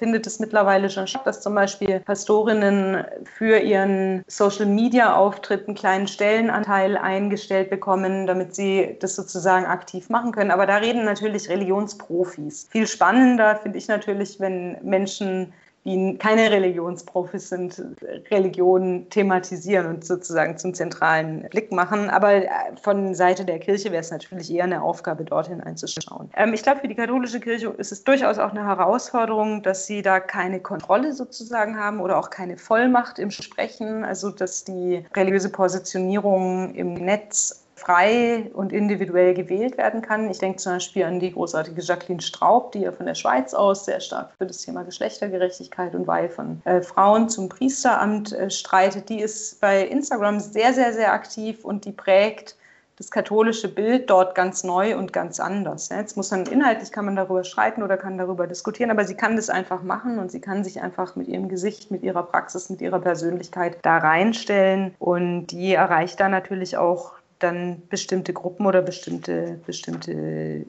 findet 0.00 0.26
es 0.26 0.40
mittlerweile 0.40 0.88
schon 0.88 1.06
statt, 1.06 1.26
dass 1.26 1.42
zum 1.42 1.54
Beispiel 1.54 2.00
Pastorinnen 2.00 3.04
für 3.36 3.58
ihren 3.58 4.24
Social-Media-Auftritt 4.26 5.68
einen 5.68 5.76
kleinen 5.76 6.08
Stellenanteil 6.08 6.96
eingestellt 6.96 7.68
bekommen, 7.68 8.26
damit 8.26 8.54
sie 8.54 8.96
das 8.98 9.14
sozusagen 9.14 9.66
aktiv 9.66 10.08
machen 10.08 10.32
können. 10.32 10.50
Aber 10.50 10.66
da 10.66 10.76
reden 10.76 11.04
natürlich 11.04 11.50
Religionsprofis. 11.50 12.66
Viel 12.70 12.86
spannender 12.86 13.56
finde 13.56 13.76
ich 13.76 13.88
natürlich, 13.88 14.40
wenn 14.40 14.78
Menschen 14.82 15.52
die 15.84 16.18
keine 16.18 16.50
Religionsprofis 16.50 17.48
sind, 17.48 17.82
Religion 18.30 19.06
thematisieren 19.08 19.86
und 19.86 20.04
sozusagen 20.04 20.58
zum 20.58 20.74
zentralen 20.74 21.48
Blick 21.50 21.72
machen. 21.72 22.10
Aber 22.10 22.34
äh, 22.34 22.48
von 22.82 23.14
Seite 23.14 23.44
der 23.44 23.58
Kirche 23.58 23.90
wäre 23.90 24.00
es 24.00 24.10
natürlich 24.10 24.52
eher 24.52 24.64
eine 24.64 24.82
Aufgabe, 24.82 25.24
dorthin 25.24 25.60
einzuschauen. 25.60 26.30
Ähm, 26.36 26.52
ich 26.52 26.62
glaube, 26.62 26.80
für 26.80 26.88
die 26.88 26.94
katholische 26.94 27.40
Kirche 27.40 27.68
ist 27.78 27.92
es 27.92 28.04
durchaus 28.04 28.38
auch 28.38 28.50
eine 28.50 28.66
Herausforderung, 28.66 29.62
dass 29.62 29.86
sie 29.86 30.02
da 30.02 30.20
keine 30.20 30.60
Kontrolle 30.60 31.14
sozusagen 31.14 31.78
haben 31.78 32.00
oder 32.00 32.18
auch 32.18 32.28
keine 32.28 32.58
Vollmacht 32.58 33.18
im 33.18 33.30
Sprechen. 33.30 34.04
Also, 34.04 34.30
dass 34.30 34.64
die 34.64 35.04
religiöse 35.16 35.48
Positionierung 35.48 36.74
im 36.74 36.92
Netz 36.94 37.64
frei 37.80 38.50
und 38.52 38.72
individuell 38.72 39.34
gewählt 39.34 39.78
werden 39.78 40.02
kann. 40.02 40.30
Ich 40.30 40.38
denke 40.38 40.58
zum 40.58 40.74
Beispiel 40.74 41.04
an 41.04 41.18
die 41.18 41.32
großartige 41.32 41.80
Jacqueline 41.80 42.20
Straub, 42.20 42.72
die 42.72 42.80
ja 42.80 42.92
von 42.92 43.06
der 43.06 43.14
Schweiz 43.14 43.54
aus 43.54 43.86
sehr 43.86 44.00
stark 44.00 44.32
für 44.38 44.46
das 44.46 44.58
Thema 44.58 44.82
Geschlechtergerechtigkeit 44.84 45.94
und 45.94 46.06
Weihe 46.06 46.28
von 46.28 46.60
äh, 46.64 46.82
Frauen 46.82 47.28
zum 47.28 47.48
Priesteramt 47.48 48.32
äh, 48.32 48.50
streitet. 48.50 49.08
Die 49.08 49.20
ist 49.20 49.60
bei 49.60 49.86
Instagram 49.86 50.40
sehr, 50.40 50.74
sehr, 50.74 50.92
sehr 50.92 51.12
aktiv 51.12 51.64
und 51.64 51.84
die 51.84 51.92
prägt 51.92 52.56
das 53.00 53.10
katholische 53.10 53.68
Bild 53.68 54.10
dort 54.10 54.34
ganz 54.34 54.62
neu 54.62 54.94
und 54.94 55.14
ganz 55.14 55.40
anders. 55.40 55.88
Jetzt 55.88 56.18
muss 56.18 56.30
man 56.32 56.44
inhaltlich 56.44 56.92
kann 56.92 57.06
man 57.06 57.16
darüber 57.16 57.44
streiten 57.44 57.82
oder 57.82 57.96
kann 57.96 58.18
darüber 58.18 58.46
diskutieren, 58.46 58.90
aber 58.90 59.06
sie 59.06 59.14
kann 59.14 59.36
das 59.36 59.48
einfach 59.48 59.82
machen 59.82 60.18
und 60.18 60.30
sie 60.30 60.42
kann 60.42 60.64
sich 60.64 60.82
einfach 60.82 61.16
mit 61.16 61.26
ihrem 61.26 61.48
Gesicht, 61.48 61.90
mit 61.90 62.02
ihrer 62.02 62.24
Praxis, 62.24 62.68
mit 62.68 62.82
ihrer 62.82 63.00
Persönlichkeit 63.00 63.78
da 63.80 63.96
reinstellen 63.96 64.94
und 64.98 65.46
die 65.46 65.72
erreicht 65.72 66.20
da 66.20 66.28
natürlich 66.28 66.76
auch 66.76 67.12
dann 67.42 67.82
bestimmte 67.88 68.32
Gruppen 68.32 68.66
oder 68.66 68.82
bestimmte, 68.82 69.60
bestimmte 69.66 70.12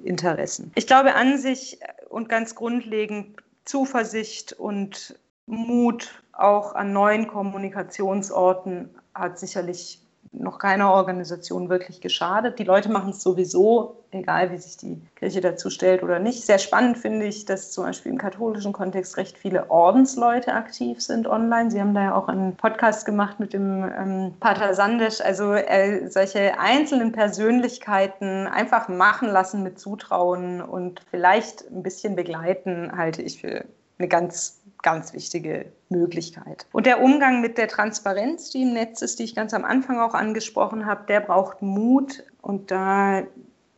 Interessen. 0.04 0.72
Ich 0.76 0.88
glaube 0.88 1.16
an 1.16 1.38
sich 1.38 1.80
und 2.10 2.30
ganz 2.30 2.56
grundlegend 2.56 3.38
Zuversicht 3.66 4.54
und 4.54 5.20
Mut 5.46 6.24
auch 6.34 6.74
an 6.74 6.94
neuen 6.94 7.28
Kommunikationsorten 7.28 8.90
hat 9.14 9.38
sicherlich 9.38 10.01
noch 10.34 10.60
keiner 10.60 10.92
Organisation 10.92 11.70
wirklich 11.70 12.00
geschadet. 12.00 12.58
Die 12.58 12.64
Leute 12.64 12.90
machen 12.90 13.10
es 13.10 13.22
sowieso, 13.22 14.04
egal 14.12 14.52
wie 14.52 14.58
sich 14.58 14.78
die 14.78 15.02
Kirche 15.16 15.42
dazu 15.42 15.70
stellt 15.70 16.04
oder 16.04 16.20
nicht. 16.20 16.46
Sehr 16.46 16.58
spannend 16.58 16.98
finde 16.98 17.26
ich, 17.26 17.46
dass 17.46 17.72
zum 17.72 17.84
Beispiel 17.84 18.14
im 18.14 18.18
katholischen 18.18 18.72
Kontext 18.72 19.18
recht 19.18 19.38
viele 19.38 19.70
Ordensleute 19.70 20.54
aktiv 20.54 21.02
sind 21.02 21.28
online. 21.28 21.70
Sie 21.70 21.82
haben 21.82 21.94
da 21.94 22.04
ja 22.04 22.16
auch 22.16 22.30
einen 22.30 22.56
Podcast 22.56 23.06
gemacht 23.06 23.40
mit 23.40 23.54
dem 23.54 23.84
ähm, 23.84 24.34
Pater 24.40 24.74
Sandesch. 24.74 25.20
Also 25.20 25.54
äh, 25.54 26.08
solche 26.10 26.58
einzelnen 26.60 27.12
Persönlichkeiten 27.12 28.48
einfach 28.48 28.88
machen 28.88 29.30
lassen 29.30 29.64
mit 29.64 29.80
Zutrauen 29.80 30.62
und 30.62 31.02
vielleicht 31.12 31.70
ein 31.70 31.84
bisschen 31.84 32.16
begleiten, 32.16 32.92
halte 32.96 33.22
ich 33.22 33.42
für 33.42 33.66
eine 34.02 34.08
ganz 34.08 34.62
ganz 34.82 35.14
wichtige 35.14 35.66
Möglichkeit. 35.90 36.66
Und 36.72 36.86
der 36.86 37.02
Umgang 37.02 37.42
mit 37.42 37.58
der 37.58 37.68
Transparenz, 37.68 38.50
die 38.50 38.64
im 38.64 38.74
Netz 38.74 39.02
ist, 39.02 39.20
die 39.20 39.24
ich 39.24 39.36
ganz 39.36 39.54
am 39.54 39.64
Anfang 39.64 40.00
auch 40.00 40.14
angesprochen 40.14 40.86
habe, 40.86 41.04
der 41.08 41.20
braucht 41.20 41.62
Mut 41.62 42.24
und 42.42 42.72
da 42.72 43.24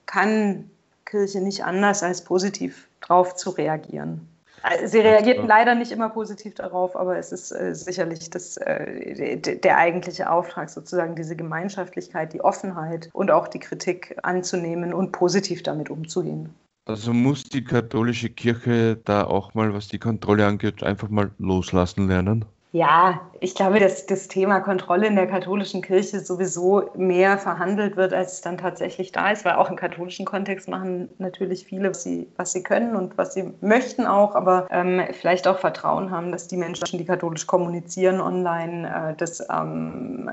kann 0.05 0.69
Kirche 1.05 1.41
nicht 1.41 1.65
anders 1.65 2.03
als 2.03 2.23
positiv 2.23 2.87
drauf 3.01 3.35
zu 3.35 3.51
reagieren. 3.51 4.27
Also, 4.61 4.87
sie 4.87 4.99
reagierten 4.99 5.45
leider 5.45 5.75
nicht 5.75 5.91
immer 5.91 6.07
positiv 6.07 6.55
darauf, 6.55 6.95
aber 6.95 7.17
es 7.17 7.33
ist 7.33 7.51
äh, 7.51 7.75
sicherlich 7.75 8.29
das, 8.29 8.55
äh, 8.55 9.37
der 9.37 9.77
eigentliche 9.77 10.29
Auftrag, 10.29 10.69
sozusagen 10.69 11.15
diese 11.15 11.35
Gemeinschaftlichkeit, 11.35 12.31
die 12.31 12.39
Offenheit 12.39 13.09
und 13.11 13.29
auch 13.29 13.49
die 13.49 13.59
Kritik 13.59 14.17
anzunehmen 14.23 14.93
und 14.93 15.11
positiv 15.11 15.63
damit 15.63 15.89
umzugehen. 15.89 16.55
Also 16.85 17.13
muss 17.13 17.43
die 17.45 17.63
katholische 17.63 18.29
Kirche 18.29 18.97
da 18.97 19.23
auch 19.23 19.53
mal, 19.53 19.73
was 19.73 19.87
die 19.87 19.99
Kontrolle 19.99 20.45
angeht, 20.45 20.83
einfach 20.83 21.09
mal 21.09 21.31
loslassen 21.37 22.09
lernen? 22.09 22.45
Ja, 22.73 23.21
ich 23.39 23.53
glaube, 23.53 23.79
dass 23.79 24.07
das 24.07 24.27
Thema 24.27 24.59
Kontrolle 24.59 25.05
in 25.05 25.15
der 25.15 25.27
katholischen 25.27 25.83
Kirche 25.83 26.19
sowieso 26.19 26.89
mehr 26.95 27.37
verhandelt 27.37 27.95
wird, 27.95 28.13
als 28.13 28.33
es 28.33 28.41
dann 28.41 28.57
tatsächlich 28.57 29.11
da 29.11 29.29
ist, 29.29 29.45
weil 29.45 29.53
auch 29.53 29.69
im 29.69 29.75
katholischen 29.75 30.25
Kontext 30.25 30.67
machen 30.67 31.07
natürlich 31.19 31.65
viele, 31.65 31.91
was 31.91 32.01
sie, 32.01 32.27
was 32.35 32.51
sie 32.51 32.63
können 32.63 32.95
und 32.95 33.15
was 33.15 33.35
sie 33.35 33.53
möchten 33.61 34.07
auch, 34.07 34.33
aber 34.33 34.67
ähm, 34.71 35.03
vielleicht 35.11 35.47
auch 35.47 35.59
Vertrauen 35.59 36.09
haben, 36.09 36.31
dass 36.31 36.47
die 36.47 36.57
Menschen, 36.57 36.97
die 36.97 37.05
katholisch 37.05 37.45
kommunizieren 37.45 38.19
online, 38.19 39.11
äh, 39.11 39.15
das 39.15 39.47
ähm, 39.51 40.31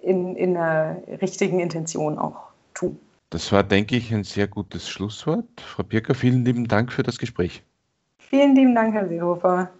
in, 0.00 0.36
in 0.36 0.54
der 0.54 1.02
richtigen 1.20 1.58
Intention 1.58 2.18
auch 2.18 2.52
tun. 2.72 3.00
Das 3.34 3.50
war, 3.50 3.64
denke 3.64 3.96
ich, 3.96 4.14
ein 4.14 4.22
sehr 4.22 4.46
gutes 4.46 4.88
Schlusswort. 4.88 5.60
Frau 5.60 5.82
Birker, 5.82 6.14
vielen 6.14 6.44
lieben 6.44 6.68
Dank 6.68 6.92
für 6.92 7.02
das 7.02 7.18
Gespräch. 7.18 7.64
Vielen 8.16 8.54
lieben 8.54 8.76
Dank, 8.76 8.94
Herr 8.94 9.08
Seehofer. 9.08 9.72